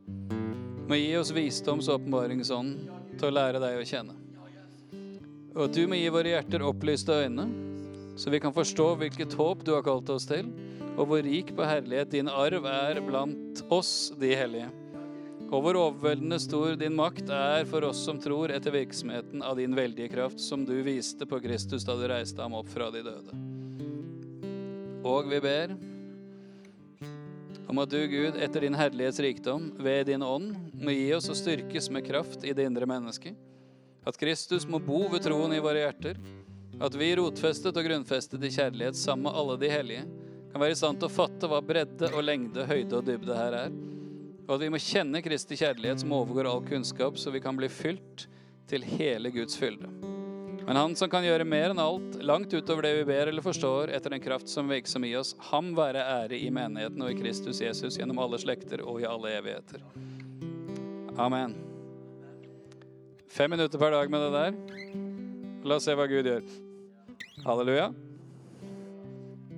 må 0.89 0.97
gi 0.97 1.11
oss 1.19 1.29
visdoms- 1.35 1.89
og 1.91 1.99
åpenbaringsånd 1.99 2.87
til 3.19 3.27
å 3.29 3.35
lære 3.35 3.61
deg 3.61 3.77
å 3.77 3.85
kjenne. 3.85 4.15
Og 5.53 5.67
at 5.67 5.77
du 5.77 5.83
må 5.85 5.99
gi 5.99 6.09
våre 6.09 6.33
hjerter 6.33 6.65
opplyste 6.65 7.19
øyne, 7.21 7.45
så 8.17 8.33
vi 8.33 8.41
kan 8.41 8.55
forstå 8.55 8.87
hvilket 9.03 9.37
håp 9.37 9.61
du 9.67 9.75
har 9.75 9.85
kalt 9.85 10.09
oss 10.09 10.25
til, 10.25 10.49
og 10.95 11.05
hvor 11.11 11.21
rik 11.23 11.53
på 11.53 11.69
herlighet 11.69 12.15
din 12.17 12.31
arv 12.31 12.65
er 12.71 13.03
blant 13.05 13.61
oss, 13.69 14.09
de 14.17 14.33
hellige. 14.35 14.71
Og 15.51 15.61
hvor 15.61 15.77
overveldende 15.83 16.41
stor 16.41 16.73
din 16.79 16.97
makt 16.97 17.29
er 17.35 17.69
for 17.69 17.85
oss 17.85 18.01
som 18.07 18.17
tror 18.23 18.55
etter 18.55 18.73
virksomheten 18.73 19.45
av 19.45 19.59
din 19.61 19.77
veldige 19.77 20.15
kraft, 20.15 20.41
som 20.41 20.65
du 20.65 20.79
viste 20.81 21.29
på 21.29 21.43
Kristus 21.45 21.85
da 21.85 21.99
du 21.99 22.09
reiste 22.09 22.41
ham 22.41 22.57
opp 22.57 22.73
fra 22.73 22.89
de 22.89 23.05
døde. 23.05 23.50
Og 25.01 25.29
vi 25.31 25.39
ber 25.41 25.73
om 27.71 27.79
at 27.79 27.89
du, 27.89 27.99
Gud, 28.11 28.35
etter 28.35 28.65
din 28.65 28.75
herlighets 28.75 29.19
rikdom, 29.23 29.69
ved 29.79 30.09
din 30.11 30.23
ånd, 30.25 30.51
må 30.75 30.91
gi 30.91 31.07
oss 31.15 31.29
å 31.31 31.37
styrkes 31.37 31.87
med 31.93 32.03
kraft 32.03 32.43
i 32.43 32.51
det 32.53 32.65
indre 32.67 32.85
mennesket. 32.89 33.37
At 34.03 34.17
Kristus 34.19 34.67
må 34.67 34.81
bo 34.83 35.05
ved 35.07 35.23
troen 35.23 35.55
i 35.55 35.61
våre 35.63 35.85
hjerter. 35.85 36.19
At 36.81 36.97
vi, 36.99 37.13
rotfestet 37.15 37.77
og 37.77 37.87
grunnfestet 37.87 38.43
i 38.43 38.51
kjærlighet 38.51 38.99
sammen 38.99 39.29
med 39.29 39.39
alle 39.39 39.57
de 39.61 39.71
hellige, 39.71 40.05
kan 40.51 40.65
være 40.65 40.75
i 40.75 40.81
stand 40.81 40.99
til 40.99 41.07
å 41.07 41.15
fatte 41.15 41.47
hva 41.47 41.61
bredde 41.63 42.11
og 42.11 42.25
lengde, 42.27 42.67
høyde 42.67 42.99
og 42.99 43.07
dybde 43.07 43.39
her 43.39 43.59
er. 43.63 43.75
Og 44.47 44.57
at 44.57 44.65
vi 44.65 44.71
må 44.73 44.81
kjenne 44.83 45.23
Kristi 45.23 45.55
kjærlighet 45.61 46.03
som 46.03 46.17
overgår 46.17 46.51
all 46.51 46.65
kunnskap, 46.67 47.15
så 47.15 47.31
vi 47.31 47.39
kan 47.39 47.55
bli 47.55 47.71
fylt 47.71 48.27
til 48.67 48.83
hele 48.97 49.31
Guds 49.31 49.55
fylde. 49.55 50.10
Men 50.65 50.75
Han 50.75 50.95
som 50.95 51.09
kan 51.09 51.25
gjøre 51.25 51.45
mer 51.47 51.73
enn 51.73 51.81
alt, 51.81 52.19
langt 52.21 52.53
utover 52.53 52.85
det 52.85 52.93
vi 52.99 53.05
ber 53.09 53.31
eller 53.31 53.43
forstår, 53.45 53.91
etter 53.95 54.13
den 54.13 54.21
kraft 54.23 54.49
som 54.49 54.69
virksom 54.69 55.05
i 55.07 55.15
oss, 55.17 55.33
ham 55.51 55.73
være 55.77 56.03
ære 56.03 56.37
i 56.37 56.51
menigheten 56.53 57.01
og 57.01 57.11
i 57.11 57.17
Kristus 57.17 57.61
Jesus 57.63 57.97
gjennom 57.97 58.21
alle 58.21 58.39
slekter 58.41 58.83
og 58.85 59.01
i 59.01 59.07
alle 59.09 59.33
evigheter. 59.39 59.83
Amen. 61.17 61.57
Fem 63.31 63.51
minutter 63.51 63.79
per 63.79 63.95
dag 63.95 64.11
med 64.11 64.25
det 64.25 64.31
der. 64.35 64.55
La 65.65 65.77
oss 65.77 65.85
se 65.87 65.95
hva 65.97 66.07
Gud 66.09 66.29
gjør. 66.29 66.45
Halleluja. 67.45 67.91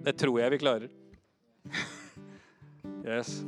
Det 0.03 0.15
tror 0.19 0.39
jeg 0.43 0.55
vi 0.55 0.63
klarer. 0.63 0.93
Yes. 3.03 3.41